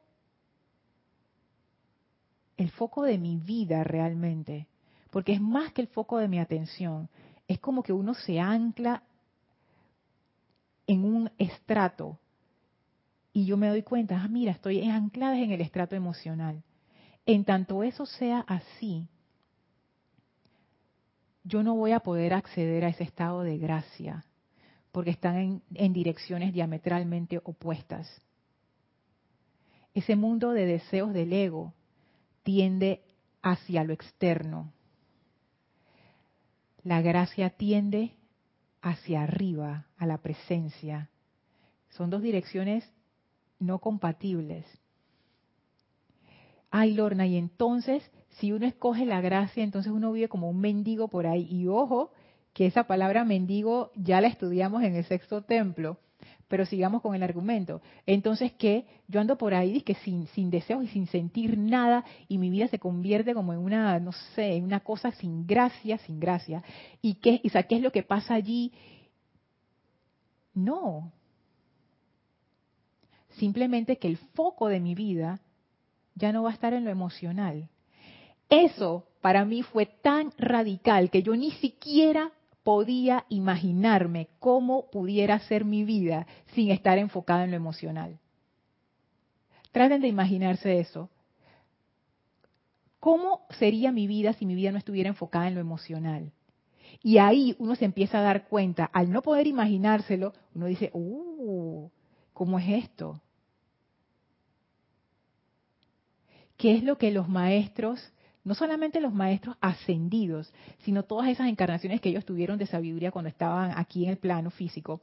el 2.63 2.71
foco 2.71 3.03
de 3.03 3.17
mi 3.17 3.37
vida 3.37 3.83
realmente, 3.83 4.67
porque 5.11 5.33
es 5.33 5.41
más 5.41 5.73
que 5.73 5.81
el 5.81 5.87
foco 5.87 6.17
de 6.17 6.29
mi 6.29 6.39
atención. 6.39 7.09
Es 7.47 7.59
como 7.59 7.83
que 7.83 7.91
uno 7.91 8.13
se 8.13 8.39
ancla 8.39 9.03
en 10.87 11.03
un 11.03 11.29
estrato 11.37 12.17
y 13.33 13.45
yo 13.45 13.57
me 13.57 13.67
doy 13.67 13.83
cuenta, 13.83 14.21
ah, 14.21 14.27
mira, 14.29 14.53
estoy 14.53 14.87
anclada 14.89 15.37
en 15.37 15.51
el 15.51 15.59
estrato 15.59 15.95
emocional. 15.95 16.63
En 17.25 17.43
tanto 17.43 17.83
eso 17.83 18.05
sea 18.05 18.39
así, 18.47 19.07
yo 21.43 21.63
no 21.63 21.75
voy 21.75 21.91
a 21.91 21.99
poder 21.99 22.33
acceder 22.33 22.85
a 22.85 22.89
ese 22.89 23.03
estado 23.03 23.41
de 23.41 23.57
gracia, 23.57 24.23
porque 24.93 25.09
están 25.09 25.35
en, 25.35 25.61
en 25.73 25.91
direcciones 25.91 26.53
diametralmente 26.53 27.41
opuestas. 27.43 28.21
Ese 29.93 30.15
mundo 30.15 30.51
de 30.51 30.65
deseos 30.65 31.11
del 31.13 31.33
ego 31.33 31.73
tiende 32.43 33.01
hacia 33.41 33.83
lo 33.83 33.93
externo, 33.93 34.71
la 36.83 37.01
gracia 37.01 37.49
tiende 37.49 38.11
hacia 38.81 39.23
arriba, 39.23 39.87
a 39.97 40.05
la 40.05 40.17
presencia. 40.17 41.09
Son 41.89 42.09
dos 42.09 42.21
direcciones 42.21 42.89
no 43.59 43.79
compatibles. 43.79 44.65
Ay, 46.69 46.93
Lorna, 46.93 47.25
y 47.25 47.37
entonces, 47.37 48.03
si 48.31 48.51
uno 48.51 48.65
escoge 48.65 49.05
la 49.05 49.21
gracia, 49.21 49.63
entonces 49.63 49.91
uno 49.91 50.11
vive 50.11 50.27
como 50.27 50.49
un 50.49 50.59
mendigo 50.59 51.07
por 51.07 51.27
ahí. 51.27 51.47
Y 51.49 51.67
ojo, 51.67 52.11
que 52.53 52.65
esa 52.65 52.85
palabra 52.85 53.23
mendigo 53.23 53.91
ya 53.95 54.19
la 54.21 54.27
estudiamos 54.27 54.83
en 54.83 54.95
el 54.95 55.05
sexto 55.05 55.43
templo. 55.43 55.99
Pero 56.53 56.67
sigamos 56.67 57.01
con 57.01 57.15
el 57.15 57.23
argumento. 57.23 57.81
Entonces, 58.05 58.51
¿qué? 58.59 58.85
Yo 59.07 59.19
ando 59.19 59.39
por 59.39 59.55
ahí 59.55 59.81
que 59.81 59.95
sin, 59.95 60.27
sin 60.27 60.51
deseos 60.51 60.83
y 60.83 60.87
sin 60.89 61.07
sentir 61.07 61.57
nada 61.57 62.05
y 62.27 62.37
mi 62.37 62.51
vida 62.51 62.67
se 62.67 62.77
convierte 62.77 63.33
como 63.33 63.53
en 63.53 63.59
una, 63.59 63.99
no 63.99 64.11
sé, 64.11 64.57
en 64.57 64.63
una 64.63 64.81
cosa 64.81 65.09
sin 65.13 65.47
gracia, 65.47 65.97
sin 65.97 66.19
gracia. 66.19 66.63
¿Y 67.01 67.15
qué, 67.15 67.41
y, 67.41 67.49
¿qué 67.49 67.75
es 67.75 67.81
lo 67.81 67.91
que 67.91 68.03
pasa 68.03 68.35
allí? 68.35 68.71
No. 70.53 71.11
Simplemente 73.31 73.97
que 73.97 74.07
el 74.07 74.17
foco 74.17 74.67
de 74.67 74.79
mi 74.79 74.93
vida 74.93 75.39
ya 76.13 76.31
no 76.31 76.43
va 76.43 76.51
a 76.51 76.53
estar 76.53 76.71
en 76.73 76.85
lo 76.85 76.91
emocional. 76.91 77.67
Eso 78.47 79.07
para 79.21 79.43
mí 79.43 79.63
fue 79.63 79.87
tan 79.87 80.31
radical 80.37 81.09
que 81.09 81.23
yo 81.23 81.35
ni 81.35 81.49
siquiera 81.49 82.31
podía 82.63 83.25
imaginarme 83.29 84.29
cómo 84.39 84.89
pudiera 84.89 85.39
ser 85.39 85.65
mi 85.65 85.83
vida 85.83 86.25
sin 86.53 86.71
estar 86.71 86.97
enfocada 86.97 87.43
en 87.43 87.51
lo 87.51 87.57
emocional. 87.57 88.19
Traten 89.71 90.01
de 90.01 90.07
imaginarse 90.07 90.79
eso. 90.79 91.09
¿Cómo 92.99 93.45
sería 93.59 93.91
mi 93.91 94.07
vida 94.07 94.33
si 94.33 94.45
mi 94.45 94.55
vida 94.55 94.71
no 94.71 94.77
estuviera 94.77 95.09
enfocada 95.09 95.47
en 95.47 95.55
lo 95.55 95.61
emocional? 95.61 96.31
Y 97.01 97.17
ahí 97.17 97.55
uno 97.59 97.75
se 97.75 97.85
empieza 97.85 98.19
a 98.19 98.21
dar 98.21 98.47
cuenta, 98.47 98.85
al 98.85 99.11
no 99.11 99.21
poder 99.21 99.47
imaginárselo, 99.47 100.33
uno 100.55 100.67
dice, 100.67 100.89
¡uh! 100.93 101.89
¿Cómo 102.33 102.59
es 102.59 102.85
esto? 102.85 103.19
¿Qué 106.55 106.75
es 106.75 106.83
lo 106.83 106.97
que 106.97 107.11
los 107.11 107.27
maestros 107.27 108.13
no 108.43 108.55
solamente 108.55 108.99
los 108.99 109.13
maestros 109.13 109.55
ascendidos, 109.61 110.53
sino 110.79 111.03
todas 111.03 111.29
esas 111.29 111.47
encarnaciones 111.47 112.01
que 112.01 112.09
ellos 112.09 112.25
tuvieron 112.25 112.57
de 112.57 112.65
sabiduría 112.65 113.11
cuando 113.11 113.29
estaban 113.29 113.71
aquí 113.75 114.03
en 114.03 114.11
el 114.11 114.17
plano 114.17 114.49
físico, 114.49 115.01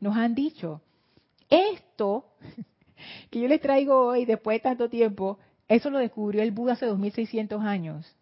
nos 0.00 0.16
han 0.16 0.34
dicho, 0.34 0.80
esto 1.48 2.24
que 3.30 3.40
yo 3.40 3.48
les 3.48 3.60
traigo 3.60 4.06
hoy 4.06 4.24
después 4.24 4.56
de 4.56 4.60
tanto 4.60 4.88
tiempo, 4.88 5.38
eso 5.68 5.90
lo 5.90 5.98
descubrió 5.98 6.42
el 6.42 6.52
Buda 6.52 6.72
hace 6.72 6.86
2600 6.86 7.62
años. 7.62 8.16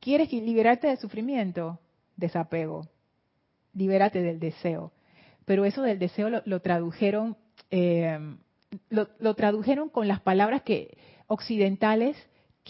¿Quieres 0.00 0.32
liberarte 0.32 0.86
del 0.88 0.98
sufrimiento? 0.98 1.78
Desapego. 2.16 2.88
Libérate 3.74 4.22
del 4.22 4.40
deseo. 4.40 4.92
Pero 5.44 5.66
eso 5.66 5.82
del 5.82 5.98
deseo 5.98 6.30
lo, 6.30 6.60
tradujeron, 6.60 7.36
eh, 7.70 8.18
lo 8.88 9.34
tradujeron 9.34 9.90
con 9.90 10.08
las 10.08 10.20
palabras 10.20 10.62
que 10.62 10.96
occidentales 11.26 12.16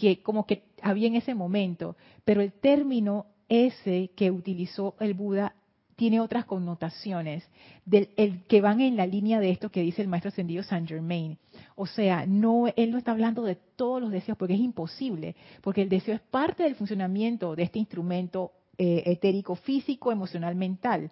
que 0.01 0.23
como 0.23 0.47
que 0.47 0.63
había 0.81 1.07
en 1.07 1.15
ese 1.15 1.35
momento, 1.35 1.95
pero 2.25 2.41
el 2.41 2.53
término 2.53 3.27
ese 3.47 4.09
que 4.15 4.31
utilizó 4.31 4.95
el 4.99 5.13
Buda 5.13 5.53
tiene 5.95 6.19
otras 6.19 6.45
connotaciones 6.45 7.47
el 7.91 8.43
que 8.47 8.61
van 8.61 8.81
en 8.81 8.97
la 8.97 9.05
línea 9.05 9.39
de 9.39 9.51
esto 9.51 9.69
que 9.69 9.83
dice 9.83 10.01
el 10.01 10.07
maestro 10.07 10.29
ascendido 10.29 10.63
Saint 10.63 10.89
Germain. 10.89 11.37
O 11.75 11.85
sea, 11.85 12.25
no 12.25 12.65
él 12.75 12.89
no 12.89 12.97
está 12.97 13.11
hablando 13.11 13.43
de 13.43 13.55
todos 13.75 14.01
los 14.01 14.09
deseos 14.09 14.39
porque 14.39 14.55
es 14.55 14.59
imposible, 14.59 15.35
porque 15.61 15.83
el 15.83 15.89
deseo 15.89 16.15
es 16.15 16.21
parte 16.21 16.63
del 16.63 16.73
funcionamiento 16.73 17.55
de 17.55 17.61
este 17.61 17.77
instrumento 17.77 18.53
eh, 18.79 19.03
etérico 19.05 19.53
físico, 19.53 20.11
emocional, 20.11 20.55
mental. 20.55 21.11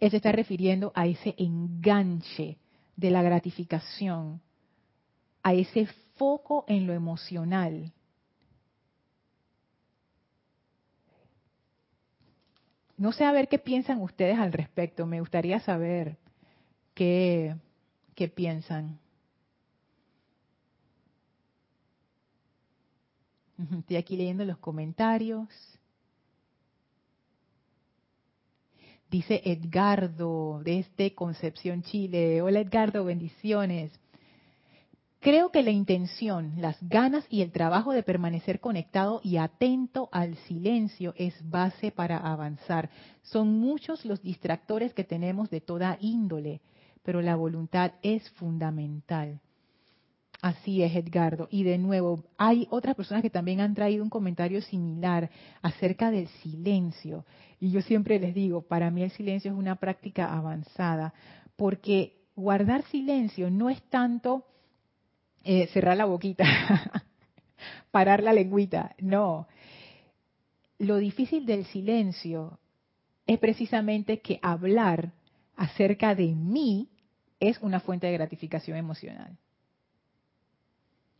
Él 0.00 0.10
se 0.10 0.16
está 0.16 0.32
refiriendo 0.32 0.90
a 0.96 1.06
ese 1.06 1.36
enganche 1.38 2.56
de 2.96 3.10
la 3.12 3.22
gratificación, 3.22 4.40
a 5.44 5.54
ese 5.54 5.86
foco 6.18 6.64
en 6.68 6.86
lo 6.86 6.92
emocional. 6.92 7.92
No 12.96 13.12
sé 13.12 13.24
a 13.24 13.32
ver 13.32 13.48
qué 13.48 13.58
piensan 13.58 14.02
ustedes 14.02 14.38
al 14.38 14.52
respecto. 14.52 15.06
Me 15.06 15.20
gustaría 15.20 15.60
saber 15.60 16.18
qué, 16.94 17.54
qué 18.16 18.28
piensan. 18.28 18.98
Estoy 23.78 23.96
aquí 23.96 24.16
leyendo 24.16 24.44
los 24.44 24.58
comentarios. 24.58 25.48
Dice 29.10 29.40
Edgardo 29.44 30.60
desde 30.62 31.14
Concepción, 31.14 31.82
Chile. 31.82 32.42
Hola 32.42 32.60
Edgardo, 32.60 33.04
bendiciones. 33.04 33.92
Creo 35.20 35.50
que 35.50 35.64
la 35.64 35.70
intención, 35.70 36.52
las 36.58 36.76
ganas 36.80 37.26
y 37.28 37.42
el 37.42 37.50
trabajo 37.50 37.92
de 37.92 38.04
permanecer 38.04 38.60
conectado 38.60 39.20
y 39.24 39.38
atento 39.38 40.08
al 40.12 40.36
silencio 40.46 41.12
es 41.16 41.34
base 41.50 41.90
para 41.90 42.18
avanzar. 42.18 42.88
Son 43.22 43.58
muchos 43.58 44.04
los 44.04 44.22
distractores 44.22 44.94
que 44.94 45.02
tenemos 45.02 45.50
de 45.50 45.60
toda 45.60 45.98
índole, 46.00 46.60
pero 47.02 47.20
la 47.20 47.34
voluntad 47.34 47.92
es 48.02 48.30
fundamental. 48.30 49.40
Así 50.40 50.84
es, 50.84 50.94
Edgardo. 50.94 51.48
Y 51.50 51.64
de 51.64 51.78
nuevo, 51.78 52.22
hay 52.36 52.68
otras 52.70 52.94
personas 52.94 53.22
que 53.22 53.30
también 53.30 53.60
han 53.60 53.74
traído 53.74 54.04
un 54.04 54.10
comentario 54.10 54.62
similar 54.62 55.30
acerca 55.62 56.12
del 56.12 56.28
silencio. 56.28 57.24
Y 57.58 57.70
yo 57.72 57.82
siempre 57.82 58.20
les 58.20 58.36
digo, 58.36 58.62
para 58.62 58.92
mí 58.92 59.02
el 59.02 59.10
silencio 59.10 59.50
es 59.50 59.58
una 59.58 59.74
práctica 59.74 60.32
avanzada, 60.32 61.12
porque 61.56 62.20
guardar 62.36 62.84
silencio 62.84 63.50
no 63.50 63.68
es 63.68 63.82
tanto 63.90 64.44
eh, 65.44 65.68
cerrar 65.68 65.96
la 65.96 66.04
boquita, 66.04 66.44
parar 67.90 68.22
la 68.22 68.32
lengüita. 68.32 68.94
No. 68.98 69.46
Lo 70.78 70.96
difícil 70.96 71.46
del 71.46 71.64
silencio 71.66 72.58
es 73.26 73.38
precisamente 73.38 74.20
que 74.20 74.38
hablar 74.42 75.12
acerca 75.56 76.14
de 76.14 76.28
mí 76.28 76.88
es 77.40 77.58
una 77.60 77.80
fuente 77.80 78.06
de 78.06 78.12
gratificación 78.12 78.76
emocional. 78.76 79.36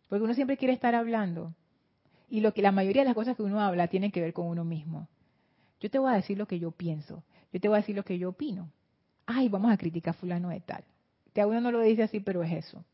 Porque 0.08 0.24
uno 0.24 0.34
siempre 0.34 0.56
quiere 0.56 0.74
estar 0.74 0.94
hablando. 0.94 1.54
Y 2.30 2.40
lo 2.40 2.52
que 2.52 2.62
la 2.62 2.72
mayoría 2.72 3.02
de 3.02 3.08
las 3.08 3.14
cosas 3.14 3.36
que 3.36 3.42
uno 3.42 3.60
habla 3.60 3.88
tienen 3.88 4.10
que 4.10 4.20
ver 4.20 4.32
con 4.32 4.46
uno 4.46 4.64
mismo. 4.64 5.08
Yo 5.80 5.90
te 5.90 5.98
voy 5.98 6.12
a 6.12 6.16
decir 6.16 6.38
lo 6.38 6.46
que 6.46 6.58
yo 6.58 6.70
pienso. 6.70 7.22
Yo 7.52 7.60
te 7.60 7.68
voy 7.68 7.76
a 7.76 7.80
decir 7.80 7.96
lo 7.96 8.04
que 8.04 8.18
yo 8.18 8.30
opino. 8.30 8.70
Ay, 9.26 9.48
vamos 9.48 9.72
a 9.72 9.76
criticar 9.76 10.14
a 10.14 10.18
fulano 10.18 10.48
de 10.48 10.60
tal. 10.60 10.84
Que 11.32 11.40
a 11.40 11.46
uno 11.46 11.60
no 11.60 11.70
lo 11.70 11.80
dice 11.80 12.02
así, 12.02 12.20
pero 12.20 12.42
es 12.42 12.52
eso 12.52 12.84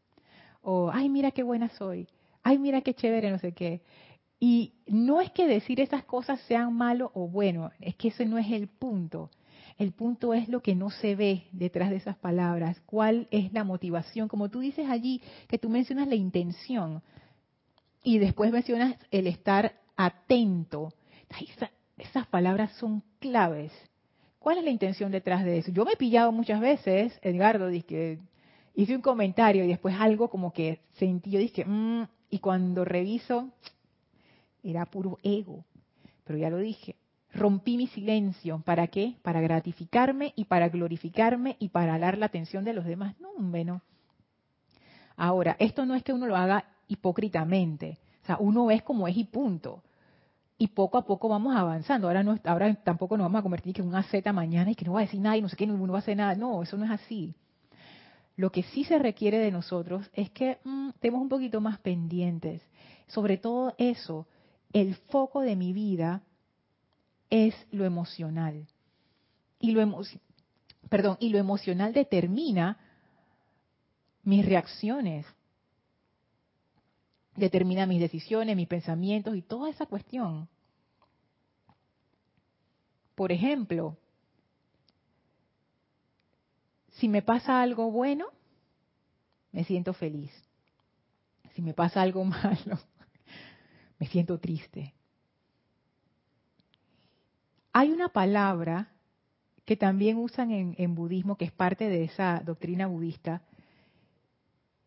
o 0.64 0.90
ay, 0.92 1.08
mira 1.08 1.30
qué 1.30 1.42
buena 1.42 1.68
soy, 1.68 2.08
ay, 2.42 2.58
mira 2.58 2.80
qué 2.80 2.94
chévere, 2.94 3.30
no 3.30 3.38
sé 3.38 3.52
qué. 3.52 3.82
Y 4.40 4.74
no 4.86 5.20
es 5.20 5.30
que 5.30 5.46
decir 5.46 5.80
esas 5.80 6.04
cosas 6.04 6.40
sean 6.42 6.74
malo 6.74 7.10
o 7.14 7.28
bueno, 7.28 7.70
es 7.80 7.94
que 7.94 8.08
ese 8.08 8.26
no 8.26 8.38
es 8.38 8.50
el 8.50 8.68
punto. 8.68 9.30
El 9.78 9.92
punto 9.92 10.34
es 10.34 10.48
lo 10.48 10.60
que 10.60 10.74
no 10.74 10.90
se 10.90 11.16
ve 11.16 11.44
detrás 11.52 11.90
de 11.90 11.96
esas 11.96 12.16
palabras, 12.16 12.80
cuál 12.86 13.28
es 13.30 13.52
la 13.52 13.64
motivación, 13.64 14.28
como 14.28 14.48
tú 14.50 14.60
dices 14.60 14.88
allí, 14.88 15.20
que 15.48 15.58
tú 15.58 15.68
mencionas 15.68 16.08
la 16.08 16.14
intención 16.14 17.02
y 18.02 18.18
después 18.18 18.52
mencionas 18.52 18.96
el 19.10 19.26
estar 19.26 19.80
atento. 19.96 20.92
esas 21.96 22.26
palabras 22.28 22.72
son 22.76 23.02
claves. 23.18 23.72
¿Cuál 24.38 24.58
es 24.58 24.64
la 24.64 24.70
intención 24.70 25.10
detrás 25.10 25.44
de 25.44 25.58
eso? 25.58 25.72
Yo 25.72 25.84
me 25.84 25.92
he 25.92 25.96
pillado 25.96 26.30
muchas 26.30 26.60
veces, 26.60 27.18
Edgardo, 27.22 27.70
que 27.86 28.20
hice 28.74 28.96
un 28.96 29.02
comentario 29.02 29.64
y 29.64 29.68
después 29.68 29.94
algo 29.98 30.28
como 30.28 30.52
que 30.52 30.80
sentí, 30.94 31.30
yo 31.30 31.38
dije, 31.38 31.64
mmm, 31.64 32.04
y 32.30 32.38
cuando 32.38 32.84
reviso, 32.84 33.50
era 34.62 34.86
puro 34.86 35.18
ego. 35.22 35.64
Pero 36.24 36.38
ya 36.38 36.50
lo 36.50 36.58
dije, 36.58 36.96
rompí 37.32 37.76
mi 37.76 37.86
silencio. 37.86 38.62
¿Para 38.64 38.86
qué? 38.88 39.16
Para 39.22 39.40
gratificarme 39.40 40.32
y 40.36 40.46
para 40.46 40.68
glorificarme 40.68 41.56
y 41.58 41.68
para 41.68 41.94
alar 41.94 42.18
la 42.18 42.26
atención 42.26 42.64
de 42.64 42.72
los 42.72 42.84
demás. 42.84 43.14
No, 43.20 43.28
bueno. 43.38 43.82
Ahora, 45.16 45.56
esto 45.58 45.86
no 45.86 45.94
es 45.94 46.02
que 46.02 46.12
uno 46.12 46.26
lo 46.26 46.36
haga 46.36 46.64
hipócritamente. 46.88 47.98
O 48.22 48.26
sea, 48.26 48.36
uno 48.40 48.70
es 48.70 48.82
como 48.82 49.06
es 49.06 49.16
y 49.16 49.24
punto. 49.24 49.82
Y 50.56 50.68
poco 50.68 50.98
a 50.98 51.04
poco 51.04 51.28
vamos 51.28 51.54
avanzando. 51.54 52.08
Ahora 52.08 52.22
no, 52.22 52.38
ahora 52.44 52.74
tampoco 52.76 53.16
nos 53.16 53.26
vamos 53.26 53.40
a 53.40 53.42
convertir 53.42 53.80
en 53.80 53.86
una 53.86 54.02
Z 54.04 54.32
mañana 54.32 54.70
y 54.70 54.74
que 54.74 54.84
no 54.84 54.94
va 54.94 55.00
a 55.00 55.02
decir 55.02 55.20
nada 55.20 55.36
y 55.36 55.42
no 55.42 55.48
sé 55.48 55.56
qué, 55.56 55.66
ninguno 55.66 55.92
va 55.92 55.98
a 55.98 56.02
hacer 56.02 56.16
nada. 56.16 56.34
No, 56.34 56.62
eso 56.62 56.76
no 56.76 56.84
es 56.84 56.90
así. 56.90 57.34
Lo 58.36 58.50
que 58.50 58.64
sí 58.64 58.84
se 58.84 58.98
requiere 58.98 59.38
de 59.38 59.52
nosotros 59.52 60.10
es 60.12 60.30
que 60.30 60.58
mm, 60.64 60.90
estemos 60.90 61.22
un 61.22 61.28
poquito 61.28 61.60
más 61.60 61.78
pendientes. 61.78 62.62
Sobre 63.06 63.36
todo 63.36 63.74
eso, 63.78 64.26
el 64.72 64.96
foco 64.96 65.40
de 65.40 65.56
mi 65.56 65.72
vida 65.72 66.22
es 67.30 67.54
lo 67.70 67.84
emocional. 67.84 68.66
Y 69.60 69.70
lo, 69.70 70.02
perdón, 70.88 71.16
y 71.20 71.28
lo 71.28 71.38
emocional 71.38 71.92
determina 71.92 72.78
mis 74.24 74.44
reacciones, 74.44 75.26
determina 77.36 77.86
mis 77.86 78.00
decisiones, 78.00 78.56
mis 78.56 78.68
pensamientos 78.68 79.36
y 79.36 79.42
toda 79.42 79.70
esa 79.70 79.86
cuestión. 79.86 80.48
Por 83.14 83.30
ejemplo, 83.30 83.96
si 86.94 87.08
me 87.08 87.22
pasa 87.22 87.60
algo 87.60 87.90
bueno, 87.90 88.26
me 89.52 89.64
siento 89.64 89.92
feliz. 89.92 90.32
Si 91.54 91.62
me 91.62 91.74
pasa 91.74 92.02
algo 92.02 92.24
malo, 92.24 92.78
me 93.98 94.06
siento 94.06 94.38
triste. 94.38 94.94
Hay 97.72 97.90
una 97.90 98.08
palabra 98.08 98.88
que 99.64 99.76
también 99.76 100.18
usan 100.18 100.74
en, 100.76 100.94
budismo, 100.94 101.36
que 101.36 101.46
es 101.46 101.52
parte 101.52 101.88
de 101.88 102.04
esa 102.04 102.40
doctrina 102.44 102.86
budista, 102.86 103.42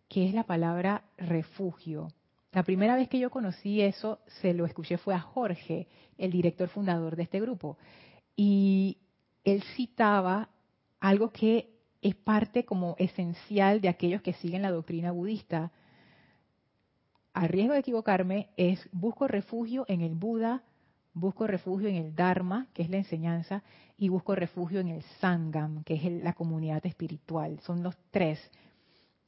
que 0.08 0.28
es 0.28 0.34
la 0.34 0.43
palabra 0.43 1.03
refugio. 1.18 2.10
La 2.51 2.64
primera 2.64 2.95
vez 2.95 3.10
que 3.10 3.20
yo 3.20 3.30
conocí 3.30 3.82
eso, 3.82 4.20
se 4.39 4.53
lo 4.53 4.66
escuché 4.66 4.97
fue 4.97 5.16
a 5.16 5.20
Jorge, 5.20 5.88
el 6.18 6.32
director 6.32 6.70
fundador 6.70 7.16
de 7.16 7.24
este 7.24 7.41
grupo. 7.41 7.78
Y 8.36 8.99
él 9.43 9.64
citaba 9.76 10.49
algo 10.99 11.32
que 11.32 11.76
es 12.02 12.16
parte 12.16 12.66
como 12.66 12.95
esencial 12.98 13.82
de 13.82 13.89
aquellos 13.89 14.22
que 14.22 14.34
siguen 14.34 14.62
la 14.62 14.72
doctrina 14.72 15.12
budista. 15.12 15.72
A 17.34 17.48
riesgo 17.48 17.74
de 17.74 17.80
equivocarme, 17.80 18.50
es 18.58 18.88
busco 18.91 19.28
refugio 19.28 19.86
en 19.88 20.02
el 20.02 20.16
Buda, 20.16 20.64
busco 21.14 21.48
refugio 21.48 21.88
en 21.88 21.95
el 21.95 22.16
Dharma, 22.16 22.68
que 22.74 22.84
es 22.84 22.89
la 22.89 22.98
enseñanza, 22.98 23.64
y 23.98 24.10
busco 24.10 24.36
refugio 24.36 24.80
en 24.80 24.89
el 24.89 25.02
Sangam, 25.20 25.84
que 25.84 25.95
es 25.95 26.24
la 26.24 26.34
comunidad 26.34 26.86
espiritual. 26.86 27.60
Son 27.62 27.84
los 27.84 27.95
tres. 28.12 28.39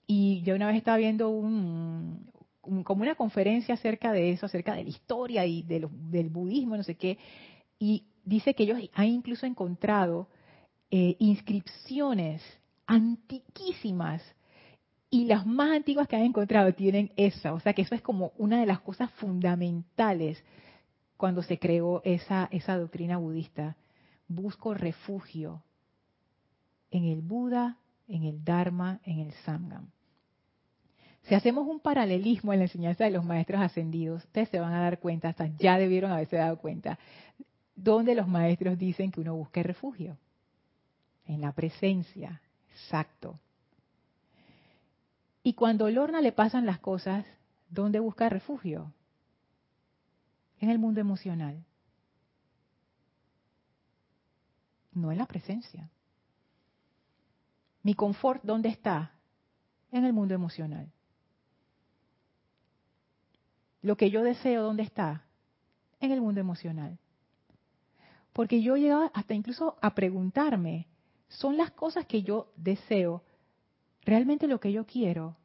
Y 0.06 0.42
yo 0.42 0.56
una 0.56 0.68
vez 0.68 0.78
estaba 0.78 0.98
viendo 0.98 1.30
un, 1.30 2.32
como 2.84 3.02
una 3.02 3.16
conferencia 3.16 3.76
acerca 3.76 4.12
de 4.12 4.32
eso, 4.32 4.46
acerca 4.46 4.74
de 4.74 4.84
la 4.84 4.90
historia 4.90 5.46
y 5.46 5.64
del 5.64 6.30
budismo, 6.30 6.78
no 6.78 6.84
sé 6.84 6.96
qué, 6.96 7.18
y 7.78 8.06
dice 8.24 8.54
que 8.54 8.64
ellos 8.64 8.80
han 8.94 9.08
incluso 9.08 9.46
encontrado 9.46 10.28
eh, 10.92 11.16
inscripciones 11.20 12.42
antiquísimas 12.86 14.24
y 15.12 15.26
las 15.26 15.46
más 15.46 15.72
antiguas 15.72 16.08
que 16.08 16.16
han 16.16 16.24
encontrado 16.24 16.74
tienen 16.74 17.12
esa, 17.16 17.54
o 17.54 17.60
sea 17.60 17.74
que 17.74 17.82
eso 17.82 17.96
es 17.96 18.02
como 18.02 18.32
una 18.38 18.60
de 18.60 18.66
las 18.66 18.80
cosas 18.80 19.12
fundamentales 19.14 20.44
cuando 21.18 21.44
se 21.44 21.60
creó 21.60 22.02
esa, 22.06 22.48
esa 22.52 22.78
doctrina 22.78 23.18
budista. 23.18 23.76
Busco 24.28 24.74
refugio 24.74 25.64
en 26.92 27.06
el 27.06 27.22
Buda, 27.22 27.78
en 28.08 28.24
el 28.24 28.44
Dharma, 28.44 29.00
en 29.04 29.20
el 29.20 29.32
Sangam. 29.44 29.90
Si 31.24 31.36
hacemos 31.36 31.68
un 31.68 31.80
paralelismo 31.80 32.54
en 32.54 32.60
la 32.60 32.66
enseñanza 32.66 33.04
de 33.04 33.12
los 33.12 33.26
maestros 33.26 33.62
ascendidos, 33.62 34.24
ustedes 34.24 34.50
se 34.50 34.60
van 34.60 34.74
a 34.74 34.82
dar 34.82 35.00
cuenta, 35.00 35.30
hasta 35.30 35.48
ya 35.58 35.78
debieron 35.78 36.12
haberse 36.12 36.38
dado 36.38 36.58
cuenta, 36.58 36.98
donde 37.76 38.16
los 38.16 38.28
maestros 38.28 38.78
dicen 38.78 39.12
que 39.12 39.22
uno 39.22 39.36
busque 39.36 39.62
refugio. 39.62 40.18
En 41.30 41.42
la 41.42 41.52
presencia, 41.54 42.42
Exacto. 42.72 43.40
Y 45.44 45.54
cuando 45.54 45.90
Lorna 45.90 46.22
le 46.22 46.32
pasan 46.32 46.66
las 46.66 46.80
cosas, 46.80 47.26
¿dónde 47.70 48.00
busca 48.00 48.30
refugio? 48.30 48.94
En 50.60 50.70
el 50.70 50.80
mundo 50.80 51.00
emocional. 51.00 51.64
No 54.94 55.12
en 55.12 55.18
la 55.18 55.26
presencia. 55.26 55.90
Mi 57.84 57.94
confort, 57.94 58.44
¿dónde 58.44 58.70
está? 58.70 59.12
En 59.92 60.06
el 60.06 60.14
mundo 60.14 60.34
emocional. 60.34 60.92
Lo 63.82 63.96
que 63.96 64.10
yo 64.10 64.24
deseo, 64.24 64.64
¿dónde 64.64 64.84
está? 64.84 65.26
En 66.00 66.12
el 66.12 66.22
mundo 66.22 66.42
emocional. 66.42 66.98
Porque 68.34 68.62
yo 68.62 68.78
llegaba 68.78 69.12
hasta 69.14 69.34
incluso 69.34 69.78
a 69.82 69.96
preguntarme, 69.96 70.88
son 71.30 71.58
las 71.58 71.72
cosas 71.72 72.06
que 72.06 72.24
yo 72.24 72.52
deseo, 72.58 73.24
realmente 74.04 74.48
lo 74.48 74.60
que 74.60 74.72
yo 74.72 74.86
quiero. 74.86 75.38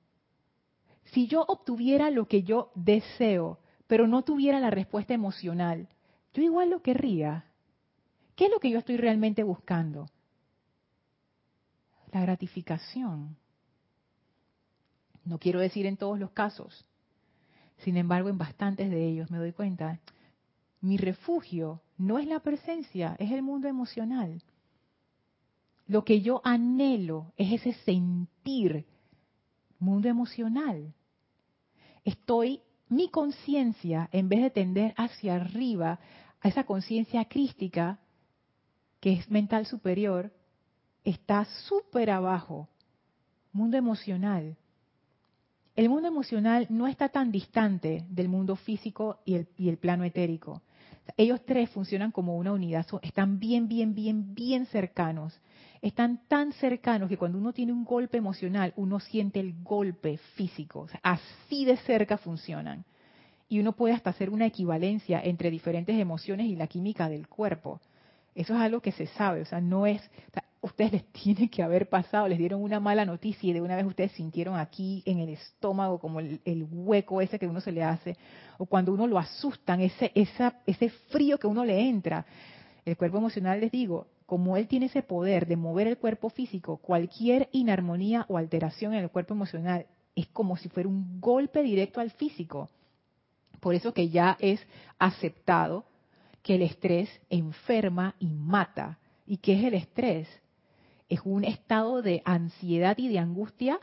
Si 1.12 1.26
yo 1.26 1.44
obtuviera 1.46 2.10
lo 2.10 2.26
que 2.26 2.42
yo 2.42 2.72
deseo, 2.74 3.58
pero 3.86 4.08
no 4.08 4.22
tuviera 4.22 4.58
la 4.60 4.70
respuesta 4.70 5.14
emocional, 5.14 5.88
yo 6.32 6.42
igual 6.42 6.70
lo 6.70 6.82
querría. 6.82 7.44
¿Qué 8.34 8.46
es 8.46 8.50
lo 8.50 8.58
que 8.58 8.70
yo 8.70 8.78
estoy 8.78 8.96
realmente 8.96 9.42
buscando? 9.42 10.06
La 12.12 12.22
gratificación. 12.22 13.36
No 15.24 15.38
quiero 15.38 15.60
decir 15.60 15.86
en 15.86 15.96
todos 15.96 16.18
los 16.18 16.30
casos. 16.30 16.84
Sin 17.78 17.96
embargo, 17.96 18.28
en 18.28 18.38
bastantes 18.38 18.90
de 18.90 19.06
ellos 19.06 19.30
me 19.30 19.38
doy 19.38 19.52
cuenta, 19.52 20.00
mi 20.80 20.96
refugio 20.96 21.82
no 21.98 22.18
es 22.18 22.26
la 22.26 22.40
presencia, 22.40 23.16
es 23.18 23.30
el 23.30 23.42
mundo 23.42 23.68
emocional. 23.68 24.42
Lo 25.86 26.04
que 26.04 26.22
yo 26.22 26.40
anhelo 26.44 27.32
es 27.36 27.52
ese 27.52 27.74
sentir, 27.84 28.86
mundo 29.78 30.08
emocional. 30.08 30.94
Estoy, 32.04 32.62
mi 32.88 33.10
conciencia, 33.10 34.08
en 34.12 34.28
vez 34.28 34.42
de 34.42 34.50
tender 34.50 34.94
hacia 34.96 35.36
arriba, 35.36 35.98
a 36.40 36.48
esa 36.48 36.64
conciencia 36.64 37.24
crística, 37.26 37.98
que 39.00 39.12
es 39.12 39.30
mental 39.30 39.66
superior, 39.66 40.32
está 41.04 41.44
súper 41.44 42.10
abajo. 42.10 42.68
Mundo 43.52 43.76
emocional. 43.76 44.56
El 45.76 45.88
mundo 45.88 46.08
emocional 46.08 46.66
no 46.70 46.86
está 46.86 47.08
tan 47.08 47.30
distante 47.30 48.04
del 48.08 48.28
mundo 48.28 48.56
físico 48.56 49.18
y 49.24 49.34
el, 49.34 49.48
y 49.58 49.68
el 49.68 49.76
plano 49.76 50.04
etérico. 50.04 50.62
Ellos 51.16 51.44
tres 51.44 51.70
funcionan 51.70 52.10
como 52.10 52.36
una 52.36 52.52
unidad, 52.52 52.86
están 53.02 53.38
bien, 53.38 53.68
bien, 53.68 53.94
bien, 53.94 54.34
bien 54.34 54.66
cercanos. 54.66 55.38
Están 55.82 56.22
tan 56.28 56.52
cercanos 56.52 57.08
que 57.08 57.18
cuando 57.18 57.36
uno 57.36 57.52
tiene 57.52 57.72
un 57.72 57.84
golpe 57.84 58.16
emocional, 58.16 58.72
uno 58.76 59.00
siente 59.00 59.38
el 59.38 59.54
golpe 59.62 60.18
físico. 60.34 60.86
así 61.02 61.64
de 61.64 61.76
cerca 61.78 62.16
funcionan. 62.16 62.84
Y 63.48 63.60
uno 63.60 63.72
puede 63.72 63.94
hasta 63.94 64.10
hacer 64.10 64.30
una 64.30 64.46
equivalencia 64.46 65.20
entre 65.22 65.50
diferentes 65.50 65.98
emociones 65.98 66.46
y 66.46 66.56
la 66.56 66.66
química 66.66 67.08
del 67.08 67.28
cuerpo. 67.28 67.80
Eso 68.34 68.54
es 68.54 68.60
algo 68.60 68.80
que 68.80 68.92
se 68.92 69.06
sabe, 69.08 69.42
o 69.42 69.44
sea, 69.44 69.60
no 69.60 69.86
es, 69.86 70.02
ustedes 70.64 70.92
les 70.92 71.04
tiene 71.12 71.50
que 71.50 71.62
haber 71.62 71.88
pasado, 71.88 72.26
les 72.26 72.38
dieron 72.38 72.62
una 72.62 72.80
mala 72.80 73.04
noticia 73.04 73.50
y 73.50 73.52
de 73.52 73.60
una 73.60 73.76
vez 73.76 73.84
ustedes 73.84 74.12
sintieron 74.12 74.56
aquí 74.56 75.02
en 75.04 75.18
el 75.18 75.28
estómago 75.28 75.98
como 75.98 76.20
el, 76.20 76.66
hueco 76.70 77.20
ese 77.20 77.38
que 77.38 77.46
uno 77.46 77.60
se 77.60 77.70
le 77.70 77.84
hace, 77.84 78.16
o 78.56 78.64
cuando 78.64 78.92
uno 78.92 79.06
lo 79.06 79.18
asustan, 79.18 79.82
ese, 79.82 80.10
esa, 80.14 80.60
ese 80.66 80.88
frío 80.88 81.38
que 81.38 81.46
uno 81.46 81.64
le 81.64 81.88
entra. 81.88 82.24
El 82.84 82.96
cuerpo 82.96 83.18
emocional, 83.18 83.60
les 83.60 83.70
digo, 83.70 84.06
como 84.24 84.56
él 84.56 84.66
tiene 84.66 84.86
ese 84.86 85.02
poder 85.02 85.46
de 85.46 85.56
mover 85.56 85.86
el 85.86 85.98
cuerpo 85.98 86.30
físico, 86.30 86.78
cualquier 86.78 87.48
inarmonía 87.52 88.24
o 88.28 88.38
alteración 88.38 88.94
en 88.94 89.04
el 89.04 89.10
cuerpo 89.10 89.34
emocional 89.34 89.86
es 90.16 90.28
como 90.28 90.56
si 90.56 90.70
fuera 90.70 90.88
un 90.88 91.20
golpe 91.20 91.62
directo 91.62 92.00
al 92.00 92.10
físico. 92.10 92.70
Por 93.60 93.74
eso 93.74 93.92
que 93.92 94.08
ya 94.08 94.38
es 94.40 94.66
aceptado 94.98 95.84
que 96.42 96.54
el 96.54 96.62
estrés 96.62 97.10
enferma 97.28 98.14
y 98.18 98.28
mata. 98.28 98.98
¿Y 99.26 99.38
qué 99.38 99.58
es 99.58 99.64
el 99.64 99.74
estrés? 99.74 100.28
Es 101.08 101.20
un 101.24 101.44
estado 101.44 102.02
de 102.02 102.22
ansiedad 102.24 102.96
y 102.98 103.08
de 103.08 103.18
angustia 103.18 103.78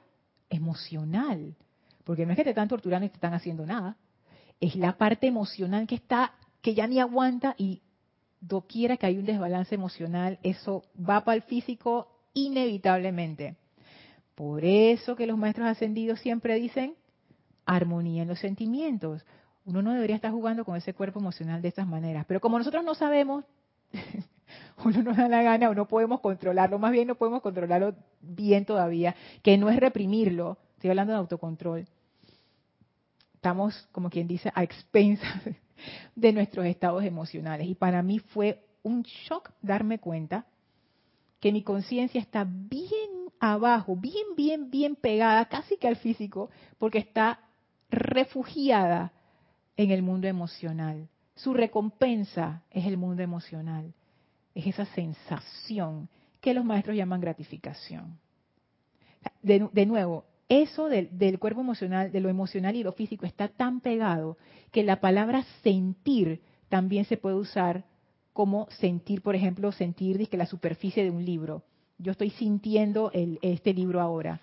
emocional. 0.49 1.55
Porque 2.03 2.25
no 2.25 2.31
es 2.31 2.37
que 2.37 2.43
te 2.43 2.49
están 2.49 2.67
torturando 2.67 3.05
y 3.05 3.09
te 3.09 3.15
están 3.15 3.33
haciendo 3.33 3.65
nada. 3.65 3.97
Es 4.59 4.75
la 4.75 4.97
parte 4.97 5.27
emocional 5.27 5.87
que 5.87 5.95
está, 5.95 6.33
que 6.61 6.73
ya 6.73 6.87
ni 6.87 6.99
aguanta 6.99 7.55
y 7.57 7.81
doquiera 8.41 8.97
que 8.97 9.05
hay 9.05 9.17
un 9.17 9.25
desbalance 9.25 9.73
emocional, 9.73 10.39
eso 10.43 10.83
va 10.97 11.23
para 11.23 11.35
el 11.35 11.43
físico 11.43 12.07
inevitablemente. 12.33 13.55
Por 14.35 14.65
eso 14.65 15.15
que 15.15 15.27
los 15.27 15.37
maestros 15.37 15.67
ascendidos 15.67 16.19
siempre 16.19 16.55
dicen 16.55 16.95
armonía 17.65 18.23
en 18.23 18.27
los 18.27 18.39
sentimientos. 18.39 19.23
Uno 19.65 19.83
no 19.83 19.93
debería 19.93 20.15
estar 20.15 20.31
jugando 20.31 20.65
con 20.65 20.75
ese 20.75 20.93
cuerpo 20.93 21.19
emocional 21.19 21.61
de 21.61 21.67
estas 21.67 21.87
maneras. 21.87 22.25
Pero 22.27 22.41
como 22.41 22.57
nosotros 22.57 22.83
no 22.83 22.95
sabemos, 22.95 23.45
uno 24.85 25.03
nos 25.03 25.17
da 25.17 25.27
la 25.27 25.41
gana 25.41 25.69
o 25.69 25.75
no 25.75 25.87
podemos 25.87 26.19
controlarlo, 26.19 26.79
más 26.79 26.91
bien 26.91 27.07
no 27.07 27.15
podemos 27.15 27.41
controlarlo 27.41 27.95
bien 28.21 28.65
todavía, 28.65 29.15
que 29.41 29.57
no 29.57 29.69
es 29.69 29.79
reprimirlo, 29.79 30.57
estoy 30.75 30.89
hablando 30.89 31.13
de 31.13 31.19
autocontrol. 31.19 31.87
Estamos, 33.35 33.87
como 33.91 34.09
quien 34.09 34.27
dice, 34.27 34.51
a 34.53 34.63
expensas 34.63 35.41
de 36.15 36.33
nuestros 36.33 36.65
estados 36.65 37.03
emocionales. 37.03 37.67
Y 37.67 37.75
para 37.75 38.03
mí 38.03 38.19
fue 38.19 38.63
un 38.83 39.03
shock 39.03 39.51
darme 39.61 39.99
cuenta 39.99 40.45
que 41.39 41.51
mi 41.51 41.63
conciencia 41.63 42.21
está 42.21 42.45
bien 42.47 43.31
abajo, 43.39 43.95
bien, 43.95 44.35
bien, 44.37 44.69
bien 44.69 44.95
pegada, 44.95 45.45
casi 45.45 45.77
que 45.77 45.87
al 45.87 45.95
físico, 45.95 46.51
porque 46.77 46.99
está 46.99 47.39
refugiada 47.89 49.11
en 49.75 49.89
el 49.89 50.03
mundo 50.03 50.27
emocional. 50.27 51.09
Su 51.35 51.53
recompensa 51.53 52.61
es 52.69 52.85
el 52.85 52.97
mundo 52.97 53.23
emocional. 53.23 53.93
Es 54.53 54.67
esa 54.67 54.85
sensación 54.87 56.09
que 56.39 56.53
los 56.53 56.65
maestros 56.65 56.97
llaman 56.97 57.21
gratificación. 57.21 58.19
De, 59.43 59.85
nuevo, 59.85 60.25
eso 60.49 60.89
del, 60.89 61.39
cuerpo 61.39 61.61
emocional, 61.61 62.11
de 62.11 62.19
lo 62.19 62.29
emocional 62.29 62.75
y 62.75 62.83
lo 62.83 62.91
físico 62.91 63.25
está 63.25 63.47
tan 63.47 63.81
pegado 63.81 64.37
que 64.71 64.83
la 64.83 64.99
palabra 64.99 65.45
sentir 65.63 66.41
también 66.69 67.05
se 67.05 67.17
puede 67.17 67.35
usar 67.35 67.85
como 68.33 68.67
sentir, 68.71 69.21
por 69.21 69.35
ejemplo, 69.35 69.71
sentir 69.71 70.27
que 70.27 70.37
la 70.37 70.45
superficie 70.45 71.03
de 71.03 71.11
un 71.11 71.23
libro. 71.23 71.63
Yo 71.97 72.13
estoy 72.13 72.31
sintiendo 72.31 73.11
este 73.13 73.73
libro 73.73 74.01
ahora. 74.01 74.39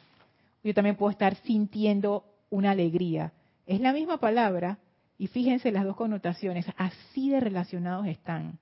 Yo 0.63 0.75
también 0.75 0.97
puedo 0.97 1.11
estar 1.11 1.35
sintiendo 1.37 2.25
una 2.51 2.71
alegría. 2.71 3.33
Es 3.67 3.81
la 3.81 3.93
misma 3.93 4.19
palabra, 4.19 4.79
y 5.19 5.27
fíjense 5.27 5.73
las 5.73 5.85
dos 5.85 5.97
connotaciones, 5.97 6.67
así 6.77 7.31
de 7.31 7.41
relacionados 7.41 8.07
están. 8.07 8.59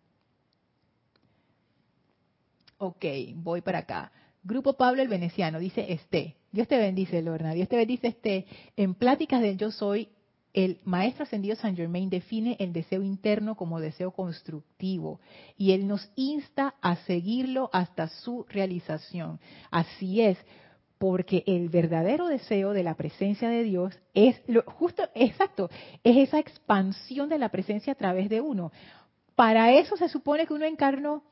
Ok, 2.78 3.04
voy 3.34 3.62
para 3.62 3.78
acá. 3.78 4.12
Grupo 4.42 4.74
Pablo 4.74 5.02
el 5.02 5.08
Veneciano, 5.08 5.58
dice 5.58 5.86
este. 5.92 6.36
Dios 6.52 6.68
te 6.68 6.76
bendice, 6.76 7.22
Lorna. 7.22 7.52
Dios 7.54 7.68
te 7.68 7.76
bendice, 7.76 8.08
este. 8.08 8.46
En 8.76 8.94
Pláticas 8.94 9.40
del 9.40 9.56
Yo 9.56 9.70
Soy, 9.70 10.08
el 10.52 10.80
maestro 10.84 11.24
ascendido 11.24 11.54
San 11.56 11.76
Germain 11.76 12.08
define 12.08 12.56
el 12.58 12.72
deseo 12.72 13.02
interno 13.02 13.56
como 13.56 13.78
deseo 13.78 14.10
constructivo 14.10 15.20
y 15.58 15.72
él 15.72 15.86
nos 15.86 16.10
insta 16.16 16.74
a 16.80 16.96
seguirlo 17.04 17.68
hasta 17.72 18.08
su 18.08 18.46
realización. 18.48 19.38
Así 19.70 20.22
es, 20.22 20.38
porque 20.96 21.44
el 21.46 21.68
verdadero 21.68 22.26
deseo 22.26 22.72
de 22.72 22.82
la 22.82 22.94
presencia 22.94 23.50
de 23.50 23.64
Dios 23.64 23.98
es 24.14 24.40
lo, 24.46 24.62
justo, 24.62 25.02
exacto, 25.14 25.68
es 26.02 26.16
esa 26.16 26.38
expansión 26.38 27.28
de 27.28 27.38
la 27.38 27.50
presencia 27.50 27.92
a 27.92 27.96
través 27.96 28.30
de 28.30 28.40
uno. 28.40 28.72
Para 29.34 29.72
eso 29.72 29.96
se 29.98 30.08
supone 30.08 30.46
que 30.46 30.54
uno 30.54 30.64
encarnó. 30.64 31.22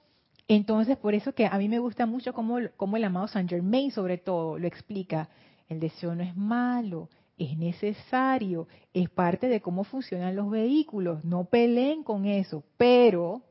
Entonces, 0.48 0.96
por 0.98 1.14
eso 1.14 1.34
que 1.34 1.46
a 1.46 1.56
mí 1.56 1.68
me 1.68 1.78
gusta 1.78 2.06
mucho 2.06 2.34
cómo, 2.34 2.58
el 2.58 3.04
amado 3.04 3.28
Saint 3.28 3.48
Germain, 3.48 3.90
sobre 3.90 4.18
todo, 4.18 4.58
lo 4.58 4.66
explica. 4.66 5.28
El 5.68 5.80
deseo 5.80 6.14
no 6.14 6.22
es 6.22 6.36
malo, 6.36 7.08
es 7.38 7.56
necesario, 7.56 8.68
es 8.92 9.08
parte 9.08 9.48
de 9.48 9.60
cómo 9.60 9.84
funcionan 9.84 10.36
los 10.36 10.50
vehículos. 10.50 11.24
No 11.24 11.44
peleen 11.44 12.02
con 12.02 12.26
eso, 12.26 12.62
pero, 12.76 13.42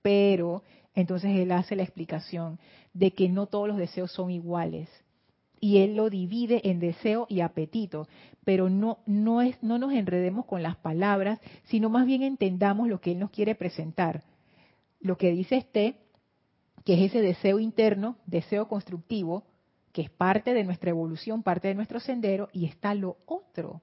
pero, 0.00 0.62
entonces 0.94 1.36
él 1.36 1.50
hace 1.50 1.74
la 1.74 1.82
explicación 1.82 2.60
de 2.94 3.10
que 3.12 3.28
no 3.28 3.46
todos 3.46 3.68
los 3.68 3.76
deseos 3.76 4.12
son 4.12 4.30
iguales 4.30 4.88
y 5.60 5.78
él 5.78 5.96
lo 5.96 6.08
divide 6.08 6.70
en 6.70 6.78
deseo 6.78 7.26
y 7.28 7.40
apetito, 7.40 8.06
pero 8.44 8.68
no 8.70 8.98
no 9.06 9.42
es 9.42 9.60
no 9.62 9.78
nos 9.78 9.92
enredemos 9.92 10.46
con 10.46 10.62
las 10.62 10.76
palabras, 10.76 11.40
sino 11.64 11.90
más 11.90 12.06
bien 12.06 12.22
entendamos 12.22 12.88
lo 12.88 13.00
que 13.00 13.12
él 13.12 13.18
nos 13.18 13.30
quiere 13.30 13.54
presentar. 13.56 14.22
Lo 15.00 15.16
que 15.16 15.30
dice 15.32 15.56
este 15.56 15.96
que 16.84 16.94
es 16.94 17.10
ese 17.10 17.20
deseo 17.20 17.58
interno, 17.58 18.16
deseo 18.26 18.68
constructivo, 18.68 19.44
que 19.92 20.02
es 20.02 20.10
parte 20.10 20.54
de 20.54 20.64
nuestra 20.64 20.90
evolución, 20.90 21.42
parte 21.42 21.68
de 21.68 21.74
nuestro 21.74 22.00
sendero 22.00 22.48
y 22.52 22.66
está 22.66 22.94
lo 22.94 23.16
otro 23.26 23.82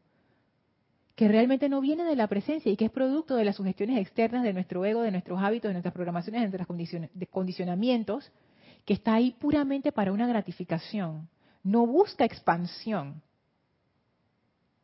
que 1.16 1.30
realmente 1.30 1.70
no 1.70 1.82
viene 1.82 2.04
de 2.04 2.16
la 2.16 2.28
presencia 2.28 2.72
y 2.72 2.76
que 2.76 2.86
es 2.86 2.92
producto 2.92 3.36
de 3.36 3.46
las 3.46 3.56
sugestiones 3.56 4.00
externas 4.00 4.44
de 4.44 4.54
nuestro 4.54 4.84
ego, 4.84 5.02
de 5.02 5.12
nuestros 5.12 5.42
hábitos, 5.42 5.70
de 5.70 5.74
nuestras 5.74 5.94
programaciones, 5.94 6.42
de 6.42 6.58
nuestros 6.58 7.30
condicionamientos, 7.32 8.32
que 8.84 8.94
está 8.94 9.14
ahí 9.16 9.32
puramente 9.40 9.94
para 9.94 10.12
una 10.12 10.28
gratificación. 10.28 11.30
No 11.64 11.88
busca 11.88 12.26
expansión, 12.26 13.22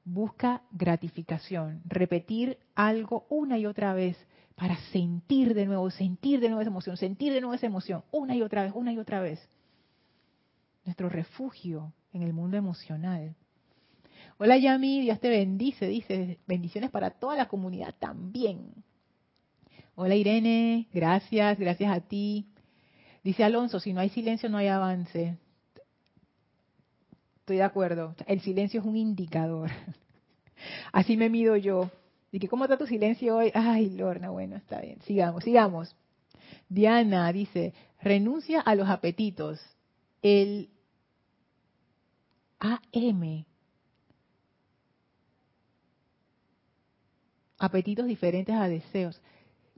busca 0.05 0.61
gratificación, 0.71 1.81
repetir 1.85 2.57
algo 2.75 3.27
una 3.29 3.57
y 3.57 3.65
otra 3.65 3.93
vez 3.93 4.17
para 4.61 4.77
sentir 4.91 5.55
de 5.55 5.65
nuevo, 5.65 5.89
sentir 5.89 6.39
de 6.39 6.47
nuevo 6.47 6.61
esa 6.61 6.69
emoción, 6.69 6.95
sentir 6.95 7.33
de 7.33 7.41
nuevo 7.41 7.55
esa 7.55 7.65
emoción, 7.65 8.03
una 8.11 8.35
y 8.35 8.43
otra 8.43 8.61
vez, 8.61 8.71
una 8.75 8.93
y 8.93 8.99
otra 8.99 9.19
vez. 9.19 9.39
Nuestro 10.85 11.09
refugio 11.09 11.93
en 12.13 12.21
el 12.21 12.31
mundo 12.31 12.57
emocional. 12.57 13.33
Hola 14.37 14.59
Yami, 14.59 15.01
Dios 15.01 15.19
te 15.19 15.29
bendice, 15.29 15.87
dice, 15.87 16.37
bendiciones 16.45 16.91
para 16.91 17.09
toda 17.09 17.35
la 17.35 17.47
comunidad 17.47 17.95
también. 17.97 18.71
Hola 19.95 20.13
Irene, 20.13 20.87
gracias, 20.93 21.57
gracias 21.57 21.91
a 21.91 22.01
ti. 22.01 22.45
Dice 23.23 23.43
Alonso, 23.43 23.79
si 23.79 23.93
no 23.93 23.99
hay 23.99 24.09
silencio 24.09 24.47
no 24.47 24.59
hay 24.59 24.67
avance. 24.67 25.39
Estoy 27.39 27.57
de 27.57 27.63
acuerdo. 27.63 28.13
El 28.27 28.41
silencio 28.41 28.79
es 28.79 28.85
un 28.85 28.95
indicador. 28.95 29.71
Así 30.93 31.17
me 31.17 31.31
mido 31.31 31.57
yo. 31.57 31.89
¿Y 32.31 32.39
que 32.39 32.47
cómo 32.47 32.63
está 32.63 32.77
tu 32.77 32.87
silencio 32.87 33.37
hoy? 33.37 33.51
Ay, 33.53 33.89
Lorna, 33.89 34.29
bueno, 34.29 34.55
está 34.55 34.79
bien. 34.81 35.01
Sigamos, 35.01 35.43
sigamos. 35.43 35.95
Diana 36.69 37.31
dice, 37.33 37.73
renuncia 38.01 38.61
a 38.61 38.75
los 38.75 38.89
apetitos. 38.89 39.59
El 40.21 40.69
AM. 42.59 43.45
Apetitos 47.59 48.05
diferentes 48.05 48.55
a 48.55 48.67
deseos. 48.67 49.21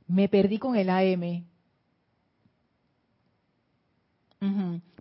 Me 0.08 0.30
perdí 0.30 0.60
con 0.60 0.76
el 0.76 0.90
AM. 0.90 1.46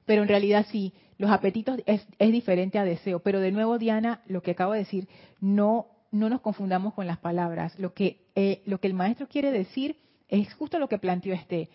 Pero 0.04 0.22
en 0.22 0.28
realidad 0.28 0.66
sí, 0.70 0.92
los 1.18 1.30
apetitos 1.30 1.80
es, 1.86 2.06
diferente 2.18 2.78
a 2.78 2.84
deseo. 2.84 3.20
Pero 3.20 3.40
de 3.40 3.52
nuevo, 3.52 3.78
Diana, 3.78 4.22
lo 4.26 4.42
que 4.42 4.52
acabo 4.52 4.72
de 4.72 4.80
decir, 4.80 5.08
no, 5.40 5.86
no 6.12 6.28
nos 6.28 6.42
confundamos 6.42 6.94
con 6.94 7.06
las 7.06 7.18
palabras. 7.18 7.76
Lo 7.78 7.94
que, 7.94 8.26
eh, 8.36 8.62
lo 8.66 8.78
que 8.78 8.86
el 8.86 8.94
maestro 8.94 9.26
quiere 9.26 9.50
decir 9.50 9.96
es 10.28 10.52
justo 10.54 10.78
lo 10.78 10.88
que 10.88 10.98
planteó 10.98 11.34
este. 11.34 11.70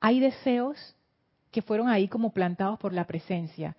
Hay 0.00 0.18
deseos 0.18 0.96
que 1.50 1.62
fueron 1.62 1.88
ahí 1.88 2.08
como 2.08 2.32
plantados 2.32 2.78
por 2.78 2.92
la 2.92 3.06
presencia. 3.06 3.76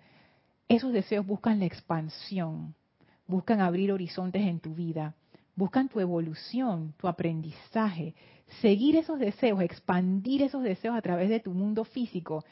Esos 0.68 0.92
deseos 0.92 1.26
buscan 1.26 1.58
la 1.58 1.66
expansión, 1.66 2.74
buscan 3.26 3.60
abrir 3.60 3.92
horizontes 3.92 4.42
en 4.42 4.60
tu 4.60 4.74
vida, 4.74 5.14
buscan 5.56 5.88
tu 5.88 6.00
evolución, 6.00 6.94
tu 6.96 7.08
aprendizaje. 7.08 8.14
Seguir 8.60 8.96
esos 8.96 9.18
deseos, 9.18 9.60
expandir 9.62 10.42
esos 10.42 10.62
deseos 10.62 10.96
a 10.96 11.02
través 11.02 11.28
de 11.28 11.40
tu 11.40 11.52
mundo 11.52 11.84
físico, 11.84 12.44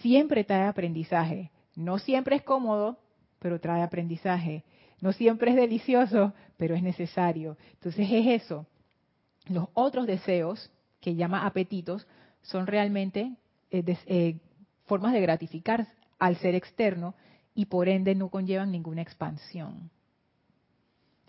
siempre 0.00 0.44
trae 0.44 0.66
aprendizaje. 0.66 1.50
No 1.74 1.98
siempre 1.98 2.36
es 2.36 2.42
cómodo, 2.42 2.98
pero 3.38 3.60
trae 3.60 3.82
aprendizaje. 3.82 4.64
No 5.02 5.12
siempre 5.12 5.50
es 5.50 5.56
delicioso, 5.56 6.32
pero 6.56 6.76
es 6.76 6.82
necesario. 6.82 7.58
Entonces 7.72 8.08
es 8.08 8.42
eso. 8.42 8.66
Los 9.48 9.68
otros 9.74 10.06
deseos, 10.06 10.70
que 11.00 11.16
llama 11.16 11.44
apetitos, 11.44 12.06
son 12.42 12.68
realmente 12.68 13.34
eh, 13.72 13.98
eh, 14.06 14.38
formas 14.86 15.12
de 15.12 15.20
gratificar 15.20 15.88
al 16.20 16.36
ser 16.36 16.54
externo 16.54 17.16
y 17.52 17.66
por 17.66 17.88
ende 17.88 18.14
no 18.14 18.28
conllevan 18.28 18.70
ninguna 18.70 19.02
expansión. 19.02 19.90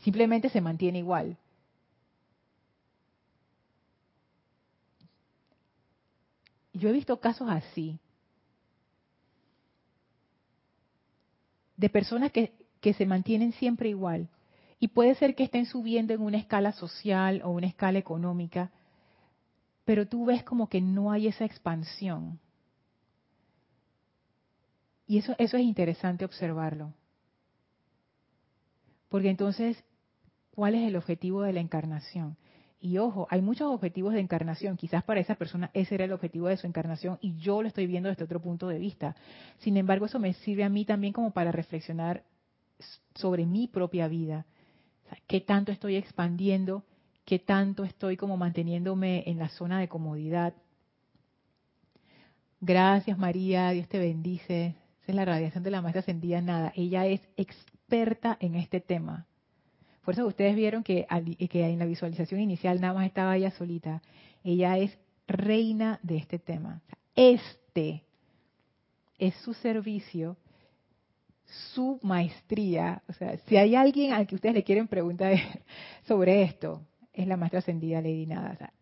Simplemente 0.04 0.50
se 0.50 0.62
mantiene 0.62 1.00
igual. 1.00 1.36
Yo 6.74 6.90
he 6.90 6.92
visto 6.92 7.20
casos 7.20 7.50
así, 7.50 8.00
de 11.76 11.90
personas 11.90 12.32
que, 12.32 12.63
que 12.84 12.94
se 12.94 13.06
mantienen 13.06 13.54
siempre 13.54 13.88
igual. 13.88 14.28
Y 14.78 14.90
puede 14.90 15.16
ser 15.16 15.36
que 15.36 15.46
estén 15.46 15.66
subiendo 15.66 16.14
en 16.14 16.22
una 16.22 16.38
escala 16.38 16.74
social 16.74 17.42
o 17.46 17.52
una 17.52 17.68
escala 17.68 17.98
económica, 17.98 18.72
pero 19.86 20.06
tú 20.06 20.26
ves 20.26 20.44
como 20.44 20.68
que 20.68 20.82
no 20.82 21.10
hay 21.10 21.28
esa 21.28 21.46
expansión. 21.46 22.42
Y 25.08 25.18
eso, 25.18 25.34
eso 25.38 25.56
es 25.56 25.64
interesante 25.64 26.26
observarlo. 26.26 26.94
Porque 29.08 29.30
entonces, 29.30 29.82
¿cuál 30.52 30.76
es 30.76 30.86
el 30.86 30.98
objetivo 30.98 31.44
de 31.44 31.54
la 31.54 31.62
encarnación? 31.62 32.36
Y 32.82 32.98
ojo, 32.98 33.28
hay 33.30 33.42
muchos 33.42 33.74
objetivos 33.74 34.14
de 34.14 34.20
encarnación. 34.20 34.76
Quizás 34.76 35.06
para 35.06 35.22
esa 35.22 35.36
persona 35.36 35.72
ese 35.74 35.96
era 35.96 36.04
el 36.04 36.12
objetivo 36.12 36.50
de 36.50 36.58
su 36.58 36.68
encarnación 36.68 37.18
y 37.22 37.38
yo 37.38 37.62
lo 37.62 37.70
estoy 37.70 37.88
viendo 37.88 38.10
desde 38.10 38.26
otro 38.26 38.42
punto 38.42 38.68
de 38.68 38.78
vista. 38.78 39.16
Sin 39.60 39.78
embargo, 39.78 40.08
eso 40.08 40.20
me 40.20 40.34
sirve 40.34 40.66
a 40.66 40.70
mí 40.70 40.84
también 40.84 41.14
como 41.14 41.32
para 41.32 41.54
reflexionar 41.54 42.24
sobre 43.16 43.46
mi 43.46 43.68
propia 43.68 44.08
vida. 44.08 44.46
¿Qué 45.28 45.42
tanto 45.42 45.72
estoy 45.72 45.96
expandiendo? 45.96 46.84
¿Qué 47.26 47.40
tanto 47.40 47.84
estoy 47.84 48.18
como 48.18 48.38
manteniéndome 48.38 49.24
en 49.28 49.40
la 49.40 49.50
zona 49.50 49.80
de 49.80 49.88
comodidad? 49.88 50.54
Gracias 52.60 53.18
María, 53.18 53.70
Dios 53.72 53.88
te 53.88 54.00
bendice. 54.00 54.76
Esa 55.02 55.12
es 55.12 55.16
la 55.16 55.26
radiación 55.26 55.64
de 55.64 55.72
la 55.72 55.82
maestra 55.82 56.00
ascendida 56.00 56.42
nada. 56.42 56.72
Ella 56.76 57.06
es 57.06 57.22
experta 57.36 58.38
en 58.40 58.56
este 58.56 58.80
tema. 58.80 59.28
Por 60.04 60.14
eso 60.14 60.26
ustedes 60.26 60.56
vieron 60.56 60.84
que, 60.84 61.06
que 61.50 61.66
en 61.66 61.80
la 61.80 61.86
visualización 61.86 62.42
inicial 62.42 62.82
nada 62.82 62.94
más 62.94 63.06
estaba 63.06 63.38
ella 63.38 63.52
solita. 63.52 64.02
Ella 64.44 64.78
es 64.78 64.98
reina 65.28 66.00
de 66.04 66.18
este 66.18 66.40
tema. 66.40 66.82
Este 67.16 68.04
es 69.18 69.36
su 69.36 69.54
servicio, 69.54 70.38
su 71.74 72.00
maestría. 72.02 73.02
O 73.08 73.14
sea, 73.14 73.38
si 73.48 73.58
hay 73.58 73.76
alguien 73.76 74.14
al 74.14 74.28
que 74.28 74.36
ustedes 74.36 74.56
le 74.56 74.64
quieren 74.64 74.88
preguntar 74.88 75.36
sobre 76.08 76.44
esto, 76.44 76.82
es 77.14 77.28
la 77.28 77.38
maestra 77.38 77.60
ascendida 77.60 78.02
Lady 78.02 78.26
Nada. 78.26 78.74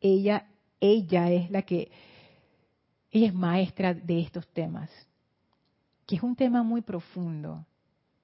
ella, 0.00 0.46
ella 0.80 1.30
es 1.30 1.50
la 1.50 1.62
que, 1.62 1.90
ella 3.10 3.26
es 3.28 3.34
maestra 3.34 3.94
de 3.94 4.20
estos 4.20 4.46
temas, 4.48 4.90
que 6.06 6.16
es 6.16 6.22
un 6.22 6.36
tema 6.36 6.62
muy 6.62 6.82
profundo, 6.82 7.66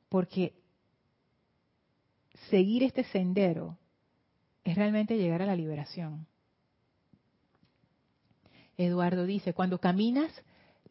porque 0.09 0.55
seguir 2.51 2.83
este 2.85 3.05
sendero 3.05 3.77
es 4.65 4.77
realmente 4.77 5.17
llegar 5.17 5.43
a 5.43 5.47
la 5.47 5.57
liberación. 5.57 6.27
Eduardo 8.77 9.27
dice, 9.27 9.53
cuando 9.53 9.79
caminas 9.79 10.33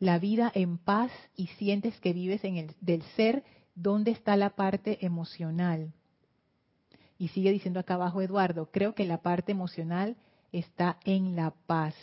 la 0.02 0.18
vida 0.18 0.52
en 0.56 0.80
paz 0.80 1.12
y 1.36 1.46
sientes 1.60 1.98
que 2.00 2.12
vives 2.12 2.44
en 2.44 2.58
el 2.58 2.76
del 2.82 3.04
ser, 3.16 3.44
¿dónde 3.76 4.10
está 4.10 4.36
la 4.36 4.50
parte 4.50 5.06
emocional? 5.06 5.94
Y 7.20 7.28
sigue 7.28 7.52
diciendo 7.52 7.80
acá 7.80 7.94
abajo 7.94 8.20
Eduardo, 8.24 8.72
creo 8.72 8.96
que 8.96 9.06
la 9.06 9.22
parte 9.22 9.52
emocional 9.52 10.18
está 10.52 10.98
en 11.06 11.36
la 11.36 11.52
paz. 11.68 11.94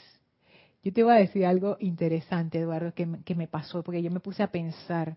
Yo 0.84 0.92
te 0.92 1.02
voy 1.02 1.12
a 1.12 1.16
decir 1.16 1.44
algo 1.44 1.76
interesante, 1.80 2.60
Eduardo, 2.60 2.94
que, 2.94 3.34
me 3.34 3.48
pasó, 3.48 3.82
porque 3.82 4.00
yo 4.00 4.12
me 4.12 4.20
puse 4.20 4.44
a 4.44 4.52
pensar, 4.52 5.16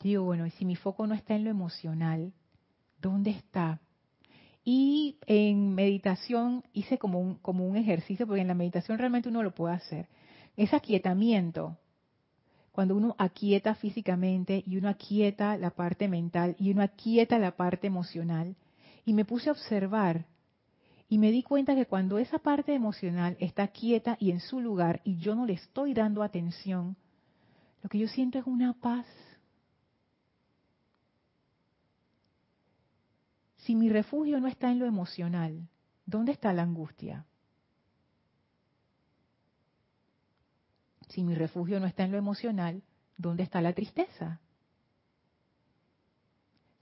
digo, 0.00 0.24
bueno, 0.24 0.46
y 0.46 0.50
si 0.52 0.64
mi 0.64 0.74
foco 0.74 1.06
no 1.06 1.14
está 1.14 1.34
en 1.34 1.44
lo 1.44 1.50
emocional, 1.50 2.32
¿dónde 2.98 3.32
está? 3.32 3.78
Y 4.64 5.18
en 5.26 5.74
meditación 5.74 6.64
hice 6.72 6.96
como 6.96 7.20
un, 7.20 7.34
como 7.34 7.66
un 7.66 7.76
ejercicio, 7.76 8.26
porque 8.26 8.40
en 8.40 8.48
la 8.48 8.54
meditación 8.54 8.96
realmente 8.96 9.28
uno 9.28 9.42
lo 9.42 9.54
puede 9.54 9.74
hacer. 9.74 10.08
Es 10.58 10.74
aquietamiento. 10.74 11.78
Cuando 12.72 12.94
uno 12.96 13.14
aquieta 13.16 13.74
físicamente 13.76 14.62
y 14.66 14.76
uno 14.76 14.90
aquieta 14.90 15.56
la 15.56 15.70
parte 15.70 16.06
mental 16.06 16.54
y 16.58 16.70
uno 16.72 16.82
aquieta 16.82 17.38
la 17.38 17.56
parte 17.56 17.86
emocional. 17.86 18.56
Y 19.06 19.14
me 19.14 19.24
puse 19.24 19.48
a 19.48 19.52
observar 19.52 20.26
y 21.08 21.16
me 21.16 21.30
di 21.30 21.42
cuenta 21.42 21.74
que 21.74 21.86
cuando 21.86 22.18
esa 22.18 22.38
parte 22.40 22.74
emocional 22.74 23.36
está 23.40 23.68
quieta 23.68 24.18
y 24.20 24.32
en 24.32 24.40
su 24.40 24.60
lugar 24.60 25.00
y 25.04 25.16
yo 25.16 25.34
no 25.34 25.46
le 25.46 25.54
estoy 25.54 25.94
dando 25.94 26.22
atención, 26.22 26.96
lo 27.82 27.88
que 27.88 28.00
yo 28.00 28.08
siento 28.08 28.38
es 28.38 28.46
una 28.46 28.74
paz 28.74 29.06
Si 33.68 33.74
mi 33.74 33.90
refugio 33.90 34.40
no 34.40 34.48
está 34.48 34.70
en 34.70 34.78
lo 34.78 34.86
emocional, 34.86 35.68
¿dónde 36.06 36.32
está 36.32 36.54
la 36.54 36.62
angustia? 36.62 37.26
Si 41.08 41.22
mi 41.22 41.34
refugio 41.34 41.80
no 41.80 41.86
está 41.86 42.04
en 42.04 42.12
lo 42.12 42.18
emocional, 42.18 42.82
¿dónde 43.16 43.42
está 43.42 43.60
la 43.60 43.72
tristeza? 43.72 44.40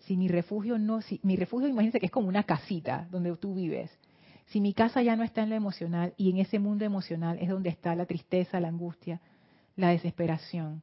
Si 0.00 0.16
mi 0.16 0.28
refugio 0.28 0.78
no, 0.78 1.02
si 1.02 1.20
mi 1.22 1.36
refugio 1.36 1.68
imagínense 1.68 2.00
que 2.00 2.06
es 2.06 2.12
como 2.12 2.28
una 2.28 2.44
casita 2.44 3.08
donde 3.10 3.36
tú 3.36 3.54
vives. 3.54 3.90
Si 4.46 4.60
mi 4.60 4.72
casa 4.72 5.02
ya 5.02 5.16
no 5.16 5.24
está 5.24 5.42
en 5.42 5.50
lo 5.50 5.56
emocional 5.56 6.14
y 6.16 6.30
en 6.30 6.38
ese 6.38 6.58
mundo 6.58 6.84
emocional 6.84 7.38
es 7.40 7.48
donde 7.48 7.70
está 7.70 7.96
la 7.96 8.06
tristeza, 8.06 8.60
la 8.60 8.68
angustia, 8.68 9.20
la 9.74 9.88
desesperación. 9.88 10.82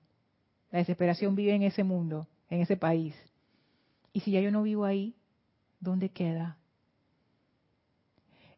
La 0.72 0.80
desesperación 0.80 1.36
vive 1.36 1.54
en 1.54 1.64
ese 1.64 1.84
mundo, 1.84 2.28
en 2.50 2.62
ese 2.62 2.76
país. 2.76 3.16
Y 4.12 4.20
si 4.22 4.32
ya 4.32 4.42
yo 4.42 4.52
no 4.52 4.64
vivo 4.64 4.84
ahí, 4.84 5.16
¿dónde 5.80 6.10
queda? 6.10 6.58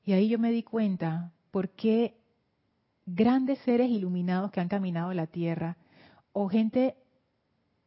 Y 0.04 0.14
ahí 0.14 0.28
yo 0.30 0.40
me 0.40 0.52
di 0.52 0.64
cuenta 0.64 1.32
por 1.52 1.70
qué 1.70 2.16
grandes 3.06 3.60
seres 3.60 3.90
iluminados 3.90 4.52
que 4.52 4.60
han 4.60 4.68
caminado 4.68 5.14
la 5.14 5.28
tierra 5.28 5.78
o 6.34 6.50
gente 6.50 6.96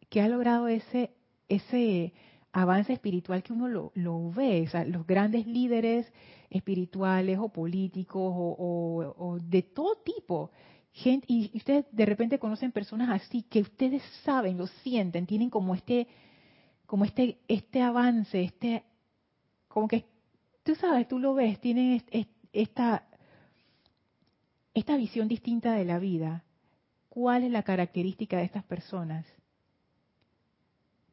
que 0.09 0.21
ha 0.21 0.29
logrado 0.29 0.69
ese, 0.69 1.11
ese 1.49 2.15
avance 2.53 2.93
espiritual 2.93 3.43
que 3.43 3.53
uno 3.53 3.69
lo, 3.69 3.93
lo 3.95 4.31
ve, 4.31 4.69
los 4.87 5.07
grandes 5.07 5.47
líderes 5.47 6.11
espirituales 6.51 7.39
o 7.39 7.51
políticos 7.51 8.33
o, 8.35 9.15
o 9.17 9.39
de 9.39 9.63
todo 9.63 9.97
tipo, 9.97 10.51
gente, 10.93 11.27
y 11.29 11.51
ustedes 11.55 11.85
de 11.93 12.07
repente 12.07 12.39
conocen 12.39 12.73
personas 12.73 13.11
así 13.11 13.43
que 13.43 13.61
ustedes 13.61 14.03
saben, 14.25 14.57
lo 14.57 14.67
sienten, 14.67 15.27
tienen 15.27 15.51
como 15.51 15.75
este, 15.75 16.09
como 16.87 17.05
este, 17.05 17.39
este 17.49 17.83
avance, 17.83 18.43
este 18.43 18.85
como 19.69 19.87
que, 19.87 20.07
tú 20.65 20.75
sabes, 20.75 21.07
tú 21.07 21.19
lo 21.19 21.35
ves, 21.35 21.61
tienen 21.61 22.03
esta, 22.53 23.08
esta 24.79 24.97
visión 24.97 25.29
distinta 25.29 25.73
de 25.75 25.85
la 25.85 25.99
vida. 25.99 26.45
¿Cuál 27.09 27.45
es 27.45 27.51
la 27.51 27.63
característica 27.63 28.37
de 28.37 28.45
estas 28.45 28.65
personas? 28.65 29.27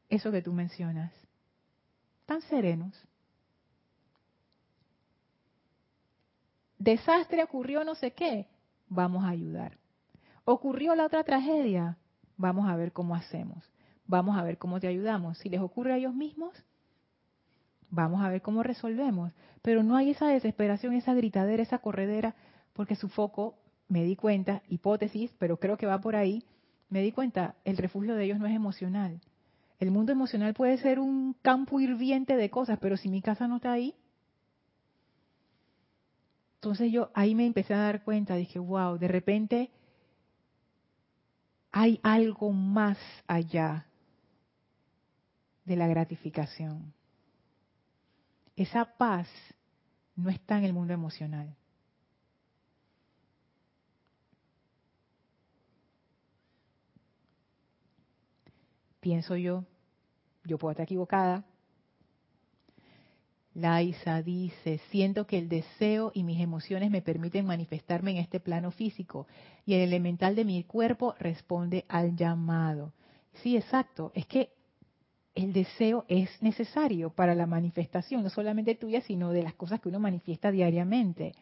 Eso 0.10 0.32
que 0.32 0.42
tú 0.42 0.54
mencionas. 0.54 1.12
Tan 2.26 2.42
serenos. 2.42 2.96
Desastre 6.78 7.44
ocurrió 7.44 7.84
no 7.84 7.96
sé 7.96 8.12
qué, 8.12 8.48
vamos 8.88 9.24
a 9.24 9.30
ayudar. 9.30 9.78
Ocurrió 10.44 10.94
la 10.94 11.06
otra 11.06 11.24
tragedia, 11.24 11.98
vamos 12.38 12.70
a 12.70 12.76
ver 12.76 12.92
cómo 12.92 13.16
hacemos. 13.16 13.64
Vamos 14.06 14.38
a 14.38 14.44
ver 14.44 14.60
cómo 14.60 14.80
te 14.80 14.88
ayudamos. 14.88 15.40
Si 15.40 15.50
les 15.50 15.62
ocurre 15.62 15.94
a 15.94 15.98
ellos 15.98 16.14
mismos, 16.14 16.54
vamos 17.90 18.24
a 18.24 18.30
ver 18.30 18.44
cómo 18.44 18.62
resolvemos. 18.62 19.32
Pero 19.64 19.82
no 19.82 19.96
hay 19.96 20.12
esa 20.12 20.28
desesperación, 20.28 20.94
esa 20.94 21.16
gritadera, 21.16 21.64
esa 21.64 21.80
corredera, 21.80 22.36
porque 22.76 22.96
su 22.96 23.08
foco 23.08 23.58
me 23.88 24.04
di 24.04 24.16
cuenta, 24.16 24.62
hipótesis, 24.68 25.32
pero 25.40 25.58
creo 25.58 25.78
que 25.78 25.86
va 25.86 26.02
por 26.02 26.16
ahí, 26.16 26.44
me 26.90 27.02
di 27.02 27.12
cuenta, 27.12 27.56
el 27.64 27.78
refugio 27.78 28.16
de 28.16 28.26
ellos 28.26 28.38
no 28.38 28.48
es 28.48 28.56
emocional. 28.56 29.22
El 29.80 29.92
mundo 29.92 30.12
emocional 30.12 30.54
puede 30.54 30.78
ser 30.78 31.00
un 31.00 31.36
campo 31.42 31.80
hirviente 31.80 32.36
de 32.36 32.50
cosas, 32.50 32.78
pero 32.80 32.98
si 32.98 33.10
mi 33.10 33.22
casa 33.22 33.48
no 33.48 33.58
está 33.58 33.72
ahí, 33.72 33.96
entonces 36.56 36.92
yo 36.92 37.12
ahí 37.14 37.34
me 37.34 37.46
empecé 37.46 37.74
a 37.74 37.80
dar 37.80 38.04
cuenta, 38.04 38.36
dije, 38.36 38.60
wow, 38.60 38.98
de 38.98 39.08
repente 39.08 39.72
hay 41.72 42.00
algo 42.04 42.52
más 42.52 42.98
allá 43.28 43.86
de 45.64 45.76
la 45.76 45.88
gratificación. 45.88 46.94
Esa 48.56 48.86
paz 48.98 49.28
no 50.16 50.30
está 50.30 50.58
en 50.58 50.66
el 50.66 50.74
mundo 50.74 50.94
emocional. 50.94 51.56
Pienso 59.06 59.36
yo, 59.36 59.66
yo 60.46 60.58
puedo 60.58 60.72
estar 60.72 60.86
equivocada. 60.86 61.46
Laisa 63.54 64.24
dice, 64.24 64.82
siento 64.90 65.28
que 65.28 65.38
el 65.38 65.48
deseo 65.48 66.12
y 66.16 66.24
mis 66.24 66.42
emociones 66.42 66.90
me 66.90 67.04
permiten 67.04 67.46
manifestarme 67.46 68.10
en 68.10 68.18
este 68.18 68.40
plano 68.40 68.72
físico 68.72 69.28
y 69.64 69.76
el 69.76 69.82
elemental 69.82 70.36
de 70.36 70.44
mi 70.44 70.64
cuerpo 70.64 71.14
responde 71.20 71.86
al 71.88 72.16
llamado. 72.16 72.94
Sí, 73.44 73.56
exacto. 73.56 74.12
Es 74.16 74.26
que 74.26 74.50
el 75.36 75.54
deseo 75.54 76.06
es 76.08 76.42
necesario 76.42 77.12
para 77.12 77.36
la 77.36 77.46
manifestación, 77.46 78.24
no 78.24 78.32
solamente 78.32 78.74
tuya, 78.74 79.02
sino 79.02 79.30
de 79.30 79.44
las 79.44 79.54
cosas 79.54 79.82
que 79.82 79.90
uno 79.90 80.00
manifiesta 80.00 80.50
diariamente. 80.50 81.36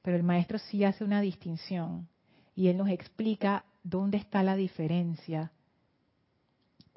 Pero 0.00 0.16
el 0.16 0.22
maestro 0.22 0.56
sí 0.58 0.82
hace 0.84 1.04
una 1.04 1.20
distinción 1.20 2.08
y 2.56 2.68
él 2.68 2.78
nos 2.78 2.88
explica 2.88 3.66
dónde 3.84 4.16
está 4.16 4.42
la 4.42 4.56
diferencia. 4.56 5.52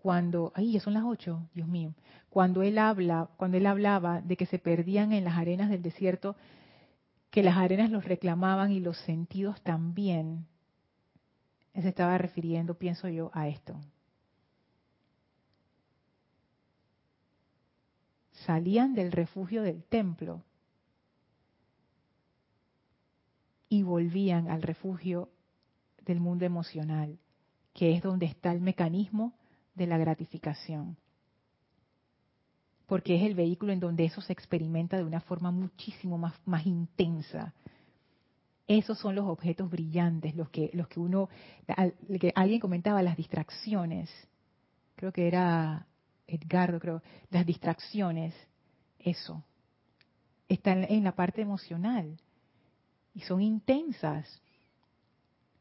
Cuando, 0.04 0.52
ay, 0.54 0.74
ya 0.74 0.80
son 0.82 0.94
las 0.94 1.04
ocho, 1.04 1.50
Dios 1.56 1.68
mío, 1.68 1.96
cuando 2.30 2.62
él 2.62 2.78
habla, 2.78 3.30
cuando 3.38 3.58
él 3.58 3.66
hablaba 3.66 4.22
de 4.22 4.38
que 4.38 4.46
se 4.46 4.60
perdían 4.60 5.14
en 5.14 5.24
las 5.24 5.38
arenas 5.38 5.70
del 5.70 5.82
desierto, 5.82 6.36
que 7.32 7.42
las 7.42 7.58
arenas 7.58 7.90
los 7.90 8.06
reclamaban 8.06 8.72
y 8.72 8.80
los 8.80 8.98
sentidos 8.98 9.62
también. 9.62 10.46
Él 11.74 11.84
se 11.84 11.90
estaba 11.90 12.18
refiriendo, 12.18 12.78
pienso 12.78 13.08
yo, 13.08 13.32
a 13.34 13.48
esto. 13.48 13.80
salían 18.46 18.94
del 18.94 19.12
refugio 19.12 19.64
del 19.64 19.84
templo 19.84 20.44
y 23.70 23.84
volvían 23.84 24.50
al 24.50 24.62
refugio 24.62 25.30
del 26.06 26.20
mundo 26.20 26.44
emocional, 26.46 27.18
que 27.74 27.96
es 27.96 28.04
donde 28.04 28.26
está 28.26 28.52
el 28.52 28.60
mecanismo 28.60 29.34
de 29.76 29.88
la 29.88 29.98
gratificación. 29.98 30.98
Porque 32.88 33.16
es 33.16 33.24
el 33.24 33.36
vehículo 33.36 33.74
en 33.74 33.80
donde 33.80 34.06
eso 34.06 34.22
se 34.22 34.34
experimenta 34.34 34.98
de 34.98 35.04
una 35.04 35.22
forma 35.22 35.52
muchísimo 35.52 36.18
más, 36.18 36.34
más 36.46 36.66
intensa. 36.66 37.54
Esos 38.68 38.98
son 39.00 39.16
los 39.16 39.26
objetos 39.26 39.70
brillantes, 39.70 40.36
los 40.36 40.50
que, 40.50 40.70
los 40.74 40.88
que 40.88 41.00
uno, 41.00 41.30
que 42.20 42.32
alguien 42.36 42.60
comentaba, 42.60 43.02
las 43.02 43.18
distracciones. 43.18 44.10
Creo 44.96 45.12
que 45.12 45.28
era 45.28 45.88
Edgardo, 46.28 46.80
creo, 46.80 47.02
las 47.30 47.46
distracciones, 47.46 48.34
eso, 49.00 49.44
están 50.48 50.86
en 50.86 51.04
la 51.04 51.14
parte 51.14 51.42
emocional 51.42 52.18
y 53.14 53.22
son 53.22 53.42
intensas. 53.42 54.42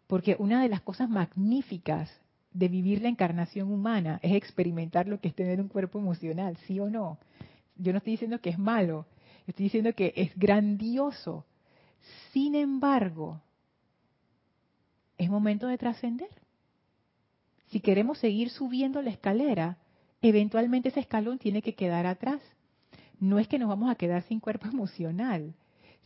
Porque 0.06 0.36
una 0.38 0.62
de 0.62 0.68
las 0.68 0.82
cosas 0.82 1.08
magníficas 1.08 2.10
de 2.52 2.68
vivir 2.68 3.02
la 3.02 3.08
encarnación 3.08 3.72
humana 3.72 4.20
es 4.22 4.34
experimentar 4.34 5.08
lo 5.08 5.20
que 5.20 5.28
es 5.28 5.34
tener 5.34 5.60
un 5.60 5.68
cuerpo 5.68 5.98
emocional, 5.98 6.56
sí 6.66 6.80
o 6.80 6.90
no. 6.90 7.18
Yo 7.76 7.92
no 7.92 7.98
estoy 7.98 8.12
diciendo 8.12 8.40
que 8.40 8.50
es 8.50 8.58
malo, 8.58 9.06
estoy 9.46 9.64
diciendo 9.64 9.94
que 9.94 10.12
es 10.16 10.36
grandioso. 10.36 11.46
Sin 12.32 12.54
embargo, 12.54 13.40
es 15.16 15.30
momento 15.30 15.66
de 15.66 15.78
trascender. 15.78 16.28
Si 17.68 17.80
queremos 17.80 18.18
seguir 18.18 18.50
subiendo 18.50 19.00
la 19.00 19.10
escalera, 19.10 19.78
eventualmente 20.20 20.90
ese 20.90 21.00
escalón 21.00 21.38
tiene 21.38 21.62
que 21.62 21.74
quedar 21.74 22.06
atrás. 22.06 22.40
No 23.18 23.38
es 23.38 23.48
que 23.48 23.58
nos 23.58 23.68
vamos 23.68 23.90
a 23.90 23.94
quedar 23.94 24.22
sin 24.24 24.40
cuerpo 24.40 24.66
emocional, 24.66 25.54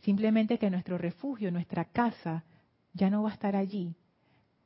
simplemente 0.01 0.59
que 0.59 0.69
nuestro 0.69 0.97
refugio, 0.97 1.51
nuestra 1.51 1.85
casa, 1.85 2.45
ya 2.93 3.09
no 3.09 3.23
va 3.23 3.31
a 3.31 3.33
estar 3.33 3.55
allí, 3.55 3.95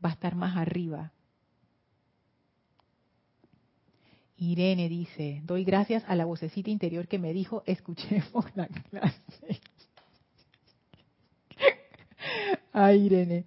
va 0.04 0.10
a 0.10 0.14
estar 0.14 0.36
más 0.36 0.58
arriba. 0.58 1.12
Irene 4.42 4.90
dice, 4.90 5.40
doy 5.44 5.64
gracias 5.64 6.04
a 6.08 6.16
la 6.16 6.26
vocecita 6.26 6.72
interior 6.72 7.08
que 7.08 7.20
me 7.20 7.32
dijo, 7.32 7.62
escuchemos 7.68 8.44
la 8.56 8.66
clase. 8.68 9.62
Ay, 12.74 13.06
Irene. 13.06 13.46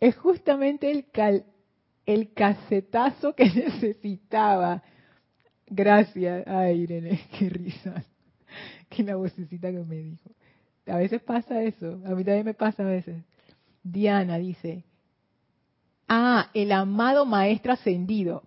Es 0.00 0.16
justamente 0.16 0.90
el, 0.90 1.10
cal, 1.10 1.44
el 2.06 2.32
casetazo 2.32 3.34
que 3.34 3.44
necesitaba. 3.54 4.82
Gracias. 5.66 6.46
Ay, 6.46 6.80
Irene, 6.80 7.20
qué 7.38 7.50
risa. 7.50 8.02
Que 8.88 9.02
la 9.02 9.16
vocecita 9.16 9.70
que 9.70 9.80
me 9.80 9.96
dijo. 9.96 10.30
A 10.86 10.96
veces 10.96 11.20
pasa 11.20 11.62
eso. 11.62 12.00
A 12.06 12.14
mí 12.14 12.24
también 12.24 12.46
me 12.46 12.54
pasa 12.54 12.84
a 12.84 12.86
veces. 12.86 13.22
Diana 13.82 14.38
dice. 14.38 14.82
Ah, 16.08 16.48
el 16.54 16.72
amado 16.72 17.26
maestro 17.26 17.74
ascendido. 17.74 18.44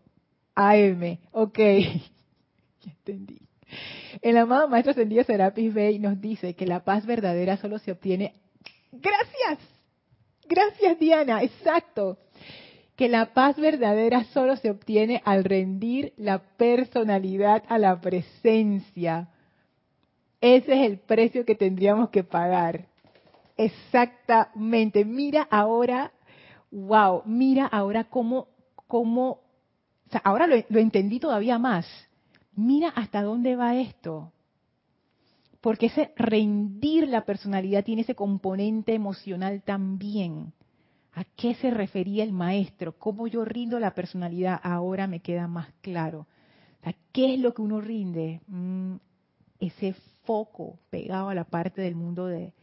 AM. 0.58 1.20
Ok. 1.32 1.58
ya 2.82 2.92
entendí. 2.92 3.40
El 4.22 4.38
amado 4.38 4.68
maestro 4.68 4.92
ascendido 4.92 5.24
Serapis 5.24 5.74
Bey 5.74 6.00
nos 6.00 6.20
dice 6.20 6.56
que 6.56 6.66
la 6.66 6.84
paz 6.84 7.06
verdadera 7.06 7.58
solo 7.58 7.80
se 7.80 7.92
obtiene. 7.92 8.34
Gracias. 8.92 9.60
Gracias, 10.48 11.00
Diana. 11.00 11.44
Exacto 11.44 12.18
que 12.98 13.08
la 13.08 13.28
paz 13.28 13.56
verdadera 13.58 14.24
solo 14.34 14.58
se 14.58 14.72
obtiene 14.72 15.22
al 15.24 15.44
rendir 15.44 16.14
la 16.18 16.40
personalidad 16.40 17.64
a 17.70 17.78
la 17.78 18.02
presencia. 18.02 19.30
Ese 20.42 20.74
es 20.74 20.92
el 20.92 20.98
precio 20.98 21.46
que 21.46 21.54
tendríamos 21.54 22.10
que 22.10 22.24
pagar. 22.24 22.86
Exactamente. 23.56 25.06
Mira 25.06 25.48
ahora, 25.52 26.12
wow, 26.72 27.22
mira 27.26 27.68
ahora 27.68 28.06
cómo, 28.06 28.48
cómo, 28.88 29.42
ahora 30.24 30.48
lo, 30.48 30.80
entendí 30.80 31.20
todavía 31.20 31.58
más. 31.60 31.86
Mira 32.56 32.90
hasta 32.90 33.22
dónde 33.22 33.56
va 33.56 33.76
esto. 33.76 34.32
Porque 35.62 35.88
ese 35.88 36.14
rendir 36.16 37.08
la 37.08 37.26
personalidad 37.26 37.84
tiene 37.84 38.04
ese 38.04 38.16
componente 38.16 38.94
emocional 38.94 39.64
también. 39.64 40.54
¿A 41.14 41.24
qué 41.24 41.56
se 41.56 41.72
refería 41.72 42.24
el 42.24 42.32
maestro? 42.32 42.98
¿Cómo 42.98 43.28
yo 43.28 43.44
rindo 43.44 43.80
la 43.80 43.96
personalidad? 43.96 44.60
Ahora 44.64 45.08
me 45.08 45.20
queda 45.20 45.48
más 45.48 45.68
claro. 45.82 46.28
¿A 46.84 46.94
¿Qué 47.12 47.34
es 47.34 47.40
lo 47.40 47.54
que 47.54 47.64
uno 47.64 47.82
rinde? 47.82 48.42
Mm, 48.48 48.96
ese 49.60 49.96
foco 50.26 50.78
pegado 50.90 51.30
a 51.30 51.36
la 51.36 51.46
parte 51.46 51.82
del 51.82 51.96
mundo 51.96 52.28
de 52.28 52.54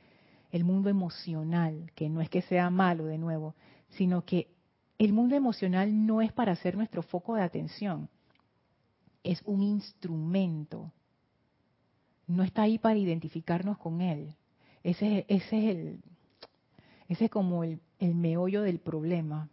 el 0.52 0.62
mundo 0.62 0.88
emocional, 0.88 1.90
que 1.96 2.08
no 2.08 2.20
es 2.20 2.30
que 2.30 2.42
sea 2.42 2.70
malo 2.70 3.06
de 3.06 3.18
nuevo, 3.18 3.56
sino 3.88 4.24
que 4.24 4.53
el 4.98 5.12
mundo 5.12 5.34
emocional 5.34 6.06
no 6.06 6.22
es 6.22 6.32
para 6.32 6.54
ser 6.56 6.76
nuestro 6.76 7.02
foco 7.02 7.34
de 7.34 7.42
atención. 7.42 8.08
Es 9.22 9.42
un 9.44 9.62
instrumento. 9.62 10.92
No 12.26 12.42
está 12.42 12.62
ahí 12.62 12.78
para 12.78 12.98
identificarnos 12.98 13.78
con 13.78 14.00
él. 14.00 14.34
Ese, 14.82 15.24
ese 15.28 15.58
es 15.58 15.76
el, 15.76 16.00
ese 17.08 17.24
es 17.26 17.30
como 17.30 17.64
el, 17.64 17.80
el 17.98 18.14
meollo 18.14 18.62
del 18.62 18.78
problema. 18.78 19.48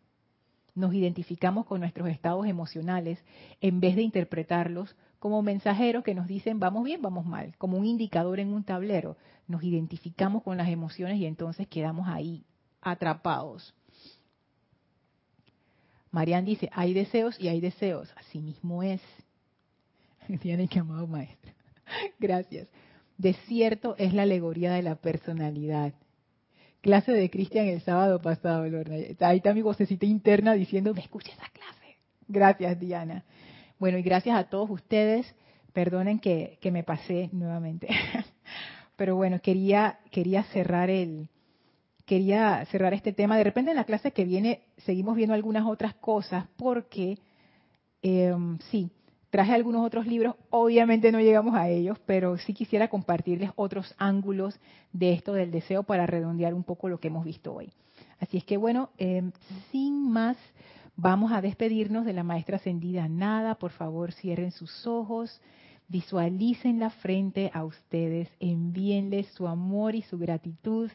Nos 0.76 0.94
identificamos 0.94 1.66
con 1.66 1.82
nuestros 1.82 2.10
estados 2.10 2.46
emocionales 2.48 3.20
en 3.60 3.80
vez 3.80 3.96
de 3.96 4.04
interpretarlos 4.04 4.96
como 5.20 5.42
mensajeros 5.42 6.04
que 6.04 6.16
nos 6.16 6.28
dicen 6.28 6.60
vamos 6.60 6.84
bien, 6.84 7.02
vamos 7.02 7.26
mal, 7.26 7.56
como 7.58 7.78
un 7.78 7.86
indicador 7.86 8.40
en 8.40 8.54
un 8.54 8.64
tablero. 8.64 9.18
Nos 9.48 9.64
identificamos 9.64 10.44
con 10.44 10.58
las 10.58 10.70
emociones 10.70 11.18
y 11.18 11.26
entonces 11.26 11.68
quedamos 11.68 12.08
ahí 12.08 12.44
atrapados. 12.82 13.76
Marian 16.12 16.46
dice, 16.46 16.70
hay 16.74 16.94
deseos 16.94 17.40
y 17.40 17.48
hay 17.48 17.62
deseos. 17.62 18.14
Así 18.18 18.40
mismo 18.40 18.84
es. 18.84 19.02
Tiene 20.42 20.68
que 20.68 20.80
amado 20.80 21.08
maestro. 21.08 21.52
Gracias. 22.20 22.68
Desierto 23.18 23.96
es 23.98 24.14
la 24.14 24.24
alegoría 24.24 24.74
de 24.74 24.82
la 24.82 24.96
personalidad 24.96 25.94
clase 26.82 27.12
de 27.12 27.30
Cristian 27.30 27.68
el 27.68 27.82
sábado 27.82 28.20
pasado, 28.22 28.68
Lorna. 28.68 28.96
Ahí 29.20 29.38
está 29.38 29.54
mi 29.54 29.62
vocecita 29.62 30.06
interna 30.06 30.54
diciendo, 30.54 30.94
me 30.94 31.02
escucha 31.02 31.32
esa 31.32 31.48
clase. 31.50 31.98
Gracias, 32.28 32.80
Diana. 32.80 33.24
Bueno, 33.80 33.98
y 33.98 34.02
gracias 34.04 34.38
a 34.38 34.46
todos 34.46 34.70
ustedes. 34.70 35.34
Perdonen 35.74 36.20
que, 36.20 36.58
que 36.60 36.72
me 36.72 36.84
pasé 36.84 37.30
nuevamente. 37.32 37.88
Pero 38.98 39.16
bueno, 39.16 39.40
quería, 39.42 40.00
quería 40.12 40.44
cerrar 40.46 40.90
el, 40.90 41.30
quería 42.12 42.66
cerrar 42.66 42.94
este 42.94 43.14
tema. 43.14 43.38
De 43.38 43.46
repente 43.46 43.72
en 43.72 43.78
la 43.78 43.86
clase 43.86 44.12
que 44.12 44.26
viene 44.26 44.60
seguimos 44.80 45.16
viendo 45.16 45.34
algunas 45.34 45.66
otras 45.66 45.94
cosas 45.94 46.46
porque 46.58 47.18
em, 48.02 48.58
sí, 48.70 48.92
traje 49.30 49.54
algunos 49.54 49.86
otros 49.86 50.06
libros, 50.06 50.36
obviamente 50.50 51.14
no 51.14 51.22
llegamos 51.22 51.56
a 51.56 51.70
ellos, 51.70 51.98
pero 52.06 52.38
sí 52.38 52.54
quisiera 52.54 52.90
compartirles 52.90 53.52
otros 53.56 53.96
ángulos 53.98 54.60
de 54.92 55.14
esto 55.14 55.32
del 55.32 55.52
deseo 55.52 55.84
para 55.84 56.06
redondear 56.06 56.54
un 56.54 56.66
poco 56.66 56.90
lo 56.90 57.00
que 57.00 57.08
hemos 57.08 57.24
visto 57.24 57.54
hoy. 57.54 57.72
Así 58.20 58.36
es 58.36 58.44
que 58.44 58.58
bueno, 58.58 58.90
em, 58.98 59.32
sin 59.72 60.12
más, 60.12 60.36
vamos 60.98 61.32
a 61.32 61.40
despedirnos 61.40 62.04
de 62.04 62.12
la 62.12 62.24
maestra 62.24 62.58
ascendida 62.58 63.08
Nada. 63.08 63.56
Por 63.56 63.72
favor, 63.72 64.12
cierren 64.12 64.52
sus 64.52 64.86
ojos. 64.86 65.40
Visualicen 65.88 66.78
la 66.78 66.90
frente 66.90 67.52
a 67.54 67.64
ustedes, 67.64 68.28
envíenles 68.42 69.28
su 69.28 69.48
amor 69.48 69.96
y 69.96 70.02
su 70.02 70.18
gratitud 70.18 70.92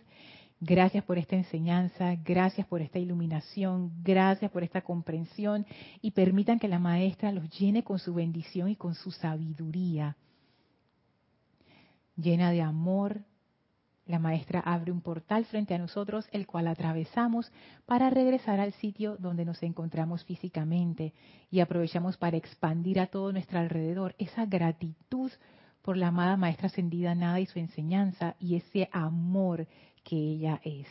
Gracias 0.61 1.05
por 1.05 1.19
esta 1.19 1.37
enseñanza, 1.37 2.15
gracias 2.25 2.67
por 2.67 2.81
esta 2.81 2.99
iluminación, 2.99 3.93
gracias 4.03 4.51
por 4.51 4.65
esta 4.65 4.81
comprensión 4.81 5.67
y 6.01 6.13
permitan 6.13 6.59
que 6.59 6.67
la 6.67 6.79
maestra 6.79 7.31
los 7.31 7.51
llene 7.59 7.85
con 7.85 7.99
su 7.99 8.15
bendición 8.15 8.71
y 8.71 8.77
con 8.77 8.95
su 8.95 9.11
sabiduría. 9.11 10.17
Llena 12.17 12.51
de 12.53 12.63
amor, 12.63 13.21
la 14.07 14.19
maestra 14.19 14.61
abre 14.61 14.93
un 14.93 15.03
portal 15.03 15.45
frente 15.45 15.75
a 15.75 15.79
nosotros, 15.79 16.27
el 16.33 16.47
cual 16.47 16.69
atravesamos 16.69 17.53
para 17.85 18.09
regresar 18.09 18.59
al 18.59 18.73
sitio 18.75 19.19
donde 19.19 19.45
nos 19.45 19.63
encontramos 19.63 20.25
físicamente 20.25 21.13
y 21.51 21.61
aprovechamos 21.61 22.17
para 22.17 22.39
expandir 22.39 22.99
a 23.01 23.09
todo 23.09 23.31
nuestro 23.31 23.59
alrededor 23.59 24.15
esa 24.17 24.47
gratitud 24.47 25.31
por 25.83 25.99
la 25.99 26.09
amada 26.09 26.39
maestra 26.39 26.69
ascendida 26.69 27.15
Nada 27.15 27.41
y 27.41 27.47
su 27.47 27.59
enseñanza 27.59 28.37
y 28.41 28.57
ese 28.57 28.89
amor 28.91 29.67
que 30.07 30.17
ella 30.17 30.61
es. 30.65 30.87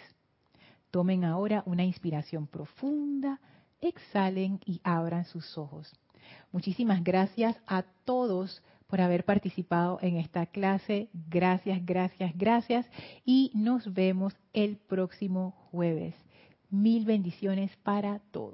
Tomen 0.91 1.24
ahora 1.24 1.63
una 1.66 1.86
inspiración 1.86 2.47
profunda, 2.47 3.39
exhalen 3.82 4.59
y 4.66 4.82
abran 4.84 5.26
sus 5.26 5.57
ojos. 5.57 5.91
Muchísimas 6.51 7.03
gracias 7.03 7.55
a 7.66 7.84
todos 8.03 8.61
por 8.88 9.01
haber 9.01 9.24
participado 9.24 9.99
en 10.01 10.18
esta 10.18 10.45
clase. 10.45 11.09
Gracias, 11.30 11.86
gracias, 11.86 12.32
gracias. 12.36 12.86
Y 13.26 13.51
nos 13.53 13.93
vemos 13.93 14.36
el 14.53 14.78
próximo 14.78 15.51
jueves. 15.72 16.13
Mil 16.70 17.05
bendiciones 17.05 17.72
para 17.84 18.20
todos. 18.32 18.53